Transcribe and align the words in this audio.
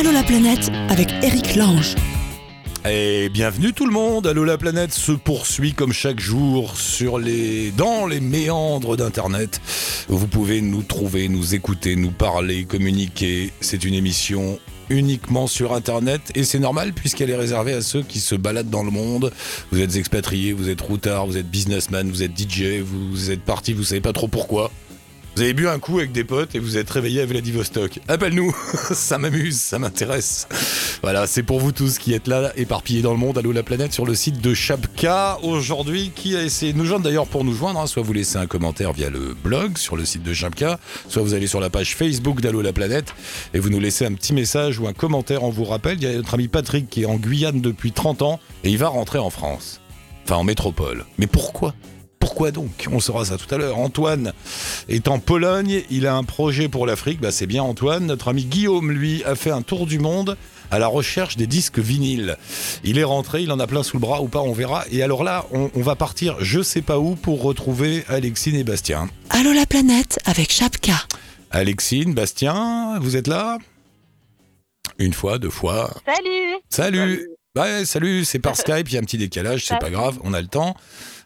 Allô 0.00 0.12
la 0.12 0.22
planète 0.22 0.70
avec 0.88 1.12
Eric 1.22 1.56
Lange. 1.56 1.94
Et 2.88 3.28
bienvenue 3.28 3.74
tout 3.74 3.84
le 3.84 3.92
monde, 3.92 4.26
Allô 4.26 4.44
la 4.44 4.56
planète 4.56 4.92
se 4.92 5.12
poursuit 5.12 5.74
comme 5.74 5.92
chaque 5.92 6.20
jour 6.20 6.74
sur 6.74 7.18
les 7.18 7.70
dans 7.72 8.06
les 8.06 8.20
méandres 8.20 8.96
d'internet. 8.96 9.60
Vous 10.08 10.26
pouvez 10.26 10.62
nous 10.62 10.82
trouver, 10.82 11.28
nous 11.28 11.54
écouter, 11.54 11.96
nous 11.96 12.12
parler, 12.12 12.64
communiquer. 12.64 13.52
C'est 13.60 13.84
une 13.84 13.92
émission 13.92 14.58
uniquement 14.88 15.46
sur 15.46 15.74
internet 15.74 16.32
et 16.34 16.44
c'est 16.44 16.60
normal 16.60 16.94
puisqu'elle 16.94 17.28
est 17.28 17.36
réservée 17.36 17.74
à 17.74 17.82
ceux 17.82 18.02
qui 18.02 18.20
se 18.20 18.34
baladent 18.34 18.70
dans 18.70 18.84
le 18.84 18.90
monde. 18.90 19.30
Vous 19.70 19.82
êtes 19.82 19.96
expatrié, 19.96 20.54
vous 20.54 20.70
êtes 20.70 20.80
routard, 20.80 21.26
vous 21.26 21.36
êtes 21.36 21.50
businessman, 21.50 22.08
vous 22.08 22.22
êtes 22.22 22.32
DJ, 22.40 22.80
vous 22.80 23.30
êtes 23.30 23.42
parti, 23.42 23.74
vous 23.74 23.84
savez 23.84 24.00
pas 24.00 24.14
trop 24.14 24.28
pourquoi. 24.28 24.70
Vous 25.36 25.42
avez 25.42 25.54
bu 25.54 25.68
un 25.68 25.78
coup 25.78 25.98
avec 25.98 26.10
des 26.10 26.24
potes 26.24 26.54
et 26.54 26.58
vous 26.58 26.76
êtes 26.76 26.90
réveillé 26.90 27.22
à 27.22 27.26
Vladivostok. 27.26 28.00
Appelle-nous, 28.08 28.54
ça 28.92 29.16
m'amuse, 29.16 29.60
ça 29.60 29.78
m'intéresse. 29.78 30.48
Voilà, 31.02 31.26
c'est 31.26 31.44
pour 31.44 31.60
vous 31.60 31.70
tous 31.70 31.98
qui 31.98 32.12
êtes 32.14 32.26
là, 32.26 32.52
éparpillés 32.56 33.00
dans 33.00 33.12
le 33.12 33.18
monde, 33.18 33.38
Allô 33.38 33.52
la 33.52 33.62
planète, 33.62 33.92
sur 33.92 34.04
le 34.04 34.14
site 34.14 34.40
de 34.40 34.54
Chapka. 34.54 35.38
Aujourd'hui, 35.42 36.10
qui 36.14 36.36
a 36.36 36.42
essayé 36.42 36.72
de 36.72 36.78
nous 36.78 36.84
joindre 36.84 37.04
d'ailleurs 37.04 37.26
pour 37.26 37.44
nous 37.44 37.54
joindre, 37.54 37.80
hein, 37.80 37.86
soit 37.86 38.02
vous 38.02 38.12
laissez 38.12 38.38
un 38.38 38.46
commentaire 38.46 38.92
via 38.92 39.08
le 39.08 39.34
blog 39.34 39.78
sur 39.78 39.96
le 39.96 40.04
site 40.04 40.24
de 40.24 40.34
Chapka, 40.34 40.80
soit 41.08 41.22
vous 41.22 41.32
allez 41.32 41.46
sur 41.46 41.60
la 41.60 41.70
page 41.70 41.94
Facebook 41.94 42.40
d'Allô 42.40 42.60
la 42.60 42.72
planète 42.72 43.14
et 43.54 43.60
vous 43.60 43.70
nous 43.70 43.80
laissez 43.80 44.04
un 44.04 44.12
petit 44.12 44.34
message 44.34 44.80
ou 44.80 44.88
un 44.88 44.92
commentaire. 44.92 45.44
On 45.44 45.50
vous 45.50 45.64
rappelle, 45.64 45.96
il 45.98 46.02
y 46.02 46.06
a 46.06 46.12
notre 46.12 46.34
ami 46.34 46.48
Patrick 46.48 46.90
qui 46.90 47.02
est 47.02 47.06
en 47.06 47.16
Guyane 47.16 47.60
depuis 47.60 47.92
30 47.92 48.22
ans 48.22 48.40
et 48.64 48.70
il 48.70 48.78
va 48.78 48.88
rentrer 48.88 49.18
en 49.20 49.30
France. 49.30 49.80
Enfin, 50.24 50.36
en 50.36 50.44
métropole. 50.44 51.06
Mais 51.18 51.26
pourquoi? 51.26 51.74
Pourquoi 52.20 52.52
donc? 52.52 52.86
On 52.92 53.00
saura 53.00 53.24
ça 53.24 53.36
tout 53.36 53.52
à 53.52 53.58
l'heure. 53.58 53.78
Antoine 53.78 54.32
est 54.88 55.08
en 55.08 55.18
Pologne, 55.18 55.82
il 55.90 56.06
a 56.06 56.14
un 56.14 56.22
projet 56.22 56.68
pour 56.68 56.86
l'Afrique, 56.86 57.20
bah 57.20 57.32
c'est 57.32 57.46
bien 57.46 57.62
Antoine. 57.64 58.06
Notre 58.06 58.28
ami 58.28 58.44
Guillaume, 58.44 58.92
lui, 58.92 59.24
a 59.24 59.34
fait 59.34 59.50
un 59.50 59.62
tour 59.62 59.86
du 59.86 59.98
monde 59.98 60.36
à 60.70 60.78
la 60.78 60.86
recherche 60.86 61.36
des 61.36 61.48
disques 61.48 61.80
vinyles. 61.80 62.36
Il 62.84 62.98
est 62.98 63.04
rentré, 63.04 63.42
il 63.42 63.50
en 63.50 63.58
a 63.58 63.66
plein 63.66 63.82
sous 63.82 63.96
le 63.96 64.00
bras 64.00 64.22
ou 64.22 64.28
pas, 64.28 64.40
on 64.40 64.52
verra. 64.52 64.84
Et 64.92 65.02
alors 65.02 65.24
là, 65.24 65.46
on, 65.50 65.70
on 65.74 65.82
va 65.82 65.96
partir 65.96 66.36
je 66.40 66.62
sais 66.62 66.82
pas 66.82 66.98
où 66.98 67.16
pour 67.16 67.42
retrouver 67.42 68.04
Alexine 68.08 68.54
et 68.54 68.64
Bastien. 68.64 69.08
Allô 69.30 69.52
la 69.52 69.66
planète 69.66 70.20
avec 70.26 70.52
Chapka. 70.52 70.94
Alexine, 71.50 72.14
Bastien, 72.14 72.98
vous 73.00 73.16
êtes 73.16 73.26
là? 73.26 73.58
Une 74.98 75.14
fois, 75.14 75.38
deux 75.38 75.50
fois. 75.50 75.90
Salut 76.06 76.58
Salut 76.68 77.28
Ouais, 77.56 77.84
salut, 77.84 78.24
c'est 78.24 78.38
par 78.38 78.56
Skype, 78.56 78.88
il 78.88 78.94
y 78.94 78.96
a 78.96 79.00
un 79.00 79.02
petit 79.04 79.18
décalage, 79.18 79.64
c'est 79.64 79.80
pas 79.80 79.90
grave, 79.90 80.18
on 80.22 80.32
a 80.34 80.40
le 80.40 80.46
temps. 80.46 80.76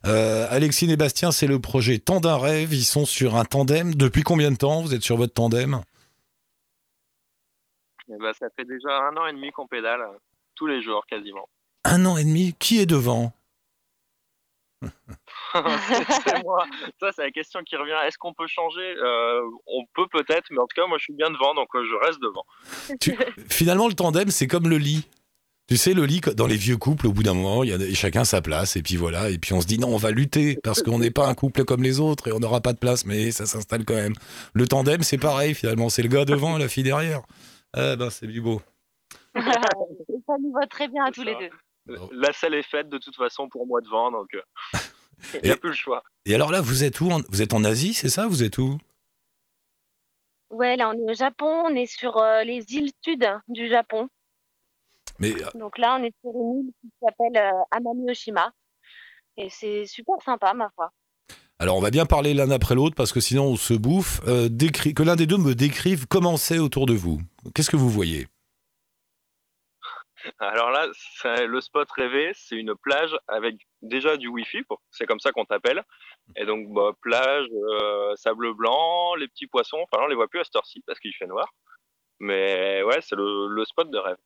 Euh, 0.06 0.46
Alexine 0.50 0.90
et 0.90 0.96
Bastien, 0.96 1.32
c'est 1.32 1.46
le 1.46 1.58
projet 1.60 1.98
Temps 1.98 2.20
d'un 2.20 2.36
rêve, 2.36 2.74
ils 2.74 2.84
sont 2.84 3.06
sur 3.06 3.36
un 3.36 3.44
tandem. 3.44 3.94
Depuis 3.94 4.22
combien 4.22 4.50
de 4.50 4.56
temps 4.56 4.82
vous 4.82 4.94
êtes 4.94 5.02
sur 5.02 5.16
votre 5.16 5.32
tandem? 5.32 5.80
Eh 8.08 8.18
ben, 8.20 8.32
ça 8.38 8.46
fait 8.54 8.66
déjà 8.66 8.98
un 9.08 9.16
an 9.16 9.26
et 9.26 9.32
demi 9.32 9.50
qu'on 9.52 9.66
pédale, 9.66 10.02
tous 10.54 10.66
les 10.66 10.82
jours 10.82 11.06
quasiment. 11.06 11.48
Un 11.84 12.04
an 12.04 12.16
et 12.18 12.24
demi, 12.24 12.54
qui 12.58 12.80
est 12.80 12.86
devant? 12.86 13.32
C'est 15.54 16.42
moi. 16.42 16.66
Ça, 17.00 17.10
c'est 17.12 17.22
la 17.22 17.30
question 17.30 17.60
qui 17.62 17.76
revient. 17.76 17.96
Est-ce 18.06 18.18
qu'on 18.18 18.34
peut 18.34 18.46
changer? 18.48 18.82
Euh, 19.02 19.40
On 19.66 19.84
peut 19.94 20.06
peut-être, 20.12 20.48
mais 20.50 20.58
en 20.58 20.66
tout 20.66 20.74
cas, 20.74 20.86
moi, 20.86 20.98
je 20.98 21.04
suis 21.04 21.14
bien 21.14 21.30
devant, 21.30 21.54
donc 21.54 21.68
euh, 21.74 21.84
je 21.88 21.94
reste 22.06 22.20
devant. 22.20 22.44
Tu- 23.00 23.16
Finalement, 23.48 23.88
le 23.88 23.94
tandem, 23.94 24.28
c'est 24.30 24.48
comme 24.48 24.68
le 24.68 24.76
lit. 24.76 25.06
Tu 25.66 25.78
sais, 25.78 25.94
le 25.94 26.04
lit, 26.04 26.20
dans 26.36 26.46
les 26.46 26.56
vieux 26.56 26.76
couples, 26.76 27.06
au 27.06 27.12
bout 27.12 27.22
d'un 27.22 27.32
moment, 27.32 27.64
il 27.64 27.70
y 27.70 27.72
a 27.72 27.94
chacun 27.94 28.24
sa 28.24 28.42
place, 28.42 28.76
et 28.76 28.82
puis 28.82 28.96
voilà, 28.96 29.30
et 29.30 29.38
puis 29.38 29.54
on 29.54 29.62
se 29.62 29.66
dit 29.66 29.78
non, 29.78 29.88
on 29.88 29.96
va 29.96 30.10
lutter, 30.10 30.58
parce 30.62 30.82
qu'on 30.82 30.98
n'est 30.98 31.10
pas 31.10 31.26
un 31.26 31.34
couple 31.34 31.64
comme 31.64 31.82
les 31.82 32.00
autres, 32.00 32.28
et 32.28 32.32
on 32.32 32.38
n'aura 32.38 32.60
pas 32.60 32.74
de 32.74 32.78
place, 32.78 33.06
mais 33.06 33.30
ça 33.30 33.46
s'installe 33.46 33.86
quand 33.86 33.94
même. 33.94 34.12
Le 34.52 34.68
tandem, 34.68 35.02
c'est 35.02 35.16
pareil, 35.16 35.54
finalement, 35.54 35.88
c'est 35.88 36.02
le 36.02 36.08
gars 36.08 36.26
devant 36.26 36.58
et 36.58 36.60
la 36.60 36.68
fille 36.68 36.82
derrière. 36.82 37.22
Ah 37.72 37.96
ben, 37.96 38.10
c'est 38.10 38.26
du 38.26 38.42
beau. 38.42 38.60
Ça 39.34 40.34
nous 40.40 40.52
va 40.52 40.66
très 40.66 40.86
bien 40.88 41.04
à 41.06 41.10
tous 41.10 41.22
les 41.24 41.34
deux. 41.34 41.96
La 42.12 42.32
salle 42.34 42.54
est 42.54 42.62
faite 42.62 42.90
de 42.90 42.98
toute 42.98 43.16
façon 43.16 43.48
pour 43.48 43.66
moi 43.66 43.80
devant, 43.80 44.10
donc 44.10 44.28
euh, 44.34 44.40
il 45.34 45.40
n'y 45.44 45.48
Et- 45.48 45.52
a 45.52 45.56
plus 45.56 45.70
le 45.70 45.74
choix. 45.76 46.02
Et 46.26 46.34
alors 46.34 46.50
là, 46.52 46.60
vous 46.60 46.84
êtes 46.84 47.00
où 47.00 47.10
en- 47.10 47.20
Vous 47.30 47.40
êtes 47.40 47.54
en 47.54 47.64
Asie, 47.64 47.94
c'est 47.94 48.08
ça 48.10 48.26
Vous 48.26 48.42
êtes 48.42 48.58
où? 48.58 48.78
Ouais, 50.50 50.76
là, 50.76 50.90
on 50.90 50.92
est 51.08 51.10
au 51.10 51.14
Japon, 51.14 51.64
on 51.66 51.74
est 51.74 51.86
sur 51.86 52.18
euh, 52.18 52.42
les 52.44 52.64
îles 52.74 52.90
sud 53.02 53.26
du 53.48 53.68
Japon. 53.68 54.08
Mais 55.18 55.32
euh, 55.32 55.48
Donc 55.54 55.78
là, 55.78 55.96
on 55.98 56.02
est 56.04 56.14
sur 56.20 56.30
une 56.34 56.60
île 56.66 56.72
qui 56.80 56.88
s'appelle 57.02 57.36
euh, 57.36 57.62
Amami 57.70 58.10
Oshima. 58.10 58.52
Et 59.36 59.48
c'est 59.50 59.84
super 59.86 60.14
sympa, 60.24 60.54
ma 60.54 60.70
foi. 60.74 60.90
alors, 61.58 61.76
on 61.76 61.80
va 61.80 61.90
bien 61.90 62.06
parler 62.06 62.34
l'un 62.34 62.50
après 62.50 62.74
l'autre, 62.74 62.94
parce 62.96 63.12
que 63.12 63.20
sinon 63.20 63.44
on 63.46 63.56
se 63.56 63.74
bouffe. 63.74 64.20
Euh, 64.28 64.48
décri- 64.48 64.94
que 64.94 65.02
l'un 65.02 65.16
des 65.16 65.26
deux 65.26 65.38
me 65.38 65.54
décrive 65.54 66.06
comment 66.06 66.36
c'est 66.36 66.58
autour 66.58 66.86
de 66.86 66.94
vous. 66.94 67.18
Qu'est-ce 67.54 67.70
que 67.70 67.76
vous 67.76 67.90
voyez? 67.90 68.26
Alors 70.38 70.70
là, 70.70 70.86
c'est 71.20 71.46
le 71.46 71.60
spot 71.60 71.90
rêvé, 71.92 72.32
c'est 72.34 72.56
une 72.56 72.74
plage 72.74 73.14
avec 73.28 73.56
déjà 73.82 74.16
du 74.16 74.28
wifi, 74.28 74.62
pour- 74.62 74.80
c'est 74.90 75.04
comme 75.06 75.20
ça 75.20 75.32
qu'on 75.32 75.44
t'appelle. 75.44 75.82
Et 76.36 76.46
donc, 76.46 76.72
bah, 76.72 76.92
plage, 77.02 77.46
euh, 77.52 78.16
sable 78.16 78.54
blanc, 78.54 79.14
les 79.16 79.28
petits 79.28 79.46
poissons. 79.46 79.78
Enfin, 79.82 80.02
on 80.02 80.06
les 80.08 80.14
voit 80.14 80.28
plus 80.28 80.40
à 80.40 80.44
cette 80.44 80.56
heure-ci 80.56 80.82
parce 80.86 80.98
qu'il 80.98 81.12
fait 81.14 81.26
noir. 81.26 81.52
Mais 82.20 82.82
ouais, 82.84 83.00
c'est 83.02 83.16
le, 83.16 83.48
le 83.48 83.64
spot 83.66 83.90
de 83.90 83.98
rêve. 83.98 84.16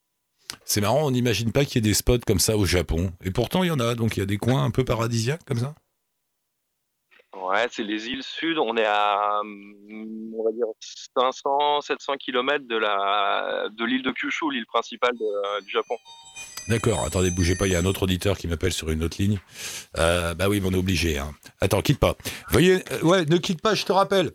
C'est 0.68 0.82
marrant, 0.82 1.06
on 1.06 1.10
n'imagine 1.10 1.50
pas 1.50 1.64
qu'il 1.64 1.76
y 1.76 1.78
ait 1.78 1.90
des 1.90 1.94
spots 1.94 2.18
comme 2.26 2.38
ça 2.38 2.58
au 2.58 2.66
Japon. 2.66 3.10
Et 3.24 3.30
pourtant, 3.30 3.64
il 3.64 3.68
y 3.68 3.70
en 3.70 3.80
a. 3.80 3.94
Donc, 3.94 4.18
il 4.18 4.20
y 4.20 4.22
a 4.22 4.26
des 4.26 4.36
coins 4.36 4.62
un 4.62 4.70
peu 4.70 4.84
paradisiaques 4.84 5.42
comme 5.46 5.56
ça. 5.56 5.74
Ouais, 7.34 7.66
c'est 7.70 7.84
les 7.84 8.08
îles 8.08 8.22
sud. 8.22 8.58
On 8.58 8.76
est 8.76 8.84
à, 8.84 9.40
hum, 9.40 10.30
on 10.38 10.44
va 10.44 10.52
dire, 10.52 10.66
500, 11.18 11.80
700 11.80 12.16
km 12.18 12.66
de 12.68 12.76
la, 12.76 13.68
de 13.70 13.84
l'île 13.86 14.02
de 14.02 14.12
Kyushu, 14.12 14.52
l'île 14.52 14.66
principale 14.66 15.14
du 15.14 15.70
Japon. 15.70 15.96
D'accord, 16.68 17.02
attendez, 17.06 17.30
bougez 17.30 17.56
pas, 17.56 17.66
il 17.66 17.72
y 17.72 17.76
a 17.76 17.78
un 17.78 17.84
autre 17.86 18.02
auditeur 18.02 18.36
qui 18.36 18.46
m'appelle 18.46 18.72
sur 18.74 18.90
une 18.90 19.02
autre 19.02 19.16
ligne. 19.18 19.38
Euh, 19.96 20.34
bah 20.34 20.48
oui, 20.50 20.60
on 20.64 20.70
est 20.72 20.76
obligé. 20.76 21.16
Hein. 21.18 21.32
Attends, 21.62 21.80
quitte 21.80 21.98
pas. 21.98 22.14
Veuillez, 22.50 22.84
euh, 22.92 23.00
ouais, 23.02 23.24
ne 23.24 23.38
quitte 23.38 23.62
pas, 23.62 23.74
je 23.74 23.84
te 23.86 23.92
rappelle. 23.92 24.32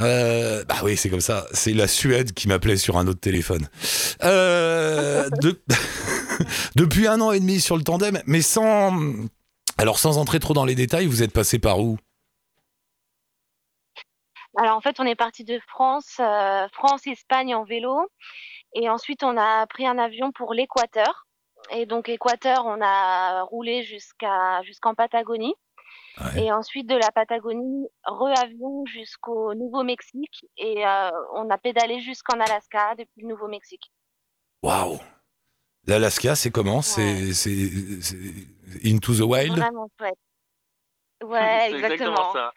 Euh, 0.00 0.64
bah 0.64 0.76
oui, 0.82 0.96
c'est 0.96 1.10
comme 1.10 1.20
ça. 1.20 1.46
C'est 1.52 1.74
la 1.74 1.86
Suède 1.86 2.32
qui 2.32 2.48
m'appelait 2.48 2.78
sur 2.78 2.96
un 2.96 3.06
autre 3.08 3.20
téléphone. 3.20 3.68
Euh, 4.24 5.28
de- 5.42 5.60
Depuis 6.76 7.06
un 7.06 7.20
an 7.20 7.32
et 7.32 7.40
demi 7.40 7.60
sur 7.60 7.76
le 7.76 7.82
tandem, 7.84 8.22
mais 8.26 8.40
sans. 8.42 8.94
Alors, 9.76 9.98
sans 9.98 10.16
entrer 10.16 10.40
trop 10.40 10.54
dans 10.54 10.64
les 10.64 10.74
détails, 10.74 11.06
vous 11.06 11.22
êtes 11.22 11.32
passé 11.32 11.58
par 11.58 11.80
où? 11.80 11.98
Alors 14.58 14.78
en 14.78 14.80
fait, 14.80 14.96
on 14.98 15.04
est 15.04 15.14
parti 15.14 15.44
de 15.44 15.58
France, 15.68 16.16
euh, 16.20 16.66
France-Espagne 16.72 17.54
en 17.54 17.64
vélo. 17.64 18.08
Et 18.74 18.88
ensuite, 18.88 19.22
on 19.22 19.36
a 19.36 19.66
pris 19.66 19.86
un 19.86 19.98
avion 19.98 20.32
pour 20.32 20.54
l'Équateur. 20.54 21.25
Et 21.70 21.86
donc, 21.86 22.08
Équateur, 22.08 22.64
on 22.66 22.80
a 22.82 23.42
roulé 23.42 23.82
jusqu'à 23.82 24.62
jusqu'en 24.62 24.94
Patagonie. 24.94 25.54
Ouais. 26.18 26.44
Et 26.44 26.52
ensuite, 26.52 26.86
de 26.88 26.94
la 26.96 27.10
Patagonie, 27.12 27.86
re-avion 28.04 28.86
jusqu'au 28.86 29.54
Nouveau-Mexique. 29.54 30.46
Et 30.56 30.86
euh, 30.86 31.10
on 31.34 31.50
a 31.50 31.58
pédalé 31.58 32.00
jusqu'en 32.00 32.40
Alaska 32.40 32.94
depuis 32.96 33.22
le 33.22 33.28
Nouveau-Mexique. 33.28 33.92
Waouh 34.62 34.98
L'Alaska, 35.86 36.34
c'est 36.34 36.50
comment? 36.50 36.82
C'est 36.82 37.32
c'est- 37.32 38.00
c'est 38.02 38.16
Into 38.84 39.14
the 39.14 39.20
Wild? 39.20 39.56
Vraiment 39.56 39.88
chouette. 40.00 40.18
Ouais, 41.22 41.68
c'est 41.70 41.76
exactement. 41.76 42.32
ça. 42.32 42.52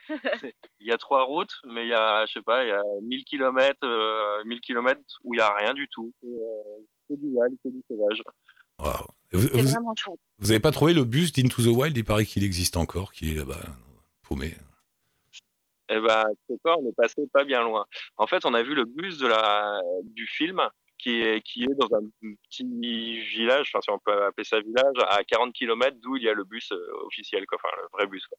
Il 0.80 0.88
y 0.88 0.92
a 0.92 0.98
trois 0.98 1.24
routes, 1.24 1.54
mais 1.66 1.84
il 1.86 1.90
y 1.90 1.94
a, 1.94 2.26
je 2.26 2.34
sais 2.34 2.42
pas, 2.42 2.64
il 2.64 2.70
y 2.70 2.72
a 2.72 2.82
1000 3.04 3.24
km, 3.26 4.44
1000 4.46 4.60
km 4.62 5.00
où 5.24 5.34
il 5.34 5.38
y 5.38 5.42
a 5.42 5.54
rien 5.56 5.74
du 5.74 5.88
tout. 5.90 6.12
C'est 6.22 6.28
euh, 6.28 6.84
c'est 7.08 7.18
du 7.20 7.28
wild, 7.28 7.58
c'est 7.64 7.72
du 7.72 7.82
sauvage. 7.90 8.22
Waouh. 8.80 9.06
Vous, 9.32 9.48
vraiment 9.48 9.94
chouette. 9.96 10.20
Vous 10.40 10.52
avez 10.52 10.60
pas 10.60 10.72
trouvé 10.72 10.94
le 10.94 11.04
bus 11.04 11.32
d'Into 11.34 11.62
the 11.62 11.68
Wild 11.68 11.96
Il 11.96 12.04
paraît 12.04 12.26
qu'il 12.26 12.44
existe 12.44 12.78
encore, 12.78 13.14
qui 13.14 13.32
est 13.32 13.36
là-bas, 13.36 13.62
paumé. 14.24 14.56
Eh 15.92 16.00
ben, 16.00 16.24
c'est 16.48 16.62
quoi, 16.62 16.78
on 16.80 16.88
est 16.88 16.96
passé 16.96 17.28
pas 17.34 17.44
bien 17.44 17.64
loin. 17.64 17.86
En 18.18 18.28
fait, 18.28 18.46
on 18.46 18.54
a 18.54 18.64
vu 18.64 18.76
le 18.76 18.86
bus 18.86 19.18
de 19.18 19.28
la, 19.28 19.80
du 20.04 20.28
film 20.28 20.62
qui 21.00 21.22
est, 21.22 21.42
qui 21.42 21.64
est 21.64 21.76
dans 21.76 21.98
un 21.98 22.04
petit 22.22 23.22
village, 23.22 23.72
enfin, 23.74 23.82
si 23.82 23.90
on 23.90 24.00
peut 24.00 24.24
appeler 24.24 24.44
ça 24.44 24.60
village, 24.60 24.96
à 25.10 25.24
40 25.24 25.54
km 25.54 25.98
d'où 26.00 26.18
il 26.18 26.24
y 26.24 26.30
a 26.30 26.34
le 26.34 26.44
bus 26.44 26.72
euh, 26.72 27.06
officiel, 27.06 27.46
quoi, 27.48 27.58
enfin, 27.64 27.74
le 27.82 27.88
vrai 27.94 28.08
bus. 28.08 28.26
Quoi. 28.28 28.38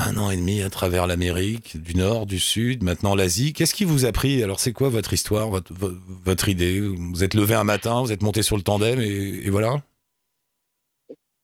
Un 0.00 0.16
an 0.16 0.30
et 0.30 0.36
demi 0.36 0.62
à 0.62 0.70
travers 0.70 1.08
l'Amérique, 1.08 1.76
du 1.76 1.96
Nord, 1.96 2.26
du 2.26 2.38
Sud, 2.38 2.84
maintenant 2.84 3.16
l'Asie. 3.16 3.52
Qu'est-ce 3.52 3.74
qui 3.74 3.84
vous 3.84 4.04
a 4.04 4.12
pris? 4.12 4.44
Alors, 4.44 4.60
c'est 4.60 4.72
quoi 4.72 4.88
votre 4.90 5.12
histoire, 5.12 5.48
votre, 5.48 5.74
vo- 5.74 5.90
votre 6.24 6.48
idée? 6.48 6.80
Vous 6.80 7.24
êtes 7.24 7.34
levé 7.34 7.56
un 7.56 7.64
matin, 7.64 8.00
vous 8.00 8.12
êtes 8.12 8.22
monté 8.22 8.44
sur 8.44 8.56
le 8.56 8.62
tandem 8.62 9.00
et, 9.00 9.50
voilà? 9.50 9.78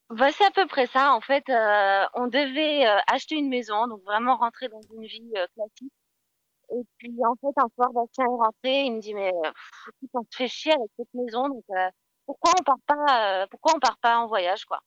Bah, 0.09 0.31
c'est 0.31 0.45
à 0.45 0.53
peu 0.53 0.69
près 0.69 0.87
ça. 0.87 1.15
En 1.15 1.21
fait, 1.21 1.43
euh, 1.49 2.05
on 2.15 2.29
devait 2.29 2.87
euh, 2.87 2.97
acheter 3.09 3.35
une 3.35 3.49
maison, 3.49 3.89
donc 3.89 4.05
vraiment 4.05 4.37
rentrer 4.37 4.69
dans 4.69 4.83
une 4.95 5.05
vie 5.05 5.33
euh, 5.37 5.47
classique. 5.57 5.93
Et 6.71 6.83
puis, 6.99 7.13
en 7.29 7.35
fait, 7.35 7.61
un 7.61 7.69
soir, 7.75 7.91
Bastien 7.93 8.25
est 8.25 8.29
rentré, 8.29 8.85
il 8.85 8.93
me 8.93 9.01
dit, 9.01 9.15
mais 9.15 9.33
on 10.13 10.23
se 10.31 10.37
fait 10.37 10.49
chier 10.49 10.73
avec 10.73 10.91
cette 10.97 11.13
maison, 11.13 11.49
donc 11.49 11.65
pourquoi 12.25 12.53
on 12.59 12.63
part 12.63 12.77
part 13.81 13.99
pas 14.01 14.19
en 14.19 14.29
voyage, 14.29 14.65
quoi? 14.65 14.81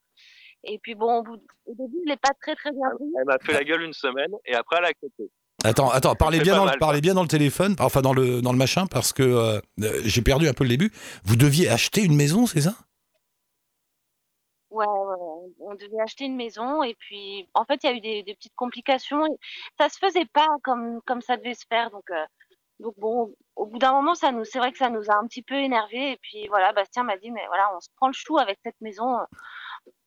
Et 0.64 0.80
puis 0.80 0.96
bon, 0.96 1.20
au, 1.20 1.74
début, 1.74 1.98
je 2.06 2.10
l'ai 2.10 2.18
pas 2.18 2.32
très 2.42 2.56
très 2.56 2.72
bien 2.72 2.90
pris. 2.96 3.06
Elle 3.20 3.26
m'a 3.26 3.38
fait 3.40 3.54
la 3.54 3.64
gueule 3.64 3.84
une 3.84 3.94
semaine 3.94 4.32
et 4.46 4.56
après, 4.56 4.78
elle 4.80 4.86
a 4.86 4.90
accepté. 4.90 5.30
Attends, 5.64 5.90
attends, 5.90 6.16
parlez 6.16 6.40
bien, 6.40 6.56
dans, 6.56 6.66
mal, 6.66 6.76
le- 6.76 6.80
parlez 6.80 7.02
bien 7.02 7.16
dans 7.16 7.24
le 7.24 7.28
téléphone, 7.28 7.76
enfin 7.80 8.02
dans 8.02 8.14
le, 8.14 8.42
dans 8.42 8.52
le 8.52 8.58
machin, 8.58 8.86
parce 8.86 9.12
que 9.12 9.24
euh, 9.24 9.60
euh, 9.82 10.02
j'ai 10.04 10.22
perdu 10.22 10.48
un 10.48 10.54
peu 10.54 10.64
le 10.64 10.70
début. 10.70 10.92
Vous 11.24 11.36
deviez 11.36 11.68
acheter 11.68 12.04
une 12.04 12.16
maison, 12.16 12.46
c'est 12.46 12.62
ça? 12.62 12.76
Ouais, 14.70 14.86
on 14.86 15.76
devait 15.76 16.02
acheter 16.02 16.26
une 16.26 16.36
maison 16.36 16.84
et 16.84 16.94
puis 16.96 17.48
en 17.54 17.64
fait 17.64 17.84
il 17.84 17.90
y 17.90 17.94
a 17.94 17.96
eu 17.96 18.02
des, 18.02 18.24
des 18.24 18.36
petites 18.36 18.56
complications. 18.56 19.24
Ça 19.80 19.90
se 19.90 19.98
faisait 19.98 20.26
pas 20.26 20.48
comme 20.64 21.02
comme 21.06 21.22
ça 21.22 21.38
devait 21.38 21.54
se 21.54 21.66
faire 21.68 21.90
donc 21.90 22.04
euh, 22.12 22.26
donc 22.80 22.94
bon 22.98 23.34
au 23.56 23.66
bout 23.66 23.80
d'un 23.80 23.94
moment 23.94 24.14
ça 24.14 24.32
nous 24.32 24.44
c'est 24.44 24.60
vrai 24.60 24.72
que 24.72 24.78
ça 24.78 24.90
nous 24.90 25.10
a 25.10 25.16
un 25.16 25.26
petit 25.26 25.42
peu 25.42 25.56
énervé 25.56 26.12
et 26.12 26.18
puis 26.22 26.48
voilà 26.50 26.74
Bastien 26.74 27.04
m'a 27.04 27.18
dit 27.18 27.32
mais 27.32 27.46
voilà 27.48 27.72
on 27.76 27.80
se 27.80 27.90
prend 27.96 28.08
le 28.08 28.14
chou 28.14 28.38
avec 28.38 28.60
cette 28.64 28.80
maison. 28.82 29.18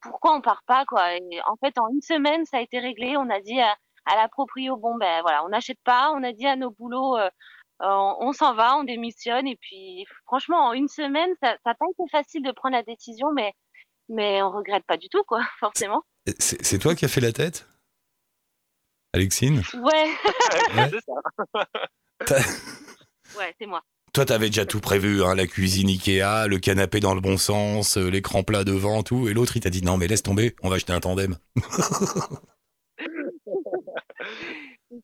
Pourquoi 0.03 0.35
on 0.37 0.41
part 0.41 0.63
pas 0.67 0.85
quoi 0.87 1.15
Et 1.17 1.41
en 1.47 1.57
fait 1.57 1.77
en 1.79 1.89
une 1.89 2.01
semaine 2.03 2.45
ça 2.47 2.59
a 2.59 2.61
été 2.61 2.79
réglé. 2.79 3.17
On 3.17 3.29
a 3.31 3.41
dit 3.41 3.61
à, 3.61 3.75
à 4.07 4.17
la 4.17 4.29
proprio 4.29 4.77
bon 4.77 4.97
ben 4.97 5.21
voilà 5.23 5.45
on 5.45 5.49
n'achète 5.51 5.81
pas. 5.85 6.11
On 6.15 6.23
a 6.23 6.33
dit 6.33 6.47
à 6.47 6.57
nos 6.57 6.71
boulots 6.71 7.17
euh, 7.19 7.29
euh, 7.83 7.87
on, 7.87 8.17
on 8.29 8.33
s'en 8.33 8.55
va, 8.55 8.77
on 8.77 8.85
démissionne 8.85 9.47
et 9.47 9.57
puis 9.57 10.05
franchement 10.27 10.69
en 10.69 10.73
une 10.73 10.89
semaine 10.89 11.31
ça 11.43 11.57
n'a 11.65 11.75
pas 11.75 11.87
été 11.91 12.09
facile 12.11 12.43
de 12.43 12.53
prendre 12.53 12.75
la 12.77 12.83
décision 12.83 13.29
mais 13.35 13.53
mais 14.09 14.43
on 14.43 14.51
regrette 14.51 14.85
pas 14.87 14.97
du 14.97 15.09
tout, 15.09 15.23
quoi, 15.23 15.41
forcément. 15.61 16.03
C'est 16.41 16.79
toi 16.81 16.95
qui 16.97 17.05
as 17.05 17.09
fait 17.09 17.21
la 17.21 17.33
tête? 17.33 17.67
Alexine? 19.13 19.63
Ouais, 19.75 20.09
Ouais. 20.75 20.91
C'est 20.91 21.01
ça. 21.01 21.65
T'as- 22.27 23.39
ouais, 23.39 23.55
c'est 23.59 23.67
moi. 23.67 23.83
Toi, 24.21 24.27
t'avais 24.27 24.51
déjà 24.51 24.67
tout 24.67 24.81
prévu, 24.81 25.25
hein, 25.25 25.35
la 25.35 25.47
cuisine 25.47 25.89
Ikea, 25.89 26.47
le 26.47 26.59
canapé 26.59 27.01
dans 27.01 27.15
le 27.15 27.23
bon 27.23 27.39
sens, 27.39 27.97
euh, 27.97 28.11
l'écran 28.11 28.43
plat 28.43 28.65
devant, 28.65 29.03
tout. 29.03 29.31
Et 29.31 29.33
l'autre, 29.33 29.57
il 29.57 29.61
t'a 29.61 29.71
dit 29.71 29.81
non, 29.81 29.97
mais 29.97 30.09
laisse 30.09 30.23
tomber, 30.23 30.55
on 30.63 30.69
va 30.69 30.77
acheter 30.77 30.93
un 30.93 31.01
tandem. 31.01 31.39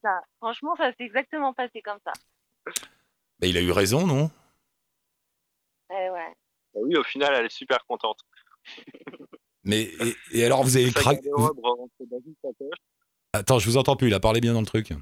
Ça. 0.03 0.21
Franchement, 0.37 0.75
ça 0.77 0.91
s'est 0.91 1.05
exactement 1.05 1.51
passé 1.51 1.81
comme 1.81 1.97
ça. 2.05 2.13
Mais 3.41 3.49
il 3.49 3.57
a 3.57 3.61
eu 3.61 3.71
raison, 3.71 4.05
non? 4.05 4.29
Ouais, 5.89 6.11
ouais. 6.11 6.33
Bah 6.75 6.81
oui, 6.83 6.95
au 6.95 7.03
final, 7.03 7.33
elle 7.33 7.47
est 7.47 7.51
super 7.51 7.83
contente. 7.87 8.19
Mais 9.63 9.81
et, 9.81 10.15
et 10.33 10.45
alors, 10.45 10.63
vous 10.63 10.77
avez 10.77 10.91
craqué. 10.91 11.27
sacoche. 12.43 12.77
Attends, 13.33 13.57
je 13.57 13.67
vous 13.67 13.77
entends 13.77 13.95
plus. 13.95 14.09
Là, 14.09 14.19
parlez 14.19 14.41
bien 14.41 14.53
dans 14.53 14.61
le 14.61 14.67
truc. 14.67 14.93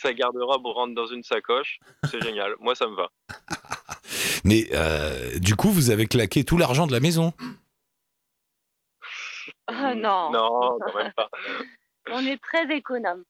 Sa 0.00 0.12
garde-robe 0.14 0.64
rentre 0.66 0.94
dans 0.94 1.06
une 1.06 1.22
sacoche. 1.22 1.78
C'est 2.10 2.22
génial. 2.22 2.54
Moi, 2.60 2.74
ça 2.74 2.86
me 2.86 2.94
va. 2.96 3.10
Mais 4.44 4.66
euh, 4.72 5.38
du 5.38 5.56
coup, 5.56 5.68
vous 5.70 5.90
avez 5.90 6.06
claqué 6.06 6.44
tout 6.44 6.56
l'argent 6.56 6.86
de 6.86 6.92
la 6.92 7.00
maison. 7.00 7.32
Oh, 9.68 9.94
non. 9.96 10.30
Non, 10.32 10.78
quand 10.80 10.94
même 10.96 11.12
pas. 11.12 11.28
On 12.10 12.24
est 12.26 12.40
très 12.42 12.70
économe. 12.74 13.24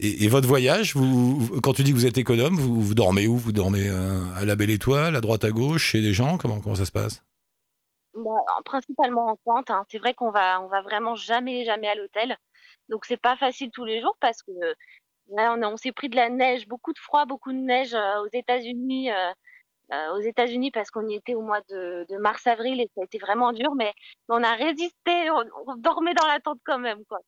Et, 0.00 0.24
et 0.24 0.28
votre 0.28 0.48
voyage, 0.48 0.94
vous, 0.96 1.38
vous- 1.38 1.60
quand 1.60 1.72
tu 1.74 1.82
dis 1.84 1.90
que 1.92 1.96
vous 1.96 2.06
êtes 2.06 2.18
économe, 2.18 2.56
vous, 2.56 2.80
vous 2.82 2.94
dormez 2.94 3.26
où? 3.28 3.36
Vous 3.36 3.52
dormez 3.52 3.88
euh, 3.88 4.20
à 4.36 4.44
la 4.44 4.56
Belle 4.56 4.70
Étoile, 4.70 5.14
à 5.14 5.20
droite 5.20 5.44
à 5.44 5.50
gauche, 5.50 5.84
chez 5.84 6.00
des 6.00 6.12
gens? 6.12 6.36
Comment, 6.38 6.60
comment 6.60 6.74
ça 6.74 6.84
se 6.84 6.92
passe? 6.92 7.22
Bah, 8.14 8.30
principalement 8.64 9.28
en 9.30 9.36
tente. 9.36 9.70
hein. 9.70 9.84
C'est 9.88 9.98
vrai 9.98 10.14
qu'on 10.14 10.30
va, 10.30 10.60
on 10.60 10.66
va 10.68 10.82
vraiment 10.82 11.14
jamais, 11.14 11.64
jamais 11.64 11.88
à 11.88 11.94
l'hôtel. 11.94 12.36
Donc 12.88 13.04
c'est 13.06 13.16
pas 13.20 13.36
facile 13.36 13.70
tous 13.72 13.84
les 13.84 14.00
jours 14.02 14.16
parce 14.20 14.42
que 14.42 14.50
là, 15.36 15.54
on, 15.70 15.76
s'est 15.76 15.92
pris 15.92 16.08
de 16.08 16.16
la 16.16 16.28
neige, 16.30 16.66
beaucoup 16.68 16.92
de 16.92 16.98
froid, 16.98 17.24
beaucoup 17.26 17.52
de 17.52 17.58
neige 17.58 17.94
euh, 17.94 18.22
aux 18.22 18.28
États-Unis. 18.32 19.10
euh, 19.12 19.32
euh, 19.92 20.14
aux 20.16 20.20
États-Unis 20.20 20.70
parce 20.70 20.90
qu'on 20.90 21.06
y 21.08 21.14
était 21.14 21.34
au 21.34 21.42
mois 21.42 21.60
de, 21.68 22.06
de 22.08 22.16
mars-avril 22.16 22.80
et 22.80 22.88
ça 22.94 23.02
a 23.02 23.04
été 23.04 23.18
vraiment 23.18 23.52
dur, 23.52 23.74
mais 23.74 23.92
on 24.28 24.42
a 24.42 24.54
résisté, 24.54 25.30
on, 25.30 25.44
on 25.66 25.76
dormait 25.76 26.14
dans 26.14 26.26
la 26.26 26.40
tente 26.40 26.60
quand 26.64 26.78
même, 26.78 27.04
quoi. 27.06 27.18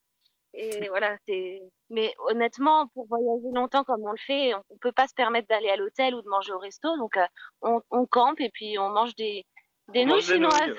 Et 0.54 0.88
voilà, 0.88 1.16
c'est. 1.26 1.60
Mais 1.90 2.14
honnêtement, 2.28 2.86
pour 2.94 3.06
voyager 3.08 3.50
longtemps 3.52 3.84
comme 3.84 4.02
on 4.04 4.12
le 4.12 4.18
fait, 4.18 4.54
on, 4.54 4.62
on 4.70 4.78
peut 4.78 4.92
pas 4.92 5.08
se 5.08 5.14
permettre 5.14 5.48
d'aller 5.48 5.68
à 5.68 5.76
l'hôtel 5.76 6.14
ou 6.14 6.22
de 6.22 6.28
manger 6.28 6.52
au 6.52 6.58
resto, 6.58 6.96
donc 6.96 7.16
euh, 7.16 7.26
on, 7.60 7.82
on 7.90 8.06
campe 8.06 8.40
et 8.40 8.50
puis 8.50 8.78
on 8.78 8.88
mange 8.90 9.14
des 9.16 9.44
des 9.88 10.04
On 10.04 10.06
nouilles 10.06 10.26
des 10.26 10.38
nouilles. 10.38 10.74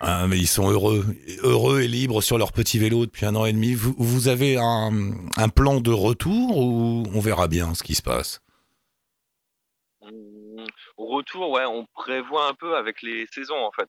Ah, 0.00 0.26
mais 0.26 0.38
ils 0.38 0.46
sont 0.48 0.70
heureux, 0.70 1.04
heureux 1.42 1.80
et 1.80 1.88
libres 1.88 2.20
sur 2.20 2.36
leur 2.36 2.52
petit 2.52 2.78
vélo 2.78 3.06
depuis 3.06 3.26
un 3.26 3.34
an 3.36 3.46
et 3.46 3.52
demi. 3.52 3.74
Vous, 3.74 3.94
vous 3.96 4.28
avez 4.28 4.56
un, 4.58 4.90
un 5.36 5.48
plan 5.48 5.80
de 5.80 5.92
retour 5.92 6.58
ou 6.58 7.04
on 7.14 7.20
verra 7.20 7.48
bien 7.48 7.74
ce 7.74 7.82
qui 7.82 7.94
se 7.94 8.02
passe? 8.02 8.40
Hum, 10.02 10.66
Au 10.96 11.06
retour, 11.06 11.50
ouais, 11.50 11.64
on 11.64 11.86
prévoit 11.94 12.48
un 12.48 12.54
peu 12.54 12.76
avec 12.76 13.02
les 13.02 13.26
saisons, 13.26 13.64
en 13.64 13.72
fait. 13.72 13.88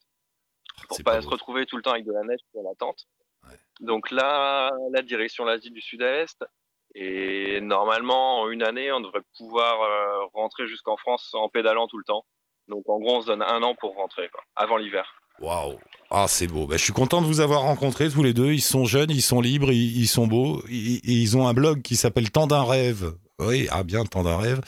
Pour 0.88 0.98
pas, 1.04 1.16
pas 1.16 1.22
se 1.22 1.28
retrouver 1.28 1.66
tout 1.66 1.78
le 1.78 1.82
temps 1.82 1.92
avec 1.92 2.06
de 2.06 2.14
la 2.14 2.24
neige 2.24 2.40
sur 2.52 2.62
la 2.62 2.76
tente. 2.76 3.08
Ouais. 3.48 3.58
Donc 3.80 4.12
là, 4.12 4.72
la 4.92 5.02
direction 5.02 5.46
l'Asie 5.46 5.72
du 5.72 5.82
Sud-Est. 5.82 6.46
Et 6.94 7.60
normalement, 7.62 8.42
en 8.42 8.50
une 8.50 8.64
année, 8.64 8.92
on 8.92 9.02
devrait 9.02 9.24
pouvoir 9.38 9.82
euh, 9.82 10.26
rentrer 10.34 10.68
jusqu'en 10.68 10.96
France 10.98 11.32
en 11.34 11.50
pédalant 11.50 11.88
tout 11.88 11.98
le 11.98 12.06
temps. 12.06 12.26
Donc 12.68 12.88
en 12.88 13.00
gros, 13.00 13.18
on 13.18 13.22
se 13.22 13.28
donne 13.28 13.42
un 13.42 13.64
an 13.64 13.76
pour 13.76 13.96
rentrer, 13.96 14.30
quoi, 14.30 14.44
avant 14.56 14.78
l'hiver. 14.78 15.22
Waouh 15.42 15.78
Ah, 16.12 16.26
c'est 16.28 16.48
beau. 16.48 16.66
Bah, 16.68 16.78
je 16.78 16.84
suis 16.84 16.94
content 16.94 17.22
de 17.22 17.28
vous 17.28 17.40
avoir 17.42 17.62
rencontrés 17.62 18.10
tous 18.10 18.24
les 18.24 18.34
deux. 18.34 18.52
Ils 18.54 18.62
sont 18.62 18.86
jeunes, 18.86 19.12
ils 19.12 19.22
sont 19.22 19.42
libres, 19.42 19.72
ils, 19.72 19.98
ils 20.02 20.08
sont 20.08 20.28
beaux. 20.28 20.64
Ils, 20.70 21.00
ils 21.04 21.38
ont 21.38 21.48
un 21.48 21.54
blog 21.54 21.82
qui 21.82 21.96
s'appelle 21.96 22.32
Temps 22.32 22.48
d'un 22.48 22.64
rêve. 22.64 23.14
Oui, 23.38 23.68
ah 23.70 23.84
bien, 23.84 24.06
temps 24.06 24.24
d'un 24.24 24.38
rêve. 24.38 24.62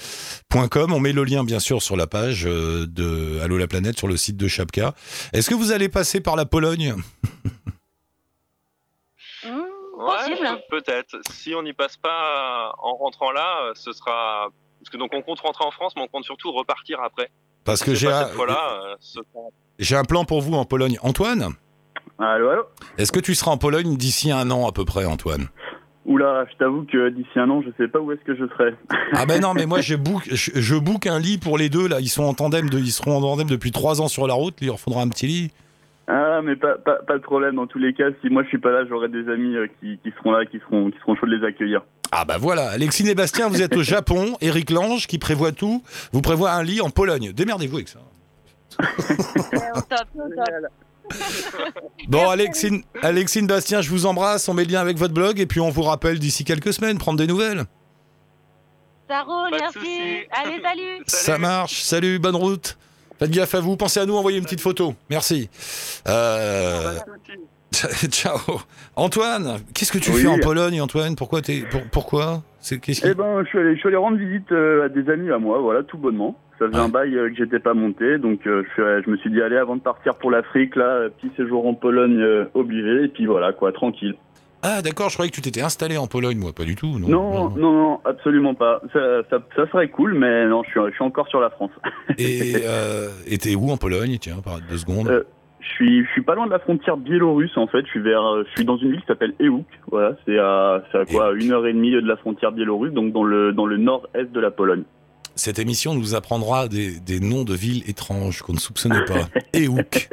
.com. 0.69 0.92
On 0.92 1.00
met 1.00 1.14
le 1.14 1.24
lien, 1.24 1.46
bien 1.46 1.60
sûr, 1.60 1.81
sur 1.81 1.96
la 1.96 2.06
page 2.06 2.46
euh, 2.46 2.86
de 2.86 3.40
Allo 3.42 3.58
la 3.58 3.68
planète, 3.68 3.98
sur 3.98 4.10
le 4.10 4.18
site 4.18 4.36
de 4.36 4.50
Chapka. 4.50 4.94
Est-ce 5.31 5.50
que 5.50 5.56
vous 5.56 5.72
allez 5.72 5.88
passer 5.88 6.19
par 6.19 6.36
la 6.36 6.46
Pologne? 6.46 6.94
Mmh, 9.46 9.50
Ouais, 9.98 10.64
peut-être. 10.69 11.18
Si 11.31 11.56
on 11.56 11.64
n'y 11.64 11.74
passe 11.74 11.96
pas 11.98 12.74
en 12.80 12.96
rentrant 12.98 13.31
là, 13.31 13.68
euh, 13.69 13.72
ce 13.74 13.94
sera. 13.94 14.50
Parce 14.80 14.90
que 14.90 14.98
donc 14.98 15.12
on 15.14 15.22
compte 15.22 15.40
rentrer 15.40 15.64
en 15.66 15.72
France, 15.72 15.94
mais 15.96 16.02
on 16.04 16.08
compte 16.08 16.25
surtout 16.25 16.52
repartir 16.52 17.00
après. 17.02 17.31
Parce 17.68 17.84
que 17.84 17.94
j'ai 17.94 18.08
un, 18.08 18.24
euh, 18.24 18.96
j'ai 19.78 19.98
un 19.98 20.06
plan 20.06 20.24
pour 20.24 20.40
vous 20.42 20.54
en 20.54 20.64
Pologne. 20.64 20.98
Antoine, 21.02 21.50
Allô, 22.18 22.50
allô 22.50 22.64
est-ce 22.98 23.12
que 23.12 23.19
tu 23.19 23.36
seras 23.36 23.52
en 23.52 23.58
Pologne 23.58 23.98
d'ici 23.98 24.31
un 24.31 24.50
an 24.52 24.68
à 24.68 24.72
peu 24.72 24.86
près, 24.86 25.04
Antoine? 25.04 25.50
Oula, 26.06 26.46
je 26.50 26.58
t'avoue 26.58 26.86
que 26.86 27.10
d'ici 27.10 27.38
un 27.38 27.50
an, 27.50 27.62
je 27.62 27.69
sais 27.78 27.90
pas 27.90 28.00
où 28.00 28.14
est-ce 28.14 28.22
que 28.22 28.36
je 28.38 28.48
serai. 28.48 28.74
Ah 29.12 29.25
ben 29.25 29.42
non, 29.42 29.54
mais 29.56 29.66
moi 29.66 29.81
je 29.81 29.96
book, 29.96 30.24
je, 30.31 30.52
je 30.56 30.75
book 30.75 31.06
un 31.08 31.19
lit 31.19 31.38
pour 31.38 31.58
les 31.58 31.68
deux 31.68 31.90
là. 31.90 32.00
Ils 32.00 32.08
sont 32.08 32.24
en 32.24 32.34
tandem, 32.34 32.69
de, 32.69 32.80
ils 32.80 32.92
seront 32.92 33.18
en 33.18 33.22
tandem 33.22 33.48
depuis 33.48 33.72
trois 33.72 34.02
ans 34.02 34.08
sur 34.08 34.28
la 34.28 34.34
route. 34.34 34.56
Il 34.62 34.68
leur 34.68 34.80
faudra 34.80 35.02
un 35.02 35.10
petit 35.10 35.28
lit. 35.28 35.52
Ah, 36.08 36.40
mais 36.42 36.56
pas, 36.56 36.78
pas, 36.78 37.00
pas 37.06 37.18
de 37.18 37.22
problème. 37.22 37.56
Dans 37.56 37.68
tous 37.68 37.80
les 37.80 37.94
cas, 37.94 38.06
si 38.22 38.30
moi 38.30 38.44
je 38.44 38.48
suis 38.48 38.58
pas 38.60 38.72
là, 38.72 38.86
j'aurai 38.88 39.10
des 39.10 39.28
amis 39.30 39.58
euh, 39.58 39.68
qui, 39.81 40.00
qui 40.02 40.12
seront 40.18 40.31
là, 40.31 40.46
qui 40.46 40.60
seront, 40.60 40.90
qui 40.90 40.98
seront 41.00 41.18
chauds 41.18 41.25
de 41.25 41.36
les 41.36 41.46
accueillir. 41.46 41.81
Ah 42.12 42.25
bah 42.25 42.38
voilà, 42.38 42.69
Alexine 42.69 43.07
et 43.07 43.15
Bastien, 43.15 43.48
vous 43.50 43.62
êtes 43.62 43.75
au 43.75 43.83
Japon. 43.83 44.38
Eric 44.42 44.69
Lange 44.69 45.07
qui 45.07 45.18
prévoit 45.18 45.51
tout, 45.51 45.83
vous 46.11 46.21
prévoit 46.21 46.52
un 46.52 46.64
lit 46.64 46.81
en 46.81 46.90
Pologne. 46.90 47.31
Démerdez-vous 47.33 47.76
avec 47.76 47.90
ça. 47.90 47.99
Bon, 52.09 52.30
Alexine, 52.30 52.83
Alexine, 53.02 53.47
Bastien, 53.47 53.81
je 53.81 53.90
vous 53.90 54.06
embrasse. 54.06 54.49
On 54.49 54.54
met 54.54 54.66
le 54.66 54.71
lien 54.73 54.81
avec 54.81 54.97
votre 54.97 55.14
blog 55.14 55.40
et 55.40 55.45
puis 55.45 55.61
on 55.61 55.69
vous 55.69 55.83
rappelle 55.83 56.19
d'ici 56.19 56.44
quelques 56.44 56.73
semaines, 56.73 56.97
prendre 56.97 57.18
des 57.18 57.28
nouvelles. 57.28 57.64
Ça 59.09 59.21
roule, 59.21 59.52
merci. 59.52 60.28
Allez, 60.31 60.61
salut. 60.61 61.04
Ça 61.07 61.37
marche. 61.37 61.81
Salut, 61.81 62.19
bonne 62.19 62.35
route. 62.35 62.78
Faites 63.19 63.31
gaffe 63.31 63.56
à 63.56 63.61
vous. 63.61 63.78
Pensez 63.78 64.02
à 64.02 64.06
nous, 64.06 64.16
envoyez 64.18 64.37
une 64.37 64.44
petite 64.44 64.61
photo. 64.61 64.95
Merci. 65.09 65.49
Euh, 66.07 66.99
ciao. 68.12 68.38
Antoine, 68.96 69.57
qu'est-ce 69.74 69.92
que 69.92 69.98
tu 69.98 70.12
Oui. 70.12 70.22
fais 70.22 70.28
en 70.28 70.40
Pologne, 70.40 70.81
Antoine? 70.81 71.16
Pourquoi 71.16 71.42
t'es, 71.42 71.64
pour- 71.69 71.84
pourquoi? 71.92 72.42
C'est 72.60 72.80
qu'est-ce 72.80 73.02
qui- 73.02 73.07
Eh 73.10 73.14
ben, 73.14 73.44
je 73.44 73.48
suis 73.50 73.60
allé, 73.60 73.74
je 73.76 73.80
suis 73.80 73.88
allé 73.88 73.98
rendre 73.98 74.18
visite 74.18 74.52
euh, 74.52 74.86
à 74.86 74.90
des 74.90 75.10
amis 75.12 75.31
à 75.31 75.38
moi, 75.38 75.60
voilà, 75.60 75.84
tout 75.84 75.98
bonnement. 75.98 76.38
Ça 76.60 76.66
faisait 76.68 76.78
Ouais. 76.80 76.86
un 76.86 76.90
bail 76.90 77.16
euh, 77.16 77.30
que 77.30 77.36
j'étais 77.36 77.60
pas 77.60 77.74
monté, 77.76 78.18
donc 78.18 78.46
euh, 78.48 78.64
je, 78.66 78.74
suis- 78.74 79.04
je 79.06 79.10
me 79.12 79.18
suis 79.18 79.30
dit, 79.30 79.42
allez, 79.42 79.57
avant 79.57 79.76
de 79.76 79.81
partir 79.81 80.16
pour 80.16 80.31
l'Afrique, 80.31 80.76
là, 80.76 80.86
euh, 80.86 81.10
petit 81.10 81.31
séjour 81.38 81.68
en 81.68 81.74
Pologne 81.76 82.19
obligé, 82.56 83.04
et 83.06 83.07
puis 83.10 83.26
voilà, 83.28 83.54
quoi, 83.54 83.72
tranquille. 83.72 84.16
Ah 84.64 84.81
d'accord, 84.81 85.10
je 85.10 85.14
croyais 85.14 85.30
que 85.30 85.36
tu 85.36 85.42
t'étais 85.44 85.62
installé 85.62 85.98
en 85.98 86.07
Pologne, 86.07 86.40
moi, 86.40 86.52
pas 86.52 86.64
du 86.64 86.76
tout. 86.76 86.98
Non. 86.98 87.07
Non, 87.07 87.50
non, 87.52 87.72
non, 87.74 88.00
absolument 88.06 88.56
pas. 88.56 88.81
Ça, 88.92 89.22
ça, 89.30 89.38
ça 89.56 89.68
serait 89.72 89.88
cool, 89.90 90.16
mais 90.16 90.48
non, 90.48 90.64
je 90.64 90.72
suis, 90.72 90.80
je 90.90 90.96
suis 90.96 91.04
encore 91.04 91.28
sur 91.28 91.40
la 91.40 91.52
France. 91.52 91.69
Et 92.18 92.54
et 93.28 93.38
t'es 93.38 93.54
où 93.56 93.69
en 93.69 93.78
Pologne? 93.78 94.18
Tiens, 94.19 94.38
par 94.44 94.60
deux 94.68 94.78
secondes. 94.78 95.26
Je 95.69 95.74
suis, 95.74 96.06
je 96.06 96.09
suis 96.12 96.21
pas 96.21 96.33
loin 96.36 96.45
de 96.45 96.52
la 96.52 96.59
frontière 96.59 96.97
biélorusse 96.97 97.56
en 97.57 97.68
fait. 97.68 97.81
Je 97.86 97.90
suis 97.92 98.00
vers, 98.00 98.21
je 98.45 98.50
suis 98.56 98.66
dans 98.66 98.78
une 98.78 98.92
ville 98.92 99.02
qui 99.02 99.07
s'appelle 99.07 99.33
Eouk. 99.40 99.66
Voilà, 99.92 100.16
c'est 100.26 100.38
à, 100.40 100.83
c'est 100.92 100.97
à 101.00 101.06
quoi, 101.06 101.28
à 101.30 101.31
une 101.33 101.52
heure 101.52 101.66
et 101.68 101.74
demie 101.74 101.92
de 101.92 102.00
la 102.00 102.18
frontière 102.18 102.52
biélorusse, 102.52 102.94
donc 102.94 103.12
dans 103.14 103.24
le 103.24 103.52
dans 103.54 103.66
le 103.66 103.78
nord-est 103.78 104.31
de 104.31 104.40
la 104.40 104.52
Pologne. 104.52 104.83
Cette 105.36 105.59
émission 105.59 105.94
nous 105.94 106.16
apprendra 106.16 106.68
des, 106.68 107.00
des 107.00 107.19
noms 107.19 107.44
de 107.44 107.54
villes 107.54 107.88
étranges 107.88 108.42
qu'on 108.42 108.54
ne 108.54 108.57
soupçonnait 108.57 109.06
pas. 109.06 109.28
Eouk. 109.59 110.09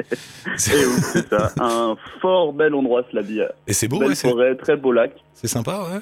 C'est- 0.56 0.74
Eouk, 0.84 0.98
c'est 1.00 1.28
ça. 1.28 1.50
Un 1.60 1.96
fort 2.20 2.52
bel 2.52 2.74
endroit, 2.74 3.04
cela 3.10 3.22
dit. 3.22 3.40
Et 3.66 3.72
c'est 3.72 3.88
beau, 3.88 4.00
Belle 4.00 4.08
ouais, 4.10 4.14
c'est, 4.14 4.28
forêt, 4.28 4.54
très 4.56 4.76
beau 4.76 4.92
lac. 4.92 5.12
c'est 5.32 5.48
sympa, 5.48 5.80
ouais. 5.90 6.00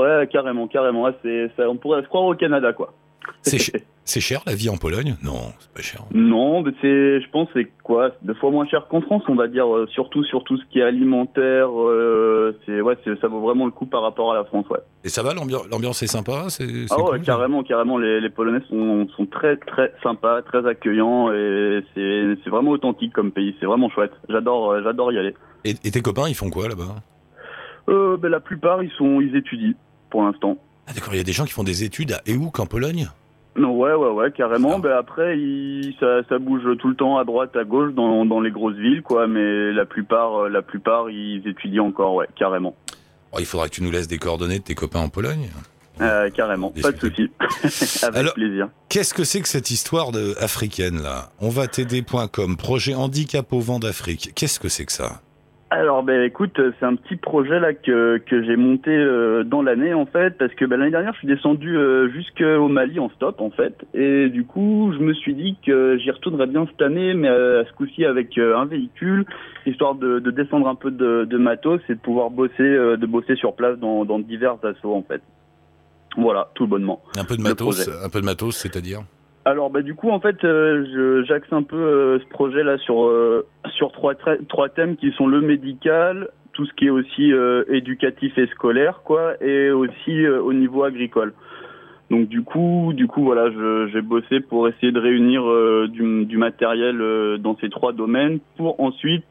Ouais, 0.00 0.28
carrément, 0.30 0.68
carrément. 0.68 1.02
Ouais, 1.02 1.14
c'est, 1.24 1.50
ça, 1.56 1.68
on 1.68 1.76
pourrait 1.76 2.02
se 2.02 2.06
croire 2.08 2.24
au 2.24 2.34
Canada, 2.34 2.72
quoi. 2.72 2.94
C'est 3.42 3.58
ch- 3.58 3.82
c'est 4.04 4.20
cher 4.20 4.42
la 4.46 4.54
vie 4.54 4.68
en 4.68 4.76
Pologne? 4.76 5.16
Non, 5.22 5.52
c'est 5.60 5.70
pas 5.72 5.82
cher. 5.82 6.02
Non, 6.12 6.62
mais 6.62 6.72
c'est, 6.80 7.20
je 7.20 7.30
pense, 7.30 7.48
c'est 7.54 7.70
quoi? 7.84 8.10
Deux 8.22 8.34
fois 8.34 8.50
moins 8.50 8.66
cher 8.66 8.86
qu'en 8.88 9.00
France, 9.00 9.22
on 9.28 9.34
va 9.34 9.46
dire. 9.48 9.66
euh, 9.72 9.86
surtout 9.88 10.24
sur 10.24 10.42
tout 10.44 10.56
ce 10.56 10.64
qui 10.70 10.80
est 10.80 10.82
alimentaire. 10.82 11.68
euh, 11.70 12.58
c'est 12.66 12.80
ouais, 12.80 12.96
c'est, 13.04 13.18
ça 13.20 13.28
vaut 13.28 13.40
vraiment 13.40 13.64
le 13.66 13.70
coup 13.70 13.86
par 13.86 14.02
rapport 14.02 14.32
à 14.32 14.34
la 14.34 14.44
France, 14.44 14.66
ouais. 14.70 14.80
Et 15.04 15.08
ça 15.08 15.22
va, 15.22 15.34
l'ambiance 15.34 15.68
l'ambiance 15.70 16.02
est 16.02 16.06
sympa 16.08 16.46
c'est, 16.48 16.66
c'est 16.66 16.86
Ah 16.90 17.02
ouais, 17.02 17.10
cool 17.18 17.20
carrément, 17.22 17.62
carrément. 17.62 17.98
Les, 17.98 18.20
les 18.20 18.30
Polonais 18.30 18.62
sont, 18.68 19.06
sont 19.16 19.26
très, 19.26 19.56
très 19.56 19.92
sympas, 20.02 20.42
très 20.42 20.66
accueillants 20.66 21.32
et 21.32 21.80
c'est, 21.94 22.34
c'est 22.42 22.50
vraiment 22.50 22.72
authentique 22.72 23.12
comme 23.12 23.30
pays. 23.32 23.54
C'est 23.60 23.66
vraiment 23.66 23.88
chouette. 23.90 24.12
J'adore, 24.28 24.72
euh, 24.72 24.82
j'adore 24.82 25.12
y 25.12 25.18
aller. 25.18 25.34
Et, 25.64 25.70
et 25.84 25.90
tes 25.90 26.00
copains, 26.02 26.28
ils 26.28 26.34
font 26.34 26.50
quoi 26.50 26.68
là-bas? 26.68 26.96
Euh, 27.88 28.16
ben, 28.16 28.28
la 28.28 28.40
plupart, 28.40 28.82
ils 28.82 28.90
sont, 28.92 29.20
ils 29.20 29.34
étudient 29.36 29.74
pour 30.10 30.22
l'instant. 30.22 30.56
Ah 30.86 30.92
d'accord, 30.92 31.14
il 31.14 31.18
y 31.18 31.20
a 31.20 31.24
des 31.24 31.32
gens 31.32 31.44
qui 31.44 31.52
font 31.52 31.64
des 31.64 31.84
études 31.84 32.12
à 32.12 32.20
Ehouk 32.28 32.58
en 32.58 32.66
Pologne? 32.66 33.08
Ouais, 33.56 33.92
ouais, 33.94 34.08
ouais, 34.10 34.30
carrément. 34.32 34.78
Ben 34.78 34.92
après, 34.92 35.38
il, 35.38 35.94
ça, 36.00 36.22
ça 36.28 36.38
bouge 36.38 36.62
tout 36.78 36.88
le 36.88 36.94
temps 36.96 37.18
à 37.18 37.24
droite, 37.24 37.54
à 37.56 37.64
gauche, 37.64 37.92
dans, 37.94 38.24
dans 38.24 38.40
les 38.40 38.50
grosses 38.50 38.76
villes, 38.76 39.02
quoi. 39.02 39.26
Mais 39.26 39.72
la 39.72 39.84
plupart, 39.84 40.44
euh, 40.44 40.48
la 40.48 40.62
plupart, 40.62 41.10
ils 41.10 41.46
étudient 41.46 41.84
encore, 41.84 42.14
ouais, 42.14 42.26
carrément, 42.36 42.74
Oh, 43.34 43.38
Il 43.40 43.46
faudra 43.46 43.68
que 43.68 43.74
tu 43.74 43.82
nous 43.82 43.90
laisses 43.90 44.08
des 44.08 44.18
coordonnées 44.18 44.58
de 44.58 44.64
tes 44.64 44.74
copains 44.74 45.00
en 45.00 45.08
Pologne. 45.08 45.48
euh, 46.02 46.28
carrément. 46.30 46.70
Pas 46.82 46.92
de 46.92 46.98
souci, 47.00 47.30
avec 48.04 48.16
Alors- 48.20 48.34
plaisir. 48.34 48.68
Qu'est-ce 48.88 49.14
que 49.14 49.24
c'est 49.24 49.40
que 49.40 49.48
cette 49.48 49.70
histoire 49.70 50.12
de 50.12 50.34
africaine 50.38 51.00
là? 51.02 51.30
On 51.40 51.48
va 51.48 51.66
t'aider.com, 51.66 52.56
projet 52.56 52.94
handicap 52.94 53.50
au 53.52 53.60
vent 53.60 53.78
d'Afrique. 53.78 54.32
Qu'est-ce 54.34 54.60
que 54.60 54.68
c'est 54.68 54.84
que 54.84 54.92
ça? 54.92 55.22
Alors, 55.74 56.02
ben 56.02 56.20
écoute, 56.20 56.60
c'est 56.78 56.84
un 56.84 56.96
petit 56.96 57.16
projet 57.16 57.58
là 57.58 57.72
que 57.72 58.18
que 58.18 58.44
j'ai 58.44 58.56
monté 58.56 58.90
euh, 58.90 59.42
dans 59.42 59.62
l'année 59.62 59.94
en 59.94 60.04
fait, 60.04 60.36
parce 60.36 60.52
que 60.52 60.66
ben, 60.66 60.76
l'année 60.76 60.90
dernière, 60.90 61.14
je 61.14 61.20
suis 61.20 61.28
descendu 61.28 61.78
euh, 61.78 62.10
jusqu'au 62.10 62.68
Mali 62.68 63.00
en 63.00 63.08
stop 63.08 63.40
en 63.40 63.48
fait, 63.48 63.74
et 63.94 64.28
du 64.28 64.44
coup, 64.44 64.92
je 64.92 65.02
me 65.02 65.14
suis 65.14 65.32
dit 65.32 65.56
que 65.64 65.96
j'y 65.96 66.10
retournerais 66.10 66.46
bien 66.46 66.66
cette 66.66 66.82
année, 66.82 67.14
mais 67.14 67.30
euh, 67.30 67.62
à 67.62 67.64
ce 67.64 67.72
coup-ci 67.72 68.04
avec 68.04 68.36
euh, 68.36 68.54
un 68.54 68.66
véhicule, 68.66 69.24
histoire 69.64 69.94
de, 69.94 70.18
de 70.18 70.30
descendre 70.30 70.68
un 70.68 70.74
peu 70.74 70.90
de, 70.90 71.24
de 71.24 71.38
matos 71.38 71.80
et 71.88 71.94
de 71.94 72.00
pouvoir 72.00 72.28
bosser, 72.28 72.52
euh, 72.60 72.98
de 72.98 73.06
bosser 73.06 73.36
sur 73.36 73.54
place 73.54 73.78
dans, 73.78 74.04
dans 74.04 74.18
divers 74.18 74.56
assauts 74.62 74.94
en 74.94 75.02
fait. 75.02 75.22
Voilà, 76.18 76.50
tout 76.54 76.66
bonnement. 76.66 77.00
Un 77.16 77.24
peu 77.24 77.38
de 77.38 77.42
Le 77.42 77.48
matos, 77.48 77.88
un 77.88 78.10
peu 78.10 78.20
de 78.20 78.26
matos, 78.26 78.56
c'est-à-dire? 78.56 79.04
Alors 79.44 79.70
bah 79.70 79.82
du 79.82 79.94
coup 79.94 80.10
en 80.10 80.20
fait 80.20 80.44
euh, 80.44 81.24
j'axe 81.26 81.52
un 81.52 81.64
peu 81.64 81.76
euh, 81.76 82.20
ce 82.20 82.26
projet 82.26 82.62
là 82.62 82.78
sur 82.78 83.04
euh, 83.06 83.44
sur 83.76 83.90
trois 83.90 84.14
trois 84.48 84.68
thèmes 84.68 84.96
qui 84.96 85.10
sont 85.12 85.26
le 85.26 85.40
médical, 85.40 86.28
tout 86.52 86.64
ce 86.64 86.72
qui 86.74 86.86
est 86.86 86.90
aussi 86.90 87.32
euh, 87.32 87.64
éducatif 87.68 88.38
et 88.38 88.46
scolaire 88.48 89.00
quoi 89.04 89.34
et 89.42 89.70
aussi 89.70 90.24
euh, 90.24 90.40
au 90.40 90.52
niveau 90.52 90.84
agricole. 90.84 91.32
Donc 92.08 92.28
du 92.28 92.42
coup 92.42 92.92
du 92.94 93.08
coup 93.08 93.24
voilà 93.24 93.50
j'ai 93.88 94.02
bossé 94.02 94.38
pour 94.38 94.68
essayer 94.68 94.92
de 94.92 95.00
réunir 95.00 95.42
euh, 95.44 95.88
du, 95.88 96.24
du 96.24 96.36
matériel 96.36 96.98
dans 97.40 97.56
ces 97.60 97.68
trois 97.68 97.92
domaines 97.92 98.38
pour 98.56 98.80
ensuite 98.80 99.24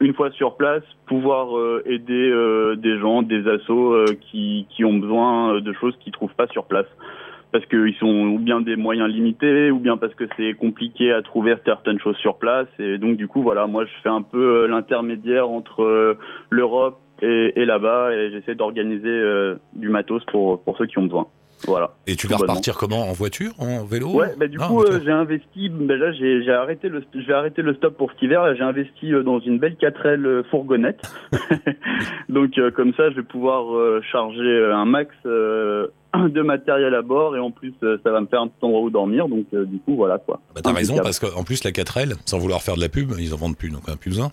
une 0.00 0.12
fois 0.12 0.30
sur 0.32 0.56
place 0.56 0.82
pouvoir 1.06 1.48
aider 1.86 2.74
des 2.76 2.98
gens 2.98 3.22
des 3.22 3.48
assos 3.48 4.04
qui 4.20 4.66
qui 4.68 4.84
ont 4.84 4.98
besoin 4.98 5.60
de 5.62 5.72
choses 5.72 5.96
qu'ils 6.00 6.12
trouvent 6.12 6.34
pas 6.34 6.48
sur 6.48 6.64
place 6.64 6.88
parce 7.54 7.66
qu'ils 7.66 7.94
sont 8.00 8.06
ou 8.06 8.40
bien 8.40 8.60
des 8.60 8.74
moyens 8.74 9.08
limités, 9.08 9.70
ou 9.70 9.78
bien 9.78 9.96
parce 9.96 10.12
que 10.16 10.24
c'est 10.36 10.54
compliqué 10.54 11.12
à 11.12 11.22
trouver 11.22 11.54
certaines 11.64 12.00
choses 12.00 12.16
sur 12.16 12.36
place. 12.36 12.66
Et 12.80 12.98
donc 12.98 13.16
du 13.16 13.28
coup, 13.28 13.42
voilà, 13.42 13.68
moi 13.68 13.84
je 13.84 13.92
fais 14.02 14.08
un 14.08 14.22
peu 14.22 14.64
euh, 14.64 14.66
l'intermédiaire 14.66 15.48
entre 15.48 15.84
euh, 15.84 16.18
l'Europe 16.50 16.98
et, 17.22 17.52
et 17.54 17.64
là-bas, 17.64 18.12
et 18.12 18.32
j'essaie 18.32 18.56
d'organiser 18.56 19.06
euh, 19.06 19.54
du 19.72 19.88
matos 19.88 20.24
pour, 20.32 20.64
pour 20.64 20.76
ceux 20.76 20.86
qui 20.86 20.98
ont 20.98 21.04
besoin. 21.04 21.28
Voilà. 21.66 21.92
Et 22.06 22.16
tu 22.16 22.26
vas 22.26 22.36
repartir 22.36 22.76
comment? 22.76 23.08
En 23.08 23.12
voiture? 23.12 23.52
En 23.58 23.84
vélo? 23.84 24.08
Ouais, 24.08 24.34
bah 24.36 24.48
du 24.48 24.58
coup, 24.58 24.82
euh, 24.82 25.00
j'ai 25.04 25.10
investi. 25.10 25.68
Bah, 25.70 25.96
là, 25.96 26.12
j'ai 26.12 26.42
j'ai 26.42 26.52
arrêté 26.52 26.88
le, 26.88 27.02
je 27.14 27.26
vais 27.26 27.32
arrêter 27.32 27.62
le 27.62 27.74
stop 27.74 27.96
pour 27.96 28.10
cet 28.12 28.22
hiver. 28.22 28.54
J'ai 28.56 28.62
investi 28.62 29.12
dans 29.24 29.40
une 29.40 29.58
belle 29.58 29.76
4L 29.80 30.26
euh, 30.26 30.42
fourgonnette. 30.50 31.00
Donc, 32.28 32.58
euh, 32.58 32.70
comme 32.70 32.92
ça, 32.94 33.10
je 33.10 33.16
vais 33.16 33.22
pouvoir 33.22 33.74
euh, 33.74 34.00
charger 34.10 34.70
un 34.72 34.84
max 34.84 35.14
de 36.28 36.42
matériel 36.42 36.94
à 36.94 37.02
bord 37.02 37.36
et 37.36 37.40
en 37.40 37.50
plus, 37.50 37.74
euh, 37.82 37.98
ça 38.04 38.10
va 38.10 38.20
me 38.20 38.26
faire 38.26 38.40
un 38.42 38.48
petit 38.48 38.64
endroit 38.64 38.80
où 38.82 38.90
dormir. 38.90 39.28
Donc, 39.28 39.46
euh, 39.54 39.64
du 39.64 39.78
coup, 39.78 39.96
voilà 39.96 40.18
quoi. 40.18 40.40
Bah, 40.54 40.60
T'as 40.62 40.72
raison, 40.72 40.96
parce 41.02 41.18
qu'en 41.18 41.44
plus, 41.44 41.64
la 41.64 41.70
4L, 41.72 42.14
sans 42.24 42.38
vouloir 42.38 42.62
faire 42.62 42.76
de 42.76 42.80
la 42.80 42.88
pub, 42.88 43.12
ils 43.18 43.32
en 43.34 43.36
vendent 43.36 43.56
plus, 43.56 43.70
donc 43.70 43.82
on 43.88 43.92
a 43.92 43.96
plus 43.96 44.10
besoin. 44.10 44.30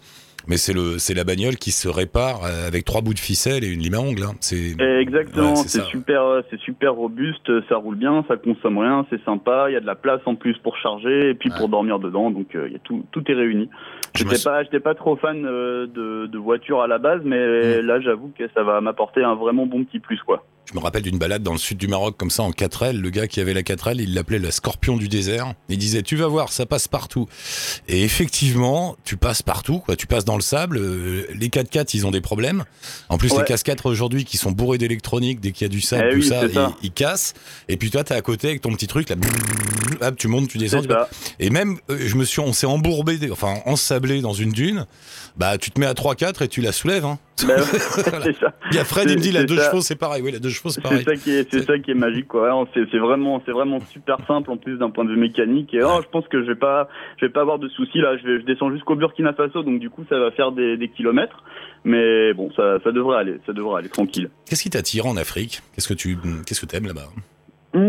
Mais 0.48 0.58
c'est 0.58 0.74
le, 0.74 0.98
c'est 0.98 1.14
la 1.14 1.24
bagnole 1.24 1.58
qui 1.58 1.70
se 1.70 1.88
répare 1.88 2.44
euh, 2.46 2.68
avec 2.68 2.84
trois 2.84 3.02
bouts 3.02 3.14
de 3.14 3.20
ficelle 3.20 3.64
et 3.64 3.68
une 3.68 3.80
lime 3.82 3.94
à 3.94 4.00
ongles. 4.00 4.24
hein. 4.24 4.34
C'est, 4.40 4.74
Exactement, 5.00 5.52
Ouais, 5.54 5.64
c'est 5.68 5.84
super, 5.84 6.42
c'est 6.50 6.60
super 6.62 6.96
robuste, 6.96 7.52
ça 7.70 7.76
roule 7.76 7.96
bien, 7.96 8.26
ça 8.28 8.38
consomme 8.38 8.80
rien, 8.80 9.06
c'est 9.12 9.24
sympa, 9.24 9.66
il 9.70 9.74
y 9.74 9.76
a 9.76 9.80
de 9.80 9.86
la 9.86 9.94
place 9.94 10.22
en 10.26 10.34
plus 10.34 10.58
pour 10.58 10.78
charger 10.78 11.30
et 11.30 11.34
puis 11.36 11.52
Ouais. 11.52 11.58
pour 11.60 11.70
dormir 11.70 12.00
dedans, 12.00 12.32
donc 12.32 12.56
euh, 12.56 12.66
il 12.68 12.74
y 12.74 12.76
a 12.76 12.80
tout, 12.80 13.06
tout 13.12 13.24
est 13.30 13.36
réuni. 13.36 13.70
Je 14.16 14.24
me 14.24 14.30
J'étais 14.30 14.42
sou- 14.42 14.50
pas, 14.50 14.64
j'étais 14.64 14.80
pas 14.80 14.96
trop 14.96 15.16
fan 15.16 15.46
euh, 15.46 15.86
de, 15.86 16.26
de 16.26 16.38
voitures 16.40 16.82
à 16.82 16.88
la 16.88 16.98
base, 16.98 17.22
mais 17.24 17.38
Mm. 17.82 17.86
là 17.86 18.02
j'avoue 18.02 18.32
que 18.36 18.44
ça 18.56 18.64
va 18.64 18.82
m'apporter 18.82 19.24
un 19.24 19.36
vraiment 19.36 19.68
bon 19.68 19.84
petit 19.84 20.00
plus 20.00 20.20
quoi. 20.24 20.44
Je 20.70 20.78
me 20.78 20.84
rappelle 20.84 21.02
d'une 21.02 21.18
balade 21.18 21.44
dans 21.44 21.52
le 21.52 21.58
sud 21.58 21.78
du 21.78 21.90
Maroc 21.90 22.16
comme 22.18 22.30
ça 22.30 22.44
en 22.44 22.52
4L. 22.52 22.96
Le 22.98 23.10
gars 23.10 23.28
qui 23.28 23.42
avait 23.42 23.54
la 23.54 23.62
4L, 23.62 24.00
il 24.00 24.14
l'appelait 24.14 24.40
la 24.40 24.52
scorpion 24.52 24.96
du 24.96 25.10
désert. 25.10 25.54
Il 25.68 25.78
disait 25.78 26.02
tu 26.02 26.16
vas 26.16 26.28
voir, 26.28 26.54
ça 26.54 26.66
passe 26.66 26.88
partout. 26.88 27.28
Et 27.90 28.04
effectivement, 28.04 28.96
tu 29.04 29.18
passes 29.18 29.42
partout, 29.42 29.80
quoi. 29.80 29.98
Tu 29.98 30.08
passes 30.08 30.24
dans 30.24 30.38
le 30.38 30.42
sable. 30.42 30.78
euh, 30.78 31.26
Les 31.36 31.50
4x4, 31.50 31.90
ils 31.96 32.06
ont 32.08 32.12
des 32.12 32.22
problèmes. 32.22 32.64
En 33.10 33.18
plus, 33.18 33.32
les 33.32 33.38
Ouais. 33.40 33.44
4x4 33.44 33.90
aujourd'hui 33.90 34.24
qui 34.24 34.38
sont 34.38 34.52
bourrés 34.52 34.78
d'électronique, 34.78 35.42
dès 35.42 35.52
qu'il 35.52 35.66
y 35.66 35.70
a 35.70 35.70
du 35.70 35.82
sable, 35.82 36.06
Eh 36.08 36.14
tout 36.14 36.22
oui, 36.22 36.28
ça, 36.28 36.46
ils, 36.46 36.54
ça. 36.54 36.74
ils 36.82 36.92
cassent. 36.92 37.34
Et 37.68 37.76
puis 37.76 37.92
toi, 37.92 38.06
t'es 38.06 38.14
à 38.14 38.22
côté 38.22 38.48
avec 38.50 38.62
ton 38.62 38.72
petit 38.74 38.88
truc 38.88 39.10
là. 39.10 39.18
Hop, 40.00 40.16
tu 40.16 40.30
montes, 40.30 40.48
tu 40.48 40.58
descends. 40.58 40.82
Tu-. 40.84 40.88
Et 41.40 41.50
même, 41.50 41.80
euh, 41.90 41.98
je 42.00 42.16
me 42.16 42.24
suis, 42.24 42.40
on 42.40 42.54
s'est 42.54 42.66
embourbé, 42.68 43.20
enfin 43.30 43.56
ensablé 43.66 44.22
dans 44.22 44.34
une 44.34 44.52
dune. 44.54 44.86
Bah, 45.36 45.58
tu 45.58 45.70
te 45.72 45.80
mets 45.82 45.86
à 45.86 45.94
3-4 45.94 46.44
et 46.44 46.48
tu 46.48 46.62
la 46.62 46.72
soulèves. 46.72 47.04
Hein. 47.04 47.20
C'est 48.24 48.36
ça. 48.38 48.54
Il 48.72 48.78
y 48.78 48.80
a 48.80 48.84
Fred, 48.86 49.10
il 49.10 49.18
me 49.18 49.22
dit 49.22 49.28
C'est- 49.30 49.34
la 49.34 49.40
c'est 49.42 49.46
deux 49.48 49.58
ça. 49.58 49.70
chevaux, 49.72 49.82
c'est 49.82 49.96
pareil. 49.96 50.22
Oui, 50.22 50.32
la 50.32 50.40
deux 50.40 50.50
chevaux, 50.50 50.70
c'est 50.70 50.76
C'est 50.76 50.82
pareil. 50.82 51.04
ça 51.04 51.16
qui 51.16 51.32
est, 51.32 51.50
c'est 51.52 51.60
C'est- 51.62 51.66
ça 51.66 51.80
qui 51.80 51.92
est 51.92 51.96
magique 51.96 52.28
quoi. 52.28 52.68
C'est 52.74 52.84
c'est 52.92 52.98
vraiment, 52.98 53.42
c'est 53.46 53.52
vraiment 53.52 53.80
super 53.92 54.18
simple 54.28 54.52
en 54.52 54.58
plus 54.58 54.78
d'un 54.78 54.90
point 54.90 55.06
de 55.06 55.10
vue 55.12 55.20
mécanique. 55.20 55.74
Et 55.74 55.84
oh, 55.84 56.00
je 56.04 56.08
pense 56.10 56.28
que 56.28 56.42
je 56.42 56.48
vais 56.48 56.56
pas, 56.56 56.88
je 57.20 57.26
vais 57.26 57.32
pas 57.32 57.42
avoir 57.42 57.60
de 57.60 57.68
soucis 57.70 58.00
là. 58.00 58.18
Je 58.18 58.24
vais, 58.28 58.40
je 58.42 58.46
descends 58.46 58.72
jusqu'au 58.72 58.96
Burkina 58.96 59.34
Faso, 59.34 59.64
donc 59.64 59.80
du 59.80 59.90
coup 59.90 60.04
ça 60.10 60.18
va 60.20 60.32
faire 60.32 60.52
des, 60.52 60.78
des 60.78 60.88
kilomètres. 60.90 61.44
Mais 61.84 62.34
bon, 62.34 62.52
ça, 62.56 62.78
ça 62.84 62.92
devrait 62.92 63.18
aller, 63.18 63.38
ça 63.46 63.54
devrait 63.54 63.80
aller 63.80 63.90
tranquille. 63.90 64.30
Qu'est-ce 64.48 64.64
qui 64.64 64.70
t'attire 64.70 65.08
en 65.08 65.18
Afrique? 65.18 65.62
Qu'est-ce 65.74 65.88
que 65.90 65.94
tu 65.96 66.18
qu'est-ce 66.46 66.62
que 66.62 66.66
t'aimes 66.68 66.86
là-bas? 66.88 67.10
Mmh, 67.74 67.80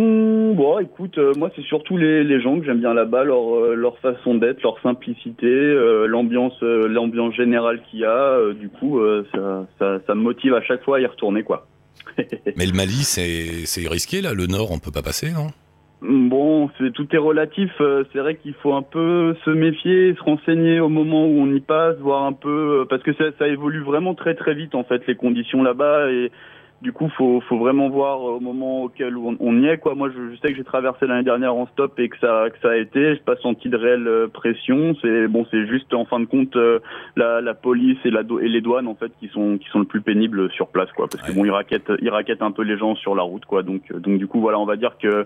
bon, 0.55 0.79
écoute, 0.79 1.19
euh, 1.19 1.33
moi 1.37 1.51
c'est 1.55 1.63
surtout 1.63 1.97
les, 1.97 2.25
les 2.25 2.41
gens 2.41 2.59
que 2.59 2.65
j'aime 2.65 2.81
bien 2.81 2.95
là-bas, 2.95 3.25
leur, 3.25 3.57
euh, 3.57 3.75
leur 3.75 3.99
façon 3.99 4.35
d'être, 4.35 4.63
leur 4.63 4.81
simplicité, 4.81 5.47
euh, 5.47 6.07
l'ambiance, 6.07 6.61
l'ambiance 6.63 7.35
générale 7.35 7.81
qu'il 7.91 8.01
y 8.01 8.05
a. 8.05 8.39
du 8.53 8.69
coup, 8.69 9.01
ça, 9.33 9.67
ça, 9.79 9.99
ça 10.07 10.15
me 10.15 10.23
motive 10.23 10.55
à 10.55 10.63
chaque 10.63 10.83
fois 10.85 10.99
à 10.99 11.01
y 11.01 11.07
retourner 11.07 11.43
quoi. 11.43 11.67
Mais 12.57 12.67
le 12.67 12.73
Mali, 12.73 13.03
c'est 13.05 13.89
risqué 13.89 14.23
là. 14.23 14.35
Le 14.35 14.47
Nord, 14.47 14.71
on 14.73 14.79
peut 14.79 14.91
pas 14.91 15.03
passer, 15.03 15.31
non? 15.31 15.49
Bon, 16.01 16.69
c'est 16.79 16.93
tout 16.93 17.07
est 17.13 17.19
relatif. 17.19 17.71
C'est 18.13 18.19
vrai 18.19 18.35
qu'il 18.37 18.55
faut 18.55 18.73
un 18.73 18.83
peu 18.83 19.37
se 19.45 19.51
méfier, 19.51 20.15
se 20.15 20.23
renseigner 20.23 20.81
au 20.81 20.89
moment 20.89 21.27
où 21.27 21.41
on 21.41 21.55
y 21.55 21.61
passe, 21.61 21.97
voir 21.99 22.25
un 22.25 22.33
peu 22.33 22.87
parce 22.91 23.03
que 23.03 23.13
ça, 23.15 23.25
ça 23.39 23.47
évolue 23.47 23.83
vraiment 23.83 24.15
très 24.15 24.35
très 24.35 24.55
vite 24.55 24.75
en 24.75 24.83
fait 24.83 25.07
les 25.07 25.15
conditions 25.15 25.63
là-bas 25.63 26.11
et 26.11 26.33
du 26.83 26.93
coup 26.93 27.09
faut 27.17 27.41
faut 27.49 27.59
vraiment 27.59 27.89
voir 27.89 28.21
au 28.21 28.41
moment 28.41 28.83
auquel 28.83 29.17
on, 29.17 29.37
on 29.39 29.63
y 29.63 29.67
est 29.67 29.79
quoi. 29.79 29.95
Moi 29.95 30.11
je, 30.11 30.35
je 30.35 30.41
sais 30.41 30.49
que 30.49 30.57
j'ai 30.57 30.65
traversé 30.65 31.07
l'année 31.07 31.23
dernière 31.23 31.55
en 31.55 31.67
stop 31.69 31.99
et 31.99 32.09
que 32.09 32.19
ça 32.19 32.47
que 32.51 32.59
ça 32.61 32.71
a 32.73 32.77
été, 32.77 33.15
j'ai 33.15 33.21
pas 33.21 33.37
senti 33.37 33.69
de 33.69 33.77
réelle 33.77 34.09
euh, 34.09 34.27
pression. 34.27 34.95
C'est 35.01 35.29
bon, 35.29 35.47
c'est 35.51 35.67
juste 35.67 35.95
en 35.95 36.05
fin 36.05 36.19
de 36.19 36.25
compte 36.27 36.57
euh, 36.57 36.81
la, 37.17 37.41
la 37.41 37.55
police 37.55 37.99
et 38.05 38.11
la 38.11 38.23
et 38.41 38.49
les 38.49 38.61
douanes 38.61 38.89
en 38.89 38.97
fait 38.97 39.13
qui 39.21 39.29
sont 39.29 39.59
qui 39.59 39.69
sont 39.69 39.79
le 39.79 39.85
plus 39.85 40.01
pénibles 40.01 40.51
sur 40.51 40.69
place 40.69 40.91
quoi 40.93 41.07
parce 41.09 41.25
que 41.25 41.35
bon 41.35 41.45
ils 41.45 41.51
raquettent 41.53 41.93
ils 42.01 42.11
raquettent 42.11 42.43
un 42.43 42.51
peu 42.51 42.63
les 42.63 42.77
gens 42.77 42.97
sur 42.97 43.15
la 43.15 43.23
route 43.23 43.45
quoi. 43.45 43.63
Donc 43.63 43.83
euh, 43.93 44.01
donc 44.01 44.19
du 44.19 44.27
coup 44.27 44.41
voilà 44.41 44.59
on 44.59 44.67
va 44.67 44.77
dire 44.77 44.97
que 45.01 45.25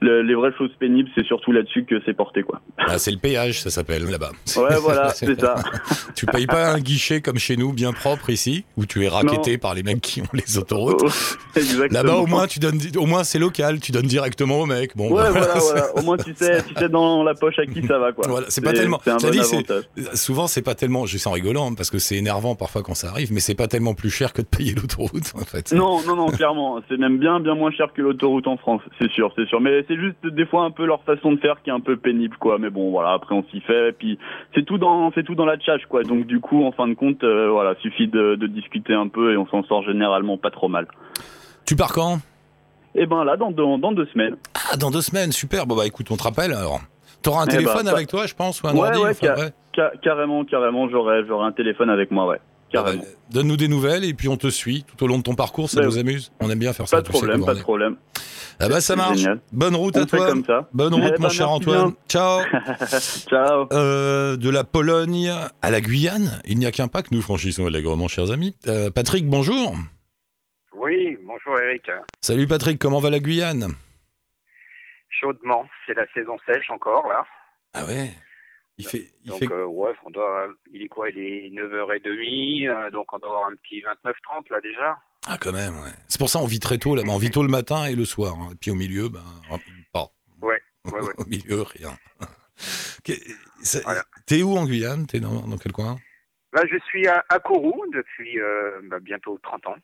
le- 0.00 0.22
les 0.22 0.34
vraies 0.34 0.52
choses 0.58 0.70
pénibles, 0.78 1.08
c'est 1.14 1.24
surtout 1.26 1.52
là-dessus 1.52 1.84
que 1.84 2.00
c'est 2.04 2.14
porté, 2.14 2.42
quoi. 2.42 2.60
ah, 2.78 2.98
C'est 2.98 3.10
le 3.10 3.18
péage, 3.18 3.60
ça 3.60 3.70
s'appelle 3.70 4.04
là-bas. 4.04 4.30
Ouais, 4.56 4.76
voilà, 4.80 5.08
c'est 5.14 5.38
ça. 5.40 5.56
Tu 6.14 6.26
payes 6.26 6.46
pas 6.46 6.70
un 6.72 6.78
guichet 6.80 7.20
comme 7.20 7.38
chez 7.38 7.56
nous, 7.56 7.72
bien 7.72 7.92
propre 7.92 8.30
ici, 8.30 8.64
où 8.76 8.86
tu 8.86 9.04
es 9.04 9.08
raquetté 9.08 9.58
par 9.58 9.74
les 9.74 9.82
mecs 9.82 10.00
qui 10.00 10.20
ont 10.22 10.26
les 10.32 10.58
autoroutes? 10.58 11.02
Oh. 11.58 11.82
Là-bas, 11.90 12.16
au 12.16 12.26
moins, 12.26 12.46
tu 12.46 12.58
donnes, 12.58 12.78
au 12.98 13.06
moins 13.06 13.24
c'est 13.24 13.38
local, 13.38 13.80
tu 13.80 13.90
donnes 13.90 14.06
directement 14.06 14.60
au 14.60 14.66
mec. 14.66 14.94
Bon, 14.96 15.10
Ouais, 15.10 15.22
bah, 15.32 15.54
voilà. 15.58 15.96
Au 15.96 16.02
moins, 16.02 16.16
tu 16.18 16.34
sais, 16.34 16.62
tu 16.62 16.74
sais 16.74 16.88
dans 16.88 17.22
la 17.22 17.34
poche 17.34 17.58
à 17.58 17.64
qui 17.66 17.86
ça 17.86 17.98
va, 17.98 18.12
quoi. 18.12 18.26
Voilà, 18.28 18.46
c'est 18.50 18.60
pas 18.60 18.72
tellement- 18.72 19.00
un 19.06 19.16
bon 19.16 19.30
dit. 19.30 19.40
Souvent, 20.14 20.46
c'est 20.46 20.62
pas 20.62 20.74
tellement, 20.74 21.06
je 21.06 21.16
en 21.26 21.32
rigolant, 21.32 21.70
hein, 21.70 21.74
parce 21.74 21.90
que 21.90 21.98
c'est 21.98 22.16
énervant 22.16 22.54
parfois 22.54 22.82
quand 22.82 22.94
ça 22.94 23.08
arrive, 23.08 23.32
mais 23.32 23.40
c'est 23.40 23.54
pas 23.54 23.66
tellement 23.68 23.94
plus 23.94 24.10
cher 24.10 24.32
que 24.32 24.42
de 24.42 24.46
payer 24.46 24.74
l'autoroute, 24.74 25.32
en 25.34 25.44
fait. 25.44 25.72
Non, 25.72 26.02
non, 26.06 26.14
non, 26.14 26.26
clairement. 26.28 26.80
C'est 26.88 26.98
même 26.98 27.18
bien, 27.18 27.40
bien 27.40 27.54
moins 27.54 27.70
cher 27.72 27.92
que 27.94 28.02
l'autoroute 28.02 28.46
en 28.46 28.56
France, 28.58 28.82
c'est 29.00 29.10
sûr, 29.10 29.32
c'est 29.36 29.46
sûr. 29.48 29.60
Mais 29.60 29.84
c'est 29.88 29.96
juste 29.96 30.24
des 30.26 30.46
fois 30.46 30.62
un 30.64 30.70
peu 30.70 30.84
leur 30.86 31.02
façon 31.02 31.32
de 31.32 31.38
faire 31.40 31.62
qui 31.62 31.70
est 31.70 31.72
un 31.72 31.80
peu 31.80 31.96
pénible, 31.96 32.36
quoi. 32.38 32.58
Mais 32.58 32.70
bon, 32.70 32.90
voilà, 32.90 33.12
après 33.12 33.34
on 33.34 33.44
s'y 33.44 33.60
fait. 33.60 33.88
Et 33.90 33.92
puis 33.92 34.18
c'est 34.54 34.64
tout 34.64 34.78
dans, 34.78 35.10
c'est 35.14 35.22
tout 35.24 35.34
dans 35.34 35.44
la 35.46 35.56
tchatch, 35.56 35.84
quoi. 35.86 36.02
Donc 36.02 36.26
du 36.26 36.40
coup, 36.40 36.64
en 36.64 36.72
fin 36.72 36.88
de 36.88 36.94
compte, 36.94 37.22
euh, 37.24 37.48
voilà, 37.50 37.74
suffit 37.82 38.08
de, 38.08 38.34
de 38.36 38.46
discuter 38.46 38.94
un 38.94 39.08
peu 39.08 39.32
et 39.32 39.36
on 39.36 39.46
s'en 39.46 39.62
sort 39.64 39.82
généralement 39.82 40.36
pas 40.38 40.50
trop 40.50 40.68
mal. 40.68 40.86
Tu 41.66 41.76
pars 41.76 41.92
quand? 41.92 42.18
Et 42.94 43.06
ben 43.06 43.24
là, 43.24 43.36
dans, 43.36 43.50
dans, 43.50 43.78
dans 43.78 43.92
deux 43.92 44.06
semaines. 44.06 44.36
Ah 44.54 44.60
Ah, 44.72 44.76
dans 44.76 44.90
deux 44.90 45.02
semaines, 45.02 45.32
super. 45.32 45.66
Bon, 45.66 45.76
bah 45.76 45.86
écoute, 45.86 46.06
on 46.10 46.16
te 46.16 46.22
rappelle 46.22 46.52
alors. 46.52 46.80
T'auras 47.22 47.42
un 47.42 47.46
Eh 47.46 47.50
téléphone 47.56 47.84
bah, 47.86 47.92
avec 47.92 48.08
toi, 48.08 48.26
je 48.26 48.34
pense, 48.34 48.62
ou 48.62 48.68
un 48.68 48.72
Ouais, 48.74 48.88
ordi 48.88 48.98
ouais, 49.00 49.10
enfin, 49.10 49.26
ca- 49.26 49.34
ouais. 49.36 49.50
Ca- 49.74 49.92
carrément, 50.02 50.44
carrément, 50.44 50.88
j'aurai, 50.88 51.26
j'aurai 51.26 51.46
un 51.46 51.52
téléphone 51.52 51.90
avec 51.90 52.10
moi, 52.10 52.26
ouais. 52.26 52.40
Ah 52.74 52.82
bah, 52.82 52.82
Carrément. 52.84 53.04
Donne-nous 53.30 53.56
des 53.56 53.68
nouvelles 53.68 54.04
et 54.04 54.14
puis 54.14 54.28
on 54.28 54.36
te 54.36 54.48
suit 54.48 54.84
tout 54.84 55.02
au 55.04 55.06
long 55.06 55.18
de 55.18 55.22
ton 55.22 55.34
parcours, 55.34 55.68
ça 55.70 55.80
Bah, 55.80 55.86
nous 55.86 55.98
amuse. 55.98 56.32
On 56.40 56.50
aime 56.50 56.58
bien 56.58 56.72
faire 56.72 56.86
ça. 56.88 56.96
Pas 56.98 57.02
de 57.02 57.06
tu 57.06 57.12
sais 57.12 57.18
problème, 57.18 57.36
comment 57.40 57.46
pas 57.46 57.54
de 57.54 57.62
problème. 57.62 57.96
Ah 58.58 58.68
bah 58.68 58.80
ça 58.80 58.96
marche. 58.96 59.18
génial. 59.18 59.40
Bonne 59.52 59.74
route 59.76 59.96
à 59.96 60.02
On 60.02 60.06
toi. 60.06 60.26
comme 60.28 60.44
ça. 60.44 60.68
Bonne 60.72 60.94
route, 60.94 61.12
Eh 61.14 61.20
mon 61.20 61.28
ben, 61.28 61.34
cher 61.34 61.50
Antoine. 61.50 61.88
bien. 61.90 61.96
Ciao. 62.08 62.40
Ciao. 63.28 63.68
Euh, 63.72 64.36
de 64.36 64.48
la 64.50 64.64
Pologne 64.64 65.30
à 65.62 65.70
la 65.70 65.80
Guyane, 65.82 66.40
il 66.46 66.58
n'y 66.58 66.64
a 66.66 66.72
qu'un 66.72 66.88
pas 66.88 67.02
que 67.02 67.08
nous 67.12 67.20
franchissons 67.22 67.66
allègrement, 67.66 68.08
chers 68.08 68.30
amis. 68.30 68.54
Euh, 68.66 68.90
Patrick, 68.90 69.26
bonjour. 69.28 69.74
Oui, 70.74 71.18
bonjour 71.26 71.58
Eric. 71.60 71.90
Salut 72.22 72.46
Patrick, 72.46 72.78
comment 72.78 72.98
va 73.00 73.10
la 73.10 73.18
Guyane? 73.18 73.68
Chaudement, 75.20 75.66
c'est 75.86 75.94
la 75.94 76.06
saison 76.14 76.36
sèche 76.46 76.70
encore 76.70 77.08
là. 77.08 77.24
Ah 77.74 77.84
ouais? 77.86 78.10
Il 78.78 78.86
fait, 78.86 79.06
il 79.24 79.30
Donc 79.30 79.38
fait... 79.38 79.50
euh, 79.50 79.64
ouais, 79.66 79.92
on 80.04 80.10
doit 80.10 80.48
il 80.72 80.82
est 80.82 80.88
quoi 80.88 81.08
Il 81.10 81.18
est 81.18 81.50
9h30 81.50 82.68
euh, 82.68 82.90
donc 82.90 83.12
on 83.12 83.18
doit 83.18 83.28
avoir 83.30 83.48
un 83.48 83.54
petit 83.56 83.80
29-30 84.04 84.50
là 84.50 84.60
déjà. 84.60 84.98
Ah 85.26 85.38
quand 85.40 85.52
même, 85.52 85.74
ouais. 85.76 85.92
C'est 86.08 86.18
pour 86.18 86.28
ça 86.28 86.38
on 86.40 86.46
vit 86.46 86.60
très 86.60 86.78
tôt 86.78 86.94
là, 86.94 87.02
on 87.06 87.18
vit 87.18 87.30
tôt 87.30 87.42
le 87.42 87.48
matin 87.48 87.86
et 87.86 87.94
le 87.94 88.04
soir. 88.04 88.34
hein. 88.38 88.50
Et 88.52 88.56
puis 88.56 88.70
au 88.70 88.74
milieu, 88.74 89.08
ben, 89.08 89.24
pas. 89.92 90.08
Ouais, 90.42 90.60
ouais, 90.84 90.92
ouais. 91.00 91.14
au 91.18 91.24
milieu, 91.24 91.62
rien. 91.62 91.96
Voilà. 93.84 94.04
T'es 94.26 94.42
où 94.42 94.56
en 94.56 94.64
Guyane? 94.64 95.06
T'es 95.06 95.20
dans, 95.20 95.46
dans 95.46 95.56
quel 95.58 95.72
coin? 95.72 95.96
Là, 96.52 96.62
je 96.70 96.78
suis 96.86 97.06
à, 97.06 97.24
à 97.28 97.38
Kourou 97.38 97.84
depuis 97.92 98.40
euh, 98.40 98.80
bah, 98.84 98.98
bientôt 99.00 99.38
30 99.42 99.66
ans. 99.68 99.76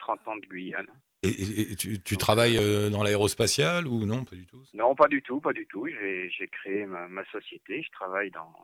30 0.00 0.18
ans 0.28 0.36
de 0.36 0.46
Guyane. 0.46 0.86
Et, 1.22 1.28
et- 1.30 1.72
et 1.72 1.76
tu, 1.76 2.00
tu 2.00 2.16
travailles 2.16 2.58
euh, 2.58 2.90
dans 2.90 3.02
l'aérospatial 3.02 3.86
ou 3.88 4.06
non 4.06 4.24
Pas 4.24 4.36
du 4.36 4.46
tout. 4.46 4.62
Non, 4.74 4.94
pas 4.94 5.08
du 5.08 5.20
tout, 5.22 5.40
pas 5.40 5.52
du 5.52 5.66
tout. 5.66 5.86
J'ai 5.88 6.48
créé 6.48 6.86
ma, 6.86 7.08
ma 7.08 7.24
société. 7.26 7.82
Je 7.82 7.90
travaille 7.90 8.30
dans, 8.30 8.54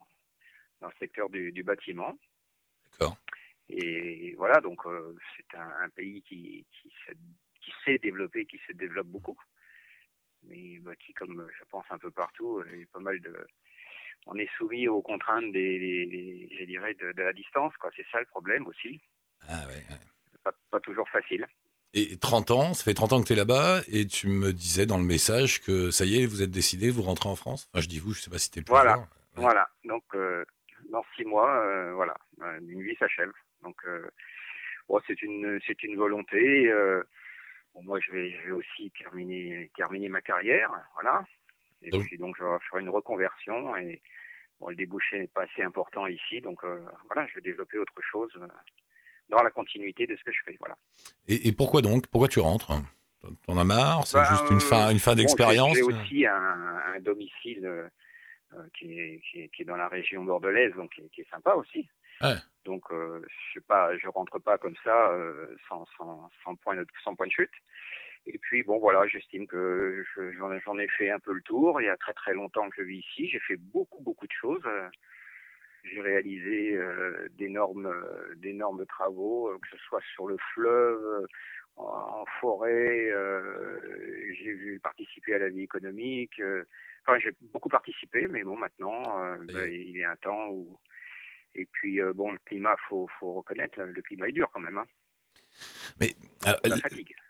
dans 0.80 0.87
le 0.88 0.92
secteur 1.00 1.28
du, 1.30 1.50
du 1.52 1.62
bâtiment. 1.64 2.16
D'accord. 2.92 3.16
Et 3.70 4.34
voilà, 4.37 4.61
donc 4.61 4.84
euh, 4.87 5.16
c'est 5.37 5.56
un, 5.58 5.68
un 5.84 5.88
pays 5.88 6.23
qui, 6.23 6.64
qui, 6.80 6.92
s'est- 7.84 7.99
développé, 7.99 8.44
qui 8.46 8.61
se 8.66 8.73
développe 8.73 9.06
beaucoup, 9.08 9.38
mais 10.42 10.78
bah, 10.80 10.94
qui, 10.96 11.12
comme 11.14 11.49
je 11.58 11.64
pense 11.70 11.84
un 11.90 11.99
peu 11.99 12.11
partout, 12.11 12.58
euh, 12.58 12.80
est 12.82 12.87
pas 12.92 13.00
mal 13.00 13.18
de. 13.20 13.34
On 14.26 14.37
est 14.37 14.49
soumis 14.56 14.87
aux 14.88 15.02
contraintes 15.02 15.50
des, 15.52 15.78
des- 15.78 16.06
des- 16.06 16.56
je 16.58 16.64
dirais, 16.64 16.94
de, 16.94 17.12
de 17.12 17.23
la 17.23 17.32
distance, 17.32 17.75
quoi. 17.78 17.90
C'est 17.96 18.06
ça 18.12 18.20
le 18.20 18.26
problème 18.26 18.66
aussi. 18.66 19.00
Ah 19.49 19.66
ouais, 19.66 19.75
ouais. 19.90 20.00
Pas, 20.44 20.52
pas 20.70 20.80
toujours 20.80 21.08
facile. 21.08 21.46
Et 21.96 22.16
30 22.16 22.50
ans, 22.50 22.74
ça 22.74 22.82
fait 22.82 22.92
30 22.94 23.12
ans 23.12 23.20
que 23.22 23.26
tu 23.28 23.34
es 23.34 23.36
là-bas, 23.36 23.82
et 23.88 24.06
tu 24.06 24.26
me 24.28 24.52
disais 24.52 24.84
dans 24.84 24.98
le 24.98 25.04
message 25.04 25.62
que 25.62 25.90
ça 25.92 26.04
y 26.04 26.20
est, 26.20 26.26
vous 26.26 26.42
êtes 26.42 26.50
décidé, 26.50 26.90
vous 26.90 27.02
rentrez 27.02 27.28
en 27.28 27.36
France. 27.36 27.68
Enfin, 27.72 27.80
je 27.80 27.88
dis 27.88 28.00
vous, 28.00 28.12
je 28.12 28.20
sais 28.20 28.30
pas 28.30 28.38
si 28.38 28.50
t'es 28.50 28.62
plus 28.62 28.70
Voilà. 28.70 28.98
Ouais. 28.98 29.04
Voilà. 29.36 29.68
Donc 29.84 30.02
euh, 30.14 30.44
dans 30.90 31.04
six 31.16 31.24
mois, 31.24 31.56
euh, 31.64 31.94
voilà, 31.94 32.16
euh, 32.42 32.58
une 32.68 32.82
vie 32.82 32.96
s'achève. 32.98 33.30
Donc 33.62 33.76
euh, 33.86 34.08
bon, 34.88 35.00
c'est 35.06 35.22
une 35.22 35.60
c'est 35.66 35.82
une 35.84 35.96
volonté. 35.96 36.68
bon, 37.74 37.82
moi, 37.84 38.00
je 38.00 38.10
vais, 38.10 38.30
je 38.30 38.46
vais 38.46 38.52
aussi 38.52 38.90
terminer 38.98 39.70
terminer 39.76 40.08
ma 40.08 40.20
carrière, 40.20 40.70
voilà. 40.94 41.24
Et 41.82 41.90
Donc- 41.90 42.06
puis 42.06 42.18
donc 42.18 42.34
je 42.38 42.42
vais 42.44 42.58
faire 42.70 42.80
une 42.80 42.88
reconversion 42.88 43.76
et 43.76 44.02
bon, 44.58 44.68
le 44.70 44.74
débouché 44.76 45.20
n'est 45.20 45.26
pas 45.28 45.42
assez 45.42 45.62
important 45.62 46.06
ici, 46.08 46.40
donc 46.40 46.60
voilà, 47.06 47.26
je 47.28 47.34
vais 47.36 47.40
développer 47.40 47.78
autre 47.78 48.00
chose 48.10 48.32
dans 49.28 49.42
la 49.42 49.50
continuité 49.50 50.06
de 50.06 50.16
ce 50.16 50.22
que 50.24 50.32
je 50.32 50.40
fais, 50.44 50.56
voilà. 50.60 50.76
Et, 51.28 51.48
et 51.48 51.52
pourquoi 51.52 51.82
donc? 51.82 52.06
Pourquoi 52.08 52.28
tu 52.28 52.40
rentres? 52.40 52.72
T'en 53.46 53.56
as 53.56 53.64
marre? 53.64 54.06
C'est 54.06 54.18
Bah, 54.18 54.24
juste 54.24 54.50
une 54.50 54.60
fin, 54.60 54.90
une 54.90 54.98
fin 54.98 55.12
Bon, 55.12 55.16
j'ai- 55.16 55.22
d'expérience? 55.22 55.74
J'ai 55.76 55.82
aussi 55.82 56.26
un, 56.26 56.82
un 56.94 57.00
domicile 57.00 57.64
euh, 57.64 57.88
euh, 58.52 58.62
qui, 58.78 58.98
est, 58.98 59.20
qui, 59.30 59.40
est, 59.40 59.48
qui 59.48 59.62
est 59.62 59.64
dans 59.64 59.76
la 59.76 59.88
région 59.88 60.22
bordelaise, 60.24 60.74
donc 60.74 60.92
qui 60.92 61.00
est, 61.00 61.08
qui 61.08 61.22
est 61.22 61.30
sympa 61.30 61.54
aussi. 61.54 61.88
Ouais. 62.20 62.34
Donc 62.66 62.84
euh, 62.92 63.20
je 63.54 63.60
je 63.60 64.08
rentre 64.08 64.38
pas 64.38 64.58
comme 64.58 64.76
ça 64.84 65.10
euh, 65.12 65.54
sans, 65.68 65.86
sans, 65.96 66.30
sans, 66.44 66.54
point 66.56 66.76
de, 66.76 66.86
sans 67.02 67.14
point 67.14 67.26
de 67.26 67.32
chute. 67.32 67.50
Et 68.26 68.38
puis 68.38 68.62
bon 68.62 68.78
voilà, 68.78 69.06
j'estime 69.06 69.46
que 69.46 70.04
j'en 70.38 70.78
ai 70.78 70.88
fait 70.88 71.10
un 71.10 71.18
peu 71.18 71.32
le 71.32 71.42
tour. 71.42 71.80
Il 71.80 71.84
y 71.84 71.88
a 71.90 71.96
très 71.96 72.14
très 72.14 72.32
longtemps 72.34 72.68
que 72.70 72.76
je 72.78 72.82
vis 72.82 72.98
ici. 72.98 73.28
J'ai 73.28 73.40
fait 73.40 73.56
beaucoup 73.56 74.02
beaucoup 74.02 74.26
de 74.26 74.32
choses. 74.32 74.62
J'ai 75.85 76.01
réalisé 76.01 76.77
euh, 76.77 77.29
d'énormes 77.37 77.87
euh, 77.87 78.35
d'énormes 78.37 78.87
travaux, 78.87 79.49
euh, 79.49 79.59
que 79.59 79.68
ce 79.77 79.77
soit 79.85 80.01
sur 80.14 80.27
le 80.27 80.37
fleuve, 80.55 81.27
en 81.77 82.25
forêt. 82.40 83.11
euh, 83.11 83.81
j'ai 84.33 84.53
vu 84.53 84.81
participer 84.81 85.35
à 85.35 85.38
la 85.38 85.49
vie 85.49 85.62
économique. 85.62 86.40
Enfin, 87.07 87.18
j'ai 87.18 87.33
beaucoup 87.53 87.68
participé, 87.68 88.27
mais 88.29 88.44
bon, 88.44 88.57
maintenant, 88.57 89.03
euh, 89.23 89.37
ben, 89.53 89.70
il 89.70 90.03
a 90.05 90.12
un 90.12 90.16
temps 90.16 90.49
où. 90.49 90.79
Et 91.55 91.66
puis, 91.66 92.01
euh, 92.01 92.12
bon, 92.12 92.33
le 92.33 92.38
climat, 92.47 92.75
faut, 92.88 93.07
faut 93.20 93.35
reconnaître, 93.35 93.81
le 93.81 94.03
climat 94.03 94.29
est 94.29 94.33
dur 94.33 94.51
quand 94.53 94.61
même. 94.61 94.79
Hein. 94.79 94.87
Alors, 96.44 96.61
La 96.64 96.76
la-. 96.76 96.83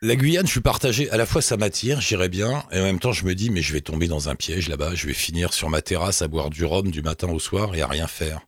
La 0.02 0.16
Guyane, 0.16 0.46
je 0.46 0.50
suis 0.52 0.60
partagé. 0.60 1.10
À 1.10 1.16
la 1.16 1.24
fois, 1.26 1.40
ça 1.40 1.56
m'attire, 1.56 2.00
j'irais 2.00 2.28
bien, 2.28 2.62
et 2.72 2.78
en 2.80 2.84
même 2.84 2.98
temps, 3.00 3.12
je 3.12 3.24
me 3.24 3.34
dis, 3.34 3.50
mais 3.50 3.62
je 3.62 3.72
vais 3.72 3.80
tomber 3.80 4.06
dans 4.06 4.28
un 4.28 4.34
piège 4.34 4.68
là-bas. 4.68 4.94
Je 4.94 5.06
vais 5.06 5.14
finir 5.14 5.52
sur 5.54 5.70
ma 5.70 5.80
terrasse 5.82 6.20
à 6.22 6.28
boire 6.28 6.50
du 6.50 6.64
rhum 6.64 6.90
du 6.90 7.00
matin 7.02 7.28
au 7.30 7.38
soir 7.38 7.74
et 7.74 7.80
à 7.82 7.86
rien 7.86 8.06
faire. 8.06 8.40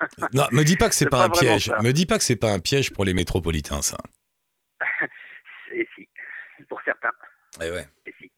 non, 0.32 0.46
me 0.50 0.64
dis 0.64 0.76
pas 0.76 0.88
que 0.88 0.94
c'est 0.94 1.08
pas, 1.08 1.18
pas 1.18 1.24
un 1.26 1.30
piège. 1.40 1.66
ça. 1.66 1.78
Me 1.82 1.92
dis 1.92 2.06
pas 2.06 2.18
que 2.18 2.24
c'est 2.24 2.36
pas 2.36 2.50
un 2.52 2.58
piège 2.58 2.90
pour 2.92 3.04
les 3.04 3.14
métropolitains, 3.14 3.82
ça. 3.82 3.98
Et 5.72 5.86
si, 5.94 6.08
pour 6.68 6.80
certains. 6.84 7.12
Eh 7.62 7.70
ouais. 7.70 7.86
Et 8.06 8.14
si. 8.18 8.32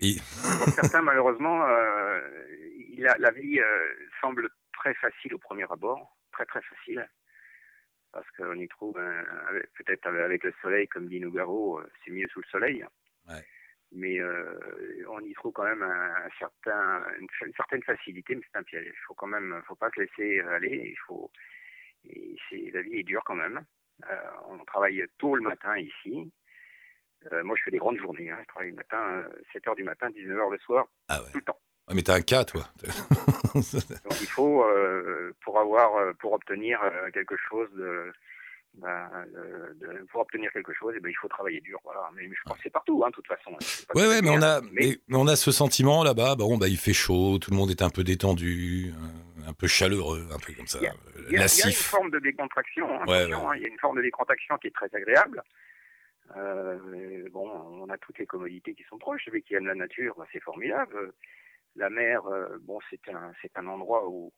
Et- 0.00 0.16
Pour 0.64 0.72
certains, 0.74 1.02
malheureusement, 1.02 1.62
euh, 1.66 2.20
il 2.96 3.06
a, 3.06 3.16
la 3.18 3.30
vie 3.30 3.60
euh, 3.60 3.94
semble 4.20 4.48
très 4.78 4.94
facile 4.94 5.34
au 5.34 5.38
premier 5.38 5.64
abord, 5.70 6.16
très 6.32 6.46
très 6.46 6.60
facile, 6.62 7.08
parce 8.14 8.30
qu'on 8.36 8.54
y 8.54 8.68
trouve, 8.68 8.94
peut-être 9.74 10.06
avec 10.06 10.44
le 10.44 10.54
soleil, 10.62 10.86
comme 10.88 11.08
dit 11.08 11.20
Nougaro, 11.20 11.80
euh, 11.80 11.90
c'est 12.04 12.12
mieux 12.12 12.28
sous 12.28 12.40
le 12.40 12.46
soleil. 12.46 12.84
Ouais. 13.28 13.44
Mais 13.92 14.18
euh, 14.20 14.58
on 15.08 15.20
y 15.20 15.32
trouve 15.34 15.52
quand 15.52 15.64
même 15.64 15.82
un, 15.82 16.14
un 16.24 16.30
certain, 16.38 17.04
une, 17.20 17.28
une 17.46 17.54
certaine 17.54 17.82
facilité, 17.82 18.34
mais 18.34 18.42
c'est 18.50 18.58
un 18.58 18.62
piège. 18.62 18.86
Il 18.86 19.04
faut 19.06 19.14
quand 19.14 19.26
même, 19.26 19.60
faut 19.66 19.74
pas 19.76 19.90
se 19.94 20.00
laisser 20.00 20.40
aller. 20.40 20.90
Il 20.90 20.98
faut, 21.06 21.30
et 22.04 22.36
la 22.72 22.82
vie 22.82 22.98
est 22.98 23.02
dure 23.02 23.22
quand 23.24 23.34
même. 23.34 23.64
Euh, 24.10 24.16
on 24.48 24.58
travaille 24.64 25.04
tôt 25.18 25.36
le 25.36 25.42
matin 25.42 25.76
ici. 25.78 26.32
Euh, 27.32 27.42
moi, 27.44 27.56
je 27.56 27.62
fais 27.62 27.70
des 27.70 27.78
grandes 27.78 27.98
journées. 27.98 28.30
Hein. 28.30 28.38
Je 28.42 28.46
travaille 28.48 28.70
le 28.70 28.76
matin, 28.76 29.00
euh, 29.00 29.28
7 29.52 29.68
heures 29.68 29.76
du 29.76 29.84
matin, 29.84 30.10
19 30.10 30.38
heures 30.38 30.50
le 30.50 30.58
soir, 30.58 30.86
Ah 31.08 31.22
ouais. 31.22 31.30
tout 31.32 31.38
le 31.38 31.44
temps. 31.44 31.58
Ouais, 31.88 31.94
mais 31.94 32.02
t'as 32.02 32.14
un 32.16 32.22
cas, 32.22 32.44
toi. 32.44 32.62
Donc 33.54 34.20
il 34.20 34.26
faut, 34.26 34.64
euh, 34.64 35.32
pour 35.42 35.58
avoir, 35.60 35.96
euh, 35.96 36.12
pour 36.14 36.32
obtenir 36.32 36.80
euh, 36.82 37.10
quelque 37.12 37.36
chose 37.36 37.68
de, 37.74 38.12
ben, 38.74 39.08
de- 39.34 39.74
de- 39.86 40.04
pour 40.10 40.22
obtenir 40.22 40.50
quelque 40.52 40.72
chose, 40.72 40.94
eh 40.96 41.00
ben, 41.00 41.10
il 41.10 41.14
faut 41.14 41.28
travailler 41.28 41.60
dur. 41.60 41.78
Voilà. 41.84 42.08
Mais, 42.14 42.26
mais 42.26 42.34
je 42.34 42.42
pense 42.46 42.56
que 42.56 42.62
c'est 42.64 42.70
partout, 42.70 43.02
hein, 43.04 43.10
de 43.10 43.14
toute 43.14 43.26
façon. 43.26 43.52
Pas 43.92 44.00
Ouais, 44.00 44.22
mais 44.22 44.30
on 44.30 44.42
a, 44.42 44.60
mais- 44.72 44.96
on 45.12 45.28
a 45.28 45.36
ce 45.36 45.52
sentiment 45.52 46.02
là-bas. 46.02 46.36
Bon, 46.36 46.56
bah, 46.56 46.68
il 46.68 46.78
fait 46.78 46.94
chaud, 46.94 47.38
tout 47.38 47.50
le 47.50 47.56
monde 47.56 47.70
est 47.70 47.82
un 47.82 47.90
peu 47.90 48.02
détendu, 48.02 48.92
euh, 48.92 49.48
un 49.48 49.52
peu 49.52 49.66
chaleureux, 49.66 50.26
un 50.32 50.38
peu 50.38 50.52
comme 50.54 50.66
ça. 50.66 50.78
Il 50.80 50.84
y 50.84 50.86
a- 50.86 50.92
euh, 50.92 51.26
Il 51.30 51.38
y, 51.38 51.68
une 51.68 51.72
forme 51.72 52.10
de 52.10 52.18
décontraction. 52.18 52.86
hein, 52.88 53.04
Ouais, 53.06 53.18
attention, 53.24 53.46
ouais. 53.46 53.52
hein, 53.52 53.56
il 53.56 53.62
y 53.62 53.66
a 53.66 53.68
une 53.68 53.78
forme 53.78 53.96
de 53.98 54.02
décontraction 54.02 54.56
qui 54.56 54.68
est 54.68 54.74
très 54.74 54.88
agréable. 54.94 55.42
Euh, 56.36 57.28
bon, 57.30 57.48
on 57.50 57.88
a 57.90 57.98
toutes 57.98 58.18
les 58.18 58.26
commodités 58.26 58.74
qui 58.74 58.82
sont 58.84 58.98
proches. 58.98 59.22
Celui 59.26 59.42
qui 59.42 59.54
aime 59.54 59.66
la 59.66 59.74
nature, 59.74 60.14
bah, 60.16 60.26
c'est 60.32 60.40
formidable. 60.42 61.12
La 61.76 61.90
mer, 61.90 62.24
euh, 62.26 62.58
bon, 62.60 62.78
c'est 62.90 63.08
un, 63.08 63.32
c'est 63.42 63.56
un 63.58 63.66
endroit 63.66 64.08
où, 64.08 64.32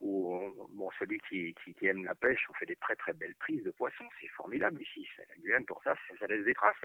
où 0.00 0.34
on- 0.34 0.66
bon, 0.70 0.90
celui 0.98 1.18
qui, 1.28 1.54
qui, 1.64 1.74
qui 1.74 1.86
aime 1.86 2.04
la 2.04 2.14
pêche, 2.14 2.46
on 2.48 2.54
fait 2.54 2.66
des 2.66 2.76
très 2.76 2.96
très 2.96 3.12
belles 3.12 3.34
prises 3.36 3.62
de 3.62 3.70
poissons. 3.70 4.08
C'est 4.20 4.28
formidable 4.28 4.80
ici. 4.82 5.06
La 5.18 5.36
Guyane, 5.36 5.64
pour 5.66 5.82
ça, 5.82 5.94
ça, 6.08 6.14
ça 6.18 6.26
laisse 6.26 6.44
des 6.44 6.54
traces. 6.54 6.76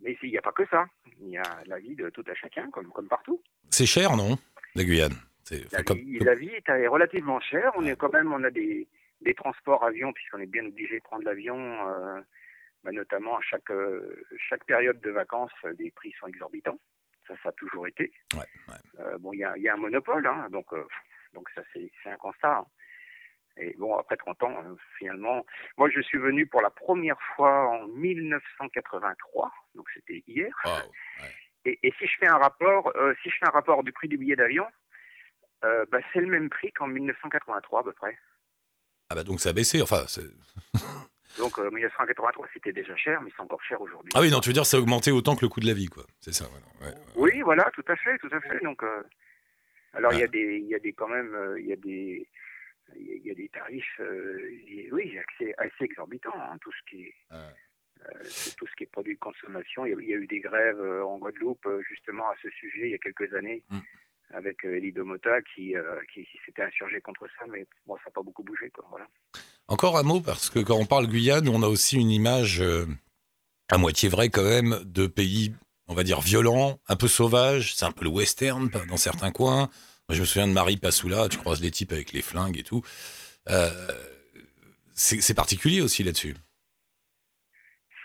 Mais 0.00 0.16
il 0.22 0.30
n'y 0.30 0.38
a 0.38 0.42
pas 0.42 0.52
que 0.52 0.64
ça. 0.66 0.86
Il 1.20 1.28
y 1.30 1.36
a 1.38 1.42
la 1.66 1.78
vie 1.78 1.96
de 1.96 2.08
tout 2.10 2.24
à 2.28 2.34
chacun, 2.34 2.70
comme, 2.70 2.90
comme 2.92 3.08
partout. 3.08 3.42
C'est 3.70 3.86
cher, 3.86 4.16
non 4.16 4.38
La 4.74 4.84
Guyane? 4.84 5.14
C'est 5.44 5.70
La 5.72 5.82
comme- 5.82 5.98
vie, 5.98 6.18
la 6.20 6.34
vie 6.34 6.50
est 6.54 6.86
relativement 6.86 7.40
chère. 7.40 7.72
On 7.76 7.84
est 7.86 7.96
quand 7.96 8.12
même, 8.12 8.32
on 8.32 8.44
a 8.44 8.50
des, 8.50 8.86
des 9.22 9.34
transports 9.34 9.82
avions 9.84 10.12
puisqu'on 10.12 10.38
est 10.40 10.46
bien 10.46 10.64
obligé 10.66 10.98
de 10.98 11.02
prendre 11.04 11.24
l'avion. 11.24 11.56
euh, 11.88 12.20
bah, 12.84 12.92
notamment 12.92 13.36
à 13.36 13.40
chaque 13.42 13.70
euh, 13.72 14.24
chaque 14.48 14.64
période 14.64 15.00
de 15.00 15.10
vacances, 15.10 15.50
les 15.80 15.90
prix 15.90 16.12
sont 16.20 16.28
exorbitants. 16.28 16.78
Ça, 17.28 17.34
ça 17.42 17.48
a 17.50 17.52
toujours 17.52 17.86
été. 17.86 18.10
Ouais, 18.34 18.40
ouais. 18.68 18.74
Euh, 19.00 19.18
bon, 19.18 19.32
il 19.34 19.40
y 19.40 19.44
a, 19.44 19.56
il 19.56 19.62
y 19.62 19.68
a 19.68 19.74
un 19.74 19.76
monopole, 19.76 20.26
hein, 20.26 20.48
donc 20.50 20.72
euh, 20.72 20.84
donc 21.34 21.48
ça 21.54 21.62
c'est 21.72 21.90
un 22.06 22.16
constat. 22.16 22.56
hein. 22.58 22.66
Et 23.58 23.74
bon, 23.76 23.96
après 23.96 24.16
30 24.16 24.42
ans, 24.44 24.62
euh, 24.64 24.74
finalement, 24.98 25.44
moi 25.76 25.90
je 25.90 26.00
suis 26.00 26.18
venu 26.18 26.46
pour 26.46 26.62
la 26.62 26.70
première 26.70 27.20
fois 27.36 27.68
en 27.68 27.86
1983, 27.88 29.52
donc 29.74 29.86
c'était 29.92 30.22
hier. 30.26 30.50
Ouais. 30.64 31.30
Et, 31.64 31.78
et 31.82 31.92
si 31.98 32.06
je 32.06 32.16
fais 32.18 32.28
un 32.28 32.38
rapport, 32.38 32.92
si 33.22 33.30
je 33.30 33.36
fais 33.36 33.46
un 33.46 33.50
rapport 33.50 33.82
du 33.84 33.92
prix 33.92 34.08
du 34.08 34.16
billet 34.16 34.36
d'avion, 34.36 34.66
bah, 35.62 35.98
c'est 36.12 36.20
le 36.20 36.28
même 36.28 36.48
prix 36.48 36.72
qu'en 36.72 36.86
1983 36.86 37.80
à 37.80 37.82
peu 37.82 37.92
près. 37.92 38.16
Ah 39.10 39.14
bah 39.14 39.24
donc 39.24 39.40
ça 39.40 39.50
a 39.50 39.52
baissé. 39.52 39.82
Enfin, 39.82 40.04
Donc 41.38 41.58
euh, 41.58 41.70
1983, 41.70 42.48
c'était 42.52 42.72
déjà 42.72 42.94
cher, 42.96 43.20
mais 43.22 43.30
c'est 43.36 43.42
encore 43.42 43.62
cher 43.62 43.80
aujourd'hui. 43.80 44.10
Ah 44.14 44.20
oui, 44.20 44.30
non, 44.30 44.40
tu 44.40 44.48
veux 44.48 44.52
dire 44.52 44.66
ça 44.66 44.76
a 44.76 44.80
augmenté 44.80 45.10
autant 45.12 45.36
que 45.36 45.42
le 45.44 45.48
coût 45.48 45.60
de 45.60 45.66
la 45.66 45.74
vie, 45.74 45.86
quoi. 45.86 46.04
C'est 46.20 46.32
ça, 46.34 46.46
voilà. 46.50 46.66
Ouais. 46.94 46.98
Oui, 47.16 47.40
voilà, 47.42 47.70
tout 47.74 47.84
à 47.88 47.96
fait, 47.96 48.18
tout 48.18 48.28
à 48.32 48.40
fait. 48.40 48.60
Donc, 48.62 48.82
euh, 48.82 49.02
alors 49.94 50.12
il 50.12 50.20
y 50.20 50.22
a 50.24 50.26
des, 50.28 50.58
il 50.58 50.66
y 50.68 50.74
a 50.74 50.78
des 50.78 50.92
quand 50.92 51.08
même, 51.08 51.34
euh, 51.34 51.58
il 51.60 51.66
y 51.66 51.72
a 51.72 51.76
des, 51.76 52.28
il 52.96 53.26
y 53.26 53.30
a- 53.30 53.34
des 53.34 53.48
tarifs, 53.50 54.00
euh, 54.00 54.38
oui, 54.92 55.16
assez, 55.18 55.54
assez 55.58 55.84
exorbitants. 55.84 56.32
hein, 56.34 56.56
tout 56.60 56.72
ce 56.72 56.90
qui 56.90 57.02
est, 57.04 57.14
tout 58.56 58.66
ce 58.66 58.72
qui 58.76 58.84
est 58.84 58.90
produit 58.92 59.14
de 59.14 59.18
consommation. 59.20 59.86
Il 59.86 59.90
y 59.90 59.94
a, 59.94 59.96
il 60.00 60.08
y 60.08 60.14
a 60.14 60.16
eu 60.16 60.26
des 60.26 60.40
grèves 60.40 60.80
en 60.80 61.18
Guadeloupe 61.18 61.68
justement 61.88 62.28
à 62.30 62.34
ce 62.42 62.48
sujet 62.50 62.86
il 62.86 62.90
y 62.90 62.94
a 62.94 62.98
quelques 62.98 63.32
années. 63.34 63.62
Mm. 63.70 63.78
Avec 64.34 64.62
Elie 64.64 64.92
Domota 64.92 65.40
qui, 65.40 65.74
euh, 65.74 65.98
qui, 66.12 66.22
qui 66.26 66.38
s'était 66.44 66.60
insurgé 66.62 67.00
contre 67.00 67.26
ça, 67.38 67.46
mais 67.48 67.64
bon, 67.86 67.96
ça 67.96 68.02
n'a 68.06 68.10
pas 68.10 68.20
beaucoup 68.22 68.42
bougé. 68.42 68.68
Quoi, 68.68 68.84
voilà. 68.90 69.06
Encore 69.68 69.98
un 69.98 70.02
mot, 70.02 70.22
parce 70.22 70.48
que 70.48 70.60
quand 70.60 70.76
on 70.76 70.86
parle 70.86 71.06
Guyane, 71.06 71.48
on 71.48 71.62
a 71.62 71.68
aussi 71.68 72.00
une 72.00 72.10
image 72.10 72.62
euh, 72.62 72.86
à 73.70 73.76
moitié 73.76 74.08
vraie 74.08 74.30
quand 74.30 74.42
même 74.42 74.80
de 74.84 75.06
pays, 75.06 75.54
on 75.88 75.94
va 75.94 76.04
dire, 76.04 76.22
violents, 76.22 76.80
un 76.88 76.96
peu 76.96 77.06
sauvages. 77.06 77.74
C'est 77.74 77.84
un 77.84 77.92
peu 77.92 78.04
le 78.04 78.10
western 78.10 78.70
dans 78.88 78.96
certains 78.96 79.30
coins. 79.30 79.68
Moi, 80.08 80.16
je 80.16 80.20
me 80.20 80.24
souviens 80.24 80.48
de 80.48 80.54
Marie 80.54 80.78
Passoula, 80.78 81.28
tu 81.28 81.36
croises 81.36 81.60
les 81.60 81.70
types 81.70 81.92
avec 81.92 82.12
les 82.12 82.22
flingues 82.22 82.56
et 82.56 82.62
tout. 82.62 82.82
Euh, 83.50 83.68
c'est 84.94 85.36
particulier 85.36 85.82
aussi 85.82 86.02
là-dessus. 86.02 86.34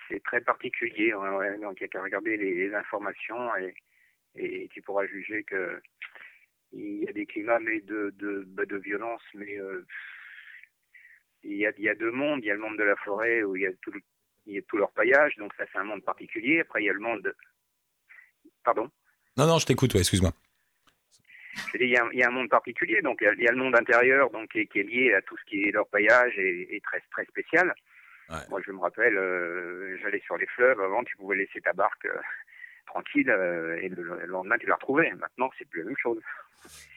C'est 0.09 0.21
très 0.23 0.41
particulier. 0.41 1.11
donc, 1.61 1.77
il 1.79 1.83
n'y 1.83 1.85
a 1.85 1.87
qu'à 1.87 2.03
regarder 2.03 2.35
les, 2.35 2.73
informations 2.75 3.49
et, 4.35 4.67
tu 4.73 4.81
pourras 4.81 5.05
juger 5.07 5.43
que 5.43 5.81
il 6.73 7.03
y 7.03 7.07
a 7.07 7.13
des 7.13 7.25
climats 7.25 7.59
mais 7.59 7.79
de, 7.81 8.13
bah, 8.47 8.63
violence, 8.83 9.21
mais 9.33 9.57
euh, 9.59 9.85
il, 11.43 11.57
y 11.57 11.65
a, 11.65 11.71
il 11.77 11.83
y 11.83 11.89
a 11.89 11.95
deux 11.95 12.11
mondes. 12.11 12.43
Il 12.43 12.47
y 12.47 12.51
a 12.51 12.55
le 12.55 12.59
monde 12.59 12.77
de 12.77 12.83
la 12.83 12.95
forêt 12.97 13.43
où 13.43 13.55
il 13.55 13.63
y 13.63 13.67
a 13.67 13.71
tout, 13.81 13.91
le- 13.91 14.01
il 14.45 14.55
y 14.55 14.57
a 14.57 14.61
tout 14.63 14.77
leur 14.77 14.91
paillage, 14.91 15.35
donc 15.37 15.53
ça 15.55 15.65
c'est 15.71 15.77
un 15.77 15.83
monde 15.83 16.03
particulier. 16.03 16.59
Après, 16.61 16.81
il 16.81 16.85
y 16.85 16.89
a 16.89 16.93
le 16.93 16.99
monde. 16.99 17.35
Pardon? 18.63 18.89
Non, 19.37 19.47
non, 19.47 19.57
je 19.59 19.65
t'écoute, 19.65 19.93
ouais, 19.93 20.01
excuse-moi. 20.01 20.31
Il 21.75 21.87
y, 21.87 21.97
a, 21.97 22.07
il 22.11 22.19
y 22.19 22.23
a 22.23 22.27
un 22.27 22.31
monde 22.31 22.49
particulier, 22.49 23.01
donc 23.01 23.17
il 23.21 23.25
y 23.25 23.27
a, 23.27 23.33
il 23.33 23.41
y 23.43 23.47
a 23.47 23.51
le 23.51 23.57
monde 23.57 23.75
intérieur 23.75 24.29
donc, 24.31 24.51
qui, 24.51 24.59
est, 24.61 24.67
qui 24.67 24.79
est 24.79 24.83
lié 24.83 25.13
à 25.13 25.21
tout 25.21 25.37
ce 25.37 25.43
qui 25.45 25.63
est 25.63 25.71
leur 25.71 25.87
paillage 25.87 26.37
et, 26.37 26.75
et 26.75 26.81
très, 26.81 26.99
très 27.11 27.25
spécial. 27.25 27.73
Ouais. 28.29 28.37
Moi, 28.49 28.61
je 28.65 28.71
me 28.71 28.79
rappelle, 28.79 29.17
euh, 29.17 29.97
j'allais 30.01 30.21
sur 30.21 30.37
les 30.37 30.47
fleuves, 30.47 30.79
avant, 30.81 31.03
tu 31.03 31.15
pouvais 31.17 31.35
laisser 31.35 31.61
ta 31.61 31.73
barque 31.73 32.05
euh, 32.05 32.17
tranquille 32.85 33.29
euh, 33.29 33.77
et 33.81 33.89
le, 33.89 34.03
le 34.03 34.25
lendemain, 34.25 34.57
tu 34.59 34.67
la 34.67 34.75
retrouvais. 34.75 35.11
Maintenant, 35.11 35.49
c'est 35.57 35.65
plus 35.69 35.81
la 35.81 35.87
même 35.87 35.97
chose. 35.97 36.19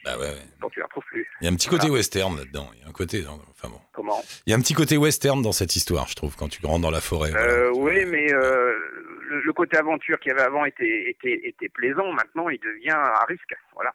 Bah 0.05 0.17
ouais. 0.17 0.31
Donc, 0.61 0.71
tu 0.71 0.79
la 0.79 0.85
retrouves 0.85 1.03
plus. 1.05 1.27
Il 1.41 1.45
y 1.45 1.47
a 1.49 1.51
un 1.51 1.55
petit 1.55 1.67
côté 1.67 1.87
Voilà. 1.87 1.95
western 1.95 2.37
là-dedans. 2.37 2.69
Il 2.75 2.79
y 2.81 2.83
a 2.83 2.87
un 2.87 2.91
côté, 2.93 3.25
enfin 3.27 3.67
bon. 3.69 3.81
Comment? 3.93 4.21
Il 4.45 4.51
y 4.51 4.53
a 4.53 4.55
un 4.57 4.61
petit 4.61 4.73
côté 4.73 4.95
western 4.95 5.41
dans 5.41 5.51
cette 5.51 5.75
histoire, 5.75 6.07
je 6.07 6.15
trouve, 6.15 6.35
quand 6.37 6.47
tu 6.47 6.65
rentres 6.65 6.81
dans 6.83 6.91
la 6.91 7.01
forêt. 7.01 7.31
voilà. 7.31 7.45
euh, 7.51 7.71
Oui, 7.75 8.05
mais 8.05 8.31
euh, 8.33 8.77
le, 9.23 9.41
le 9.41 9.53
côté 9.53 9.75
aventure 9.77 10.19
qu'il 10.19 10.29
y 10.29 10.33
avait 10.33 10.43
avant 10.43 10.63
était, 10.63 11.09
était, 11.09 11.41
était 11.47 11.67
plaisant. 11.69 12.11
Maintenant, 12.13 12.47
il 12.49 12.59
devient 12.59 12.91
un 12.95 13.25
risque. 13.27 13.53
Voilà. 13.73 13.93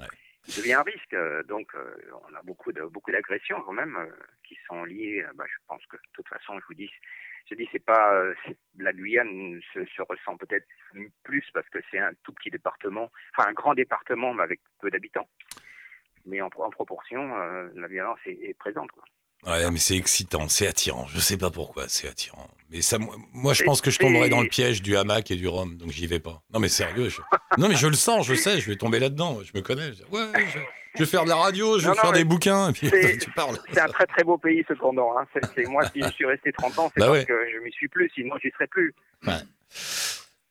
Ouais. 0.00 0.06
Il 0.48 0.56
devient 0.56 0.74
un 0.74 0.82
risque. 0.82 1.16
Donc, 1.46 1.68
on 2.28 2.34
a 2.34 2.42
beaucoup 2.42 2.72
de 2.72 2.82
beaucoup 2.82 3.12
d'agressions 3.12 3.60
quand 3.62 3.72
même 3.72 3.96
qui 4.46 4.58
sont 4.66 4.82
liées. 4.84 5.24
bah, 5.36 5.44
je 5.46 5.56
pense 5.68 5.84
que 5.86 5.96
de 5.96 6.02
toute 6.12 6.28
façon, 6.28 6.58
je 6.58 6.64
vous 6.66 6.74
dis, 6.74 6.90
je 7.50 7.54
dis, 7.54 7.68
c'est 7.72 7.84
pas 7.84 8.14
euh, 8.14 8.34
la 8.78 8.92
Guyane 8.92 9.60
se, 9.72 9.84
se 9.84 10.02
ressent 10.02 10.36
peut-être 10.38 10.66
plus 11.22 11.44
parce 11.52 11.68
que 11.68 11.78
c'est 11.90 11.98
un 11.98 12.12
tout 12.22 12.32
petit 12.32 12.50
département, 12.50 13.10
enfin 13.36 13.48
un 13.50 13.52
grand 13.52 13.74
département 13.74 14.32
mais 14.34 14.42
avec 14.42 14.60
peu 14.80 14.90
d'habitants. 14.90 15.28
Mais 16.26 16.40
en, 16.40 16.46
en 16.56 16.70
proportion, 16.70 17.36
euh, 17.36 17.68
la 17.74 17.86
violence 17.88 18.18
est, 18.26 18.38
est 18.50 18.54
présente. 18.54 18.90
Quoi. 18.92 19.04
Ouais, 19.46 19.70
mais 19.70 19.78
c'est 19.78 19.96
excitant, 19.98 20.48
c'est 20.48 20.66
attirant. 20.66 21.06
Je 21.08 21.18
sais 21.18 21.36
pas 21.36 21.50
pourquoi, 21.50 21.86
c'est 21.88 22.08
attirant. 22.08 22.48
Mais 22.70 22.80
ça, 22.80 22.98
moi- 22.98 23.16
moi, 23.34 23.52
je 23.52 23.62
pense 23.62 23.82
que 23.82 23.90
je 23.90 23.98
tomberais 23.98 24.30
dans 24.30 24.40
le 24.40 24.48
piège 24.48 24.80
du 24.80 24.96
hamac 24.96 25.30
et 25.30 25.36
du 25.36 25.46
rhum, 25.46 25.76
donc 25.76 25.90
j'y 25.90 26.06
vais 26.06 26.20
pas. 26.20 26.42
Non, 26.50 26.60
mais 26.60 26.68
sérieux. 26.70 27.10
je- 27.10 27.20
Non, 27.58 27.68
mais 27.68 27.74
je 27.76 27.86
le 27.86 27.92
sens, 27.94 28.26
je 28.26 28.34
sais, 28.34 28.58
je 28.58 28.70
vais 28.70 28.76
tomber 28.76 28.98
là-dedans. 29.00 29.42
Je 29.42 29.52
me 29.54 29.60
connais. 29.60 29.92
Je... 29.92 30.02
Ouais, 30.04 30.46
je... 30.46 30.58
je 30.94 31.02
vais 31.04 31.08
faire 31.08 31.24
de 31.24 31.28
la 31.28 31.36
radio, 31.36 31.78
je 31.78 31.84
vais 31.84 31.88
Non, 31.94 31.94
faire 32.00 32.12
des 32.12 32.24
bouquins, 32.24 32.70
et 32.70 32.72
puis 32.72 32.88
c'est- 32.88 33.18
tu 33.24 33.30
parles. 33.32 33.56
C'est 33.72 33.80
un 33.80 33.86
très 33.88 34.06
très 34.06 34.22
beau 34.24 34.38
pays 34.38 34.64
cependant. 34.68 35.12
Hein. 35.18 35.24
C'est, 35.56 35.66
moi, 35.68 35.82
si 35.92 36.02
je 36.02 36.08
suis 36.12 36.26
resté 36.26 36.52
30 36.52 36.78
ans, 36.78 36.92
c'est 36.94 37.00
Bah 37.00 37.06
parce 37.06 37.18
ouais. 37.20 37.24
que 37.24 37.34
je 37.52 37.58
m'y 37.64 37.72
suis 37.72 37.88
plus, 37.88 38.10
sinon 38.14 38.34
j'y 38.42 38.50
serais 38.52 38.66
plus. 38.68 38.94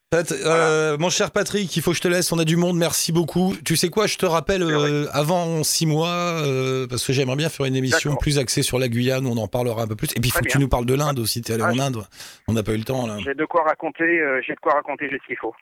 Pat- 0.09 0.31
euh, 0.31 0.95
mon 0.99 1.09
cher 1.09 1.31
Patrick, 1.31 1.75
il 1.75 1.81
faut 1.81 1.89
que 1.89 1.97
je 1.97 2.01
te 2.03 2.07
laisse, 2.07 2.31
on 2.31 2.37
a 2.37 2.45
du 2.45 2.55
monde, 2.55 2.77
merci 2.77 3.11
beaucoup. 3.11 3.55
Tu 3.65 3.75
sais 3.75 3.89
quoi, 3.89 4.05
je 4.05 4.17
te 4.17 4.27
rappelle 4.27 4.61
euh, 4.61 5.07
avant 5.11 5.63
six 5.63 5.87
mois, 5.87 6.07
euh, 6.45 6.85
parce 6.85 7.03
que 7.03 7.13
j'aimerais 7.13 7.35
bien 7.35 7.49
faire 7.49 7.65
une 7.65 7.75
émission 7.75 8.15
plus 8.15 8.37
axée 8.37 8.61
sur 8.61 8.77
la 8.77 8.89
Guyane, 8.89 9.25
on 9.25 9.37
en 9.37 9.47
parlera 9.47 9.81
un 9.81 9.87
peu 9.87 9.95
plus. 9.95 10.09
Et 10.15 10.19
puis 10.19 10.29
il 10.29 10.31
faut 10.31 10.41
que 10.41 10.49
tu 10.49 10.59
nous 10.59 10.67
parles 10.69 10.85
de 10.85 10.93
l'Inde 10.93 11.17
aussi, 11.17 11.41
t'es 11.41 11.53
allé 11.53 11.63
Ah, 11.65 11.71
en 11.71 11.79
Inde, 11.79 12.03
on 12.47 12.53
n'a 12.53 12.61
pas 12.61 12.73
eu 12.73 12.77
le 12.77 12.83
temps 12.83 13.07
là. 13.07 13.17
J'ai 13.23 13.33
de 13.33 13.45
quoi 13.45 13.63
raconter, 13.63 14.21
j'ai 14.45 14.53
de 14.53 14.59
quoi 14.59 14.73
raconter, 14.73 15.07
j'ai 15.09 15.17
ce 15.17 15.25
qu'il 15.25 15.37
faut. 15.37 15.55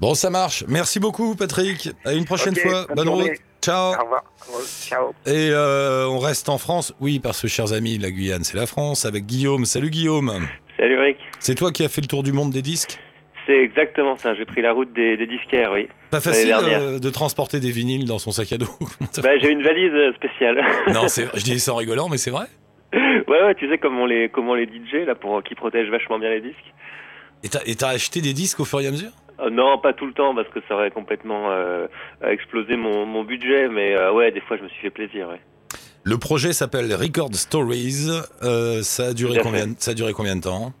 Bon, 0.00 0.14
ça 0.14 0.28
marche. 0.28 0.64
Merci 0.66 0.98
beaucoup 0.98 1.36
Patrick, 1.36 1.90
à 2.04 2.14
une 2.14 2.24
prochaine 2.24 2.56
fois, 2.56 2.86
bonne 2.88 2.96
bonne 2.96 3.08
route. 3.10 3.30
Ciao. 3.64 3.94
Au 3.94 4.02
revoir. 4.02 4.24
Ciao. 4.66 5.12
Et 5.26 5.50
euh, 5.50 6.06
on 6.06 6.18
reste 6.18 6.48
en 6.48 6.58
France, 6.58 6.94
oui, 7.00 7.18
parce 7.18 7.40
que 7.40 7.48
chers 7.48 7.72
amis, 7.72 7.98
la 7.98 8.10
Guyane 8.10 8.44
c'est 8.44 8.56
la 8.56 8.66
France, 8.66 9.04
avec 9.06 9.24
Guillaume. 9.26 9.64
Salut 9.64 9.90
Guillaume, 9.90 10.30
Salut 10.78 10.98
Rick, 10.98 11.18
c'est 11.38 11.54
toi 11.54 11.72
qui 11.72 11.84
as 11.84 11.88
fait 11.88 12.00
le 12.00 12.06
tour 12.06 12.22
du 12.22 12.32
monde 12.32 12.50
des 12.50 12.62
disques? 12.62 12.98
C'est 13.46 13.58
exactement 13.58 14.16
ça, 14.16 14.34
j'ai 14.34 14.44
pris 14.44 14.62
la 14.62 14.72
route 14.72 14.92
des, 14.92 15.16
des 15.16 15.26
disquaires, 15.26 15.70
oui. 15.72 15.88
Pas 16.10 16.20
facile 16.20 16.54
euh, 16.54 16.98
de 16.98 17.10
transporter 17.10 17.60
des 17.60 17.70
vinyles 17.70 18.06
dans 18.06 18.18
son 18.18 18.30
sac 18.30 18.52
à 18.52 18.58
dos. 18.58 18.66
Bah, 19.22 19.38
j'ai 19.40 19.50
une 19.50 19.62
valise 19.62 19.92
euh, 19.92 20.12
spéciale. 20.14 20.62
non, 20.92 21.06
je 21.34 21.44
dis 21.44 21.60
ça 21.60 21.72
en 21.72 21.76
rigolant, 21.76 22.08
mais 22.08 22.16
c'est 22.16 22.30
vrai. 22.30 22.46
ouais, 22.94 23.24
ouais, 23.28 23.54
tu 23.54 23.68
sais 23.68 23.78
comment 23.78 24.06
les, 24.06 24.28
comment 24.28 24.54
les 24.54 24.64
DJ, 24.64 25.06
là, 25.06 25.14
pour, 25.14 25.42
qui 25.42 25.54
protègent 25.54 25.90
vachement 25.90 26.18
bien 26.18 26.30
les 26.30 26.40
disques 26.40 26.74
Et 27.66 27.74
t'as 27.74 27.88
acheté 27.88 28.20
des 28.20 28.32
disques 28.32 28.60
au 28.60 28.64
fur 28.64 28.80
et 28.80 28.86
à 28.86 28.90
mesure? 28.90 29.10
Euh, 29.40 29.50
Non, 29.50 29.78
pas 29.78 29.92
tout 29.92 30.06
le 30.06 30.12
temps, 30.12 30.34
parce 30.34 30.48
que 30.48 30.60
ça 30.68 30.74
aurait 30.74 30.90
complètement 30.90 31.50
euh, 31.50 31.86
explosé 32.26 32.76
mon, 32.76 33.06
mon 33.06 33.24
budget, 33.24 33.68
mais 33.68 33.94
euh, 33.94 34.12
ouais, 34.12 34.30
des 34.30 34.40
fois 34.40 34.56
je 34.56 34.62
me 34.62 34.68
suis 34.68 34.80
fait 34.80 34.90
plaisir, 34.90 35.28
ouais. 35.28 35.40
Le 36.06 36.18
projet 36.18 36.52
s'appelle 36.52 36.92
Record 36.94 37.34
Stories. 37.34 38.10
Ça, 38.82 39.04
a 39.06 39.12
duré 39.14 39.38
combien, 39.42 39.68
ça 39.78 39.92
a 39.92 39.94
duré 39.94 40.12
combien 40.12 40.36
de 40.36 40.42
temps? 40.42 40.74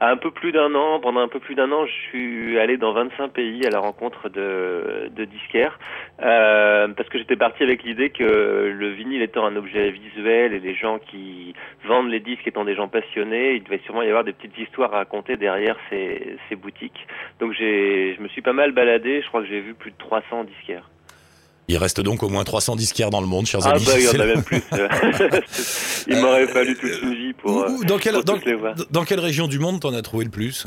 Un 0.00 0.16
peu 0.16 0.30
plus 0.30 0.52
d'un 0.52 0.72
an, 0.76 1.00
pendant 1.00 1.20
un 1.20 1.26
peu 1.26 1.40
plus 1.40 1.56
d'un 1.56 1.72
an, 1.72 1.84
je 1.84 1.92
suis 2.08 2.58
allé 2.58 2.76
dans 2.76 2.92
25 2.92 3.32
pays 3.32 3.66
à 3.66 3.70
la 3.70 3.80
rencontre 3.80 4.28
de, 4.28 5.10
de 5.12 5.24
disquaires, 5.24 5.76
euh, 6.22 6.86
parce 6.96 7.08
que 7.08 7.18
j'étais 7.18 7.34
parti 7.34 7.64
avec 7.64 7.82
l'idée 7.82 8.10
que 8.10 8.22
le 8.22 8.90
vinyle 8.90 9.22
étant 9.22 9.44
un 9.44 9.56
objet 9.56 9.90
visuel 9.90 10.52
et 10.54 10.60
les 10.60 10.76
gens 10.76 11.00
qui 11.00 11.52
vendent 11.84 12.10
les 12.10 12.20
disques 12.20 12.46
étant 12.46 12.64
des 12.64 12.76
gens 12.76 12.86
passionnés, 12.86 13.54
il 13.54 13.64
devait 13.64 13.80
sûrement 13.84 14.02
y 14.02 14.08
avoir 14.08 14.22
des 14.22 14.32
petites 14.32 14.56
histoires 14.56 14.94
à 14.94 14.98
raconter 14.98 15.36
derrière 15.36 15.76
ces, 15.90 16.36
ces 16.48 16.54
boutiques. 16.54 17.08
Donc 17.40 17.52
j'ai, 17.54 18.14
je 18.14 18.22
me 18.22 18.28
suis 18.28 18.42
pas 18.42 18.52
mal 18.52 18.70
baladé, 18.70 19.22
je 19.22 19.26
crois 19.26 19.42
que 19.42 19.48
j'ai 19.48 19.60
vu 19.60 19.74
plus 19.74 19.90
de 19.90 19.98
300 19.98 20.44
disquaires. 20.44 20.88
Il 21.70 21.76
reste 21.76 22.00
donc 22.00 22.22
au 22.22 22.28
moins 22.30 22.44
300 22.44 22.76
disquaires 22.76 23.10
dans 23.10 23.20
le 23.20 23.26
monde, 23.26 23.44
chers 23.46 23.60
Ah 23.66 23.72
amis. 23.72 23.84
bah 23.84 23.92
il 23.98 24.04
y 24.04 24.08
en 24.08 24.20
a 24.20 24.24
même 24.26 24.42
plus. 24.42 24.62
il 26.08 26.16
m'aurait 26.16 26.46
fallu 26.46 26.74
toute 26.76 27.02
une 27.02 27.14
vie 27.14 27.32
pour, 27.34 27.56
Où- 27.56 27.82
euh, 27.82 27.84
dans, 27.86 27.98
quelle, 27.98 28.14
pour 28.14 28.24
dans, 28.24 28.36
les 28.36 28.56
dans 28.90 29.04
quelle 29.04 29.20
région 29.20 29.46
du 29.48 29.58
monde 29.58 29.80
t'en 29.80 29.92
as 29.92 30.00
trouvé 30.02 30.24
le 30.24 30.30
plus? 30.30 30.66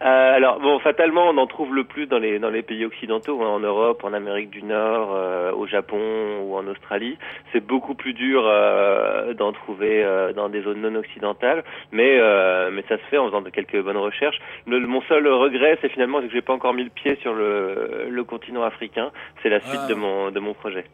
Euh, 0.00 0.36
alors 0.36 0.60
bon, 0.60 0.78
fatalement, 0.78 1.28
on 1.28 1.36
en 1.38 1.46
trouve 1.48 1.74
le 1.74 1.82
plus 1.84 2.06
dans 2.06 2.18
les 2.18 2.38
dans 2.38 2.50
les 2.50 2.62
pays 2.62 2.84
occidentaux, 2.84 3.42
hein, 3.42 3.48
en 3.48 3.58
Europe, 3.60 4.04
en 4.04 4.12
Amérique 4.12 4.50
du 4.50 4.62
Nord, 4.62 5.12
euh, 5.12 5.52
au 5.52 5.66
Japon 5.66 5.98
ou 6.42 6.56
en 6.56 6.66
Australie. 6.68 7.18
C'est 7.52 7.64
beaucoup 7.66 7.94
plus 7.94 8.12
dur 8.14 8.44
euh, 8.46 9.34
d'en 9.34 9.52
trouver 9.52 10.04
euh, 10.04 10.32
dans 10.32 10.48
des 10.48 10.62
zones 10.62 10.82
non 10.82 10.94
occidentales, 10.98 11.64
mais 11.90 12.16
euh, 12.20 12.70
mais 12.72 12.84
ça 12.88 12.96
se 12.96 13.02
fait 13.10 13.18
en 13.18 13.26
faisant 13.26 13.42
de 13.42 13.50
quelques 13.50 13.82
bonnes 13.82 13.96
recherches. 13.96 14.38
Le, 14.66 14.78
mon 14.80 15.02
seul 15.02 15.26
regret, 15.26 15.78
c'est 15.80 15.88
finalement 15.88 16.20
que 16.20 16.28
j'ai 16.30 16.42
pas 16.42 16.52
encore 16.52 16.74
mis 16.74 16.84
le 16.84 16.90
pied 16.90 17.16
sur 17.22 17.34
le 17.34 18.06
le 18.08 18.24
continent 18.24 18.62
africain. 18.62 19.10
C'est 19.42 19.48
la 19.48 19.60
suite 19.60 19.80
Ah. 19.84 19.88
de 19.88 19.94
mon 19.94 20.30
de 20.30 20.38
mon 20.38 20.54
projet. 20.54 20.84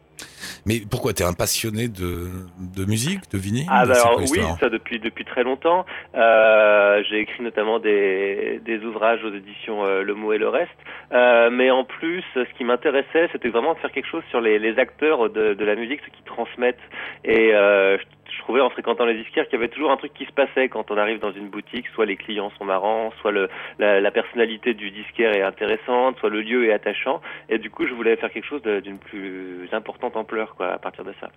Mais 0.65 0.81
pourquoi 0.89 1.13
T'es 1.13 1.23
un 1.23 1.33
passionné 1.33 1.87
de, 1.87 2.29
de 2.59 2.85
musique, 2.85 3.21
de 3.31 3.37
vinyle 3.37 3.67
Ah 3.69 3.85
bah 3.85 3.93
alors 4.03 4.19
oui, 4.19 4.39
ça 4.59 4.69
depuis 4.69 4.99
depuis 4.99 5.23
très 5.23 5.43
longtemps. 5.43 5.85
Euh, 6.15 7.03
j'ai 7.09 7.19
écrit 7.19 7.43
notamment 7.43 7.79
des, 7.79 8.59
des 8.65 8.79
ouvrages 8.79 9.23
aux 9.23 9.33
éditions 9.33 9.85
euh, 9.85 10.01
Le 10.01 10.13
Mot 10.15 10.33
et 10.33 10.37
le 10.37 10.49
Reste. 10.49 10.71
Euh, 11.13 11.49
mais 11.51 11.69
en 11.69 11.83
plus, 11.83 12.23
ce 12.33 12.57
qui 12.57 12.63
m'intéressait, 12.63 13.29
c'était 13.31 13.49
vraiment 13.49 13.73
de 13.75 13.79
faire 13.79 13.91
quelque 13.91 14.09
chose 14.09 14.23
sur 14.29 14.41
les, 14.41 14.57
les 14.59 14.77
acteurs 14.79 15.29
de, 15.29 15.53
de 15.53 15.65
la 15.65 15.75
musique, 15.75 16.01
ceux 16.03 16.11
qui 16.11 16.23
transmettent. 16.23 16.79
Et 17.23 17.51
je, 17.51 17.97
je 18.31 18.39
trouvais 18.39 18.61
en 18.61 18.69
fréquentant 18.69 19.05
les 19.05 19.15
disquaires 19.15 19.45
qu'il 19.45 19.53
y 19.53 19.61
avait 19.63 19.69
toujours 19.69 19.91
un 19.91 19.97
truc 19.97 20.13
qui 20.13 20.25
se 20.25 20.31
passait 20.31 20.69
quand 20.69 20.91
on 20.91 20.97
arrive 20.97 21.19
dans 21.19 21.31
une 21.31 21.49
boutique. 21.49 21.87
Soit 21.93 22.05
les 22.05 22.15
clients 22.15 22.51
sont 22.57 22.65
marrants, 22.65 23.11
soit 23.21 23.31
le, 23.31 23.49
la, 23.79 24.01
la 24.01 24.11
personnalité 24.11 24.73
du 24.73 24.91
disquaire 24.91 25.33
est 25.35 25.41
intéressante, 25.43 26.17
soit 26.19 26.29
le 26.29 26.41
lieu 26.41 26.67
est 26.67 26.73
attachant. 26.73 27.21
Et 27.49 27.57
du 27.57 27.69
coup, 27.69 27.87
je 27.87 27.93
voulais 27.93 28.15
faire 28.15 28.31
quelque 28.31 28.47
chose 28.47 28.61
d'une 28.61 28.97
plus 28.97 29.67
importante 29.71 30.15
ampleur, 30.15 30.55
quoi, 30.55 30.73
à 30.73 30.77
partir 30.77 31.03
de 31.03 31.13
ça. 31.19 31.29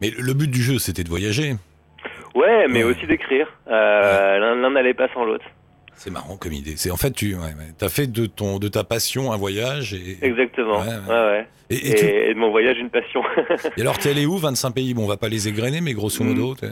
Mais 0.00 0.10
le 0.16 0.32
but 0.34 0.50
du 0.50 0.62
jeu, 0.62 0.78
c'était 0.78 1.04
de 1.04 1.08
voyager. 1.08 1.54
Ouais, 2.34 2.68
mais 2.68 2.84
aussi 2.84 3.06
d'écrire. 3.06 3.48
Euh, 3.66 4.38
l'un 4.38 4.70
n'allait 4.70 4.94
pas 4.94 5.08
sans 5.12 5.24
l'autre. 5.24 5.44
C'est 5.98 6.10
marrant 6.10 6.36
comme 6.36 6.52
idée. 6.52 6.74
C'est 6.76 6.90
en 6.90 6.96
fait 6.96 7.10
tu 7.10 7.34
ouais, 7.34 7.40
ouais, 7.42 7.74
as 7.84 7.88
fait 7.88 8.06
de 8.06 8.26
ton 8.26 8.58
de 8.58 8.68
ta 8.68 8.84
passion 8.84 9.32
un 9.32 9.36
voyage 9.36 9.94
et 9.94 10.16
Exactement. 10.22 10.80
Ouais, 10.80 11.46
et, 11.70 11.74
Et, 11.74 11.90
et 11.90 11.94
tu- 11.96 12.04
et 12.06 12.34
de 12.34 12.38
mon 12.38 12.50
voyage, 12.50 12.78
une 12.78 12.88
passion. 12.90 13.20
et 13.76 13.80
alors 13.82 13.98
t'es 13.98 14.10
allé 14.10 14.24
où 14.24 14.38
25 14.38 14.70
pays? 14.70 14.94
Bon, 14.94 15.04
on 15.04 15.08
va 15.08 15.16
pas 15.16 15.28
les 15.28 15.48
égrener, 15.48 15.80
mais 15.80 15.92
grosso 15.92 16.22
modo. 16.24 16.54
t'es- 16.54 16.68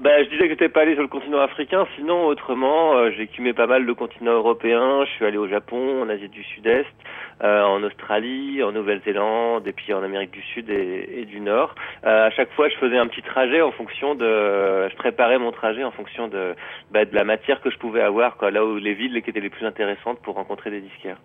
Bah, 0.00 0.24
je 0.24 0.30
disais 0.30 0.44
que 0.44 0.48
j'étais 0.48 0.70
pas 0.70 0.80
allé 0.80 0.94
sur 0.94 1.02
le 1.02 1.08
continent 1.08 1.40
africain, 1.40 1.86
sinon 1.94 2.24
autrement, 2.24 2.96
euh, 2.96 3.10
j'ai 3.10 3.52
pas 3.52 3.66
mal 3.66 3.84
le 3.84 3.94
continent 3.94 4.32
européen. 4.32 5.04
Je 5.04 5.10
suis 5.10 5.26
allé 5.26 5.36
au 5.36 5.46
Japon, 5.46 6.00
en 6.00 6.08
Asie 6.08 6.30
du 6.30 6.42
Sud-Est, 6.42 6.86
euh, 7.44 7.62
en 7.62 7.82
Australie, 7.82 8.62
en 8.62 8.72
Nouvelle-Zélande, 8.72 9.66
et 9.66 9.72
puis 9.74 9.92
en 9.92 10.02
Amérique 10.02 10.30
du 10.30 10.40
Sud 10.40 10.70
et, 10.70 11.26
du 11.26 11.40
Nord. 11.40 11.74
Euh, 12.06 12.28
à 12.28 12.30
chaque 12.30 12.50
fois, 12.52 12.70
je 12.70 12.76
faisais 12.76 12.96
un 12.96 13.08
petit 13.08 13.20
trajet 13.20 13.60
en 13.60 13.72
fonction 13.72 14.14
de, 14.14 14.88
je 14.88 14.96
préparais 14.96 15.38
mon 15.38 15.52
trajet 15.52 15.84
en 15.84 15.90
fonction 15.90 16.28
de, 16.28 16.54
bah, 16.90 17.00
la 17.12 17.24
matière 17.24 17.60
que 17.60 17.68
je 17.68 17.76
pouvais 17.76 18.00
avoir, 18.00 18.38
quoi, 18.38 18.50
là 18.50 18.64
où 18.64 18.78
les 18.78 18.94
villes 18.94 19.18
étaient 19.18 19.38
les 19.38 19.50
plus 19.50 19.66
intéressantes 19.66 20.22
pour 20.22 20.36
rencontrer 20.36 20.70
des 20.70 20.80
disquaires. 20.80 21.18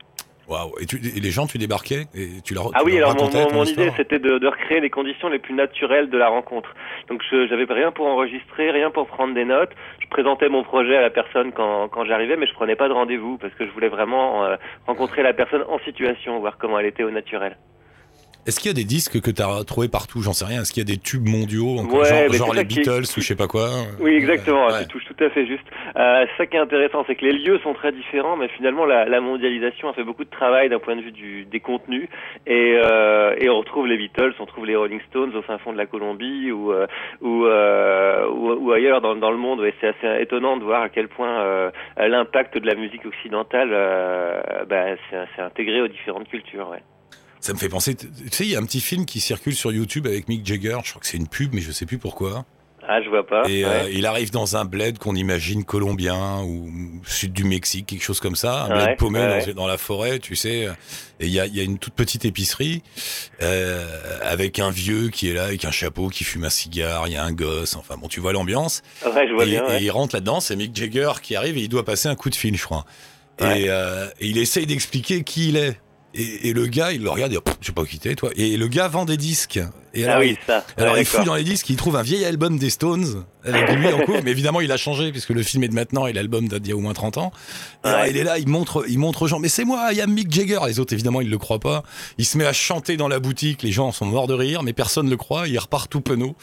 Waouh. 0.47 0.71
Et, 0.79 0.85
tu- 0.85 0.97
et 0.97 1.19
les 1.19 1.31
gens, 1.31 1.47
tu 1.47 1.57
débarquais 1.57 2.05
et 2.13 2.41
tu 2.43 2.53
leur 2.53 2.69
Ah 2.75 2.79
tu 2.79 2.85
oui, 2.85 2.97
leur 2.99 3.11
alors 3.11 3.31
mon, 3.51 3.53
mon- 3.53 3.63
idée 3.63 3.91
c'était 3.97 4.19
de, 4.19 4.37
de 4.37 4.47
recréer 4.47 4.79
les 4.79 4.89
conditions 4.89 5.27
les 5.29 5.39
plus 5.39 5.53
naturelles 5.55 6.09
de 6.09 6.17
la 6.17 6.27
rencontre. 6.29 6.73
Donc 7.09 7.21
je 7.31 7.47
j'avais 7.47 7.65
rien 7.65 7.91
pour 7.91 8.05
enregistrer, 8.07 8.69
rien 8.71 8.91
pour 8.91 9.07
prendre 9.07 9.33
des 9.33 9.45
notes. 9.45 9.71
Je 10.01 10.07
présentais 10.07 10.49
mon 10.49 10.63
projet 10.63 10.95
à 10.97 11.01
la 11.01 11.09
personne 11.09 11.51
quand, 11.51 11.87
quand 11.89 12.05
j'arrivais, 12.05 12.37
mais 12.37 12.45
je 12.47 12.53
prenais 12.53 12.75
pas 12.75 12.87
de 12.87 12.93
rendez-vous 12.93 13.37
parce 13.37 13.53
que 13.55 13.65
je 13.65 13.71
voulais 13.71 13.89
vraiment 13.89 14.45
euh, 14.45 14.55
rencontrer 14.85 15.23
la 15.23 15.33
personne 15.33 15.63
en 15.67 15.79
situation, 15.79 16.39
voir 16.39 16.57
comment 16.57 16.77
elle 16.79 16.85
était 16.85 17.03
au 17.03 17.11
naturel. 17.11 17.57
Est-ce 18.45 18.59
qu'il 18.59 18.69
y 18.69 18.71
a 18.71 18.75
des 18.75 18.83
disques 18.85 19.19
que 19.21 19.31
tu 19.31 19.41
as 19.41 19.63
trouvés 19.65 19.87
partout? 19.87 20.21
J'en 20.21 20.33
sais 20.33 20.45
rien. 20.45 20.61
Est-ce 20.61 20.71
qu'il 20.71 20.87
y 20.87 20.91
a 20.91 20.93
des 20.93 21.01
tubes 21.01 21.27
mondiaux 21.27 21.81
Ouais, 21.81 22.29
genre, 22.31 22.53
les 22.53 22.67
qui 22.67 22.79
Beatles 22.81 23.09
ou 23.17 23.21
je 23.21 23.25
sais 23.25 23.35
pas 23.35 23.47
quoi? 23.47 23.69
Oui, 23.99 24.13
exactement. 24.13 24.67
Ouais. 24.67 24.83
Tu 24.83 24.87
touches 24.87 25.05
tout 25.05 25.23
à 25.23 25.29
fait 25.31 25.47
juste. 25.47 25.65
Euh, 25.95 26.25
ça 26.37 26.45
qui 26.45 26.55
est 26.55 26.59
intéressant, 26.59 27.03
c'est 27.07 27.15
que 27.15 27.25
les 27.25 27.33
lieux 27.33 27.59
sont 27.63 27.73
très 27.73 27.91
différents, 27.91 28.37
mais 28.37 28.47
finalement 28.49 28.85
la, 28.85 29.05
la 29.05 29.19
mondialisation 29.19 29.89
a 29.89 29.93
fait 29.93 30.03
beaucoup 30.03 30.25
de 30.25 30.29
travail 30.29 30.69
d'un 30.69 30.77
point 30.77 30.95
de 30.95 31.01
vue 31.01 31.11
du, 31.11 31.45
des 31.45 31.59
contenus. 31.59 32.07
Et, 32.45 32.75
euh, 32.75 33.33
et 33.39 33.49
on 33.49 33.57
retrouve 33.57 33.87
les 33.87 33.97
Beatles, 33.97 34.35
on 34.39 34.45
trouve 34.45 34.67
les 34.67 34.75
Rolling 34.75 35.01
Stones 35.09 35.35
au 35.35 35.41
fin 35.41 35.57
fond 35.57 35.73
de 35.73 35.77
la 35.77 35.87
Colombie 35.87 36.51
ou 36.51 36.71
euh, 36.71 36.85
ou, 37.21 37.45
euh, 37.45 38.27
ou, 38.29 38.67
ou 38.67 38.71
ailleurs 38.73 39.01
dans, 39.01 39.15
dans 39.15 39.31
le 39.31 39.37
monde. 39.37 39.63
Et 39.65 39.73
c'est 39.81 39.87
assez 39.87 40.21
étonnant 40.21 40.57
de 40.57 40.63
voir 40.63 40.83
à 40.83 40.89
quel 40.89 41.07
point 41.07 41.41
euh, 41.41 41.71
l'impact 41.97 42.59
de 42.59 42.67
la 42.67 42.75
musique 42.75 43.05
occidentale, 43.05 43.69
euh, 43.71 44.41
bah, 44.69 44.85
c'est 45.09 45.41
intégré 45.41 45.81
aux 45.81 45.87
différentes 45.87 46.27
cultures. 46.29 46.69
Ouais. 46.69 46.83
Ça 47.45 47.53
me 47.53 47.59
fait 47.59 47.69
penser. 47.69 47.93
Tu 47.93 48.07
sais, 48.31 48.43
il 48.43 48.49
y 48.49 48.55
a 48.55 48.59
un 48.59 48.65
petit 48.65 48.81
film 48.81 49.05
qui 49.05 49.19
circule 49.19 49.53
sur 49.53 49.71
YouTube 49.71 50.07
avec 50.07 50.27
Mick 50.29 50.43
Jagger. 50.43 50.79
Je 50.83 50.89
crois 50.89 50.99
que 50.99 51.05
c'est 51.05 51.17
une 51.17 51.27
pub, 51.27 51.53
mais 51.53 51.61
je 51.61 51.71
sais 51.71 51.85
plus 51.85 51.99
pourquoi. 51.99 52.43
Ah, 52.87 53.03
je 53.03 53.09
vois 53.09 53.23
pas. 53.23 53.43
Et 53.47 53.63
euh, 53.63 53.87
il 53.91 54.07
arrive 54.07 54.31
dans 54.31 54.57
un 54.57 54.65
bled 54.65 54.97
qu'on 54.97 55.13
imagine 55.13 55.63
colombien 55.63 56.41
ou 56.41 56.71
sud 57.05 57.33
du 57.33 57.43
Mexique, 57.43 57.85
quelque 57.85 58.01
chose 58.01 58.19
comme 58.19 58.35
ça, 58.35 58.63
un 58.63 58.69
bled 58.69 58.87
Ouais, 58.87 58.95
paumé 58.95 59.19
ouais, 59.19 59.53
dans, 59.53 59.67
la 59.67 59.77
forêt, 59.77 60.17
tu 60.17 60.35
sais. 60.35 60.67
Et 61.19 61.27
il 61.27 61.31
y 61.31 61.39
a, 61.39 61.45
il 61.45 61.55
y 61.55 61.59
a 61.59 61.63
une 61.63 61.77
toute 61.77 61.93
petite 61.93 62.25
épicerie 62.25 62.81
euh, 63.43 63.85
avec 64.23 64.57
un 64.57 64.71
vieux 64.71 65.09
qui 65.09 65.29
est 65.29 65.35
là 65.35 65.43
avec 65.43 65.65
un 65.65 65.71
chapeau 65.71 66.07
qui 66.07 66.23
fume 66.23 66.45
un 66.45 66.49
cigare. 66.49 67.07
Il 67.07 67.13
y 67.13 67.15
a 67.15 67.23
un 67.23 67.31
gosse. 67.31 67.75
Enfin 67.75 67.95
bon, 67.95 68.07
tu 68.07 68.21
vois 68.21 68.33
l'ambiance. 68.33 68.81
Ouais, 69.05 69.27
je 69.27 69.33
vois 69.33 69.45
Et, 69.45 69.49
bien. 69.49 69.69
et 69.69 69.83
il 69.83 69.91
rentre 69.91 70.15
là-dedans, 70.15 70.39
c'est 70.39 70.55
Mick 70.55 70.75
Jagger 70.75 71.11
qui 71.21 71.35
arrive 71.35 71.59
et 71.59 71.61
il 71.61 71.69
doit 71.69 71.85
passer 71.85 72.07
un 72.09 72.15
coup 72.15 72.31
de 72.31 72.35
fil, 72.35 72.57
je 72.57 72.63
crois. 72.63 72.85
Et, 73.39 73.69
euh, 73.69 74.07
et 74.19 74.29
il 74.29 74.39
essaye 74.39 74.65
d'expliquer 74.65 75.23
qui 75.23 75.49
il 75.49 75.57
est. 75.57 75.79
Et, 76.17 76.53
le 76.53 76.65
gars, 76.67 76.93
il 76.93 77.03
le 77.03 77.09
regarde, 77.09 77.37
je 77.59 77.67
sais 77.67 77.73
pas 77.73 77.85
qui 77.85 77.99
t'es, 77.99 78.15
toi. 78.15 78.31
Et 78.37 78.55
le 78.55 78.67
gars 78.67 78.87
vend 78.87 79.05
des 79.05 79.17
disques. 79.17 79.59
Et 79.95 80.05
Ah 80.05 80.11
alors, 80.11 80.21
oui, 80.23 80.37
ça. 80.45 80.63
alors 80.77 80.97
il 80.97 81.05
fouille 81.05 81.25
dans 81.25 81.35
les 81.35 81.43
disques, 81.43 81.69
il 81.69 81.77
trouve 81.77 81.95
un 81.95 82.01
vieil 82.03 82.25
album 82.25 82.57
des 82.57 82.69
Stones 82.69 83.23
avec 83.45 83.69
lui 83.75 83.87
en 83.93 83.99
cours, 83.99 84.17
mais 84.23 84.31
évidemment 84.31 84.59
il 84.61 84.71
a 84.71 84.77
changé 84.77 85.11
puisque 85.11 85.29
le 85.29 85.41
film 85.43 85.63
est 85.63 85.67
de 85.67 85.73
maintenant 85.75 86.07
et 86.07 86.13
l'album 86.13 86.47
date 86.47 86.61
d'il 86.63 86.71
y 86.71 86.73
a 86.73 86.75
au 86.75 86.79
moins 86.81 86.93
30 86.93 87.17
ans. 87.17 87.31
Et 87.83 87.87
alors, 87.87 88.05
il 88.07 88.17
est 88.17 88.23
là, 88.23 88.37
il 88.39 88.47
montre, 88.47 88.83
il 88.89 88.97
montre 88.99 89.21
aux 89.23 89.27
gens, 89.27 89.39
mais 89.39 89.47
c'est 89.47 89.65
moi, 89.65 89.89
il 89.91 89.97
y 89.97 90.01
a 90.01 90.07
Mick 90.07 90.31
Jagger. 90.31 90.59
Les 90.67 90.79
autres 90.79 90.93
évidemment 90.93 91.21
ils 91.21 91.29
le 91.29 91.37
croient 91.37 91.59
pas. 91.59 91.83
Il 92.17 92.25
se 92.25 92.37
met 92.37 92.45
à 92.45 92.53
chanter 92.53 92.97
dans 92.97 93.07
la 93.07 93.19
boutique, 93.19 93.63
les 93.63 93.71
gens 93.71 93.91
sont 93.91 94.05
morts 94.05 94.27
de 94.27 94.33
rire, 94.33 94.63
mais 94.63 94.73
personne 94.73 95.09
le 95.09 95.17
croit. 95.17 95.47
Il 95.47 95.57
repart 95.59 95.89
tout 95.89 96.01
penaud. 96.01 96.35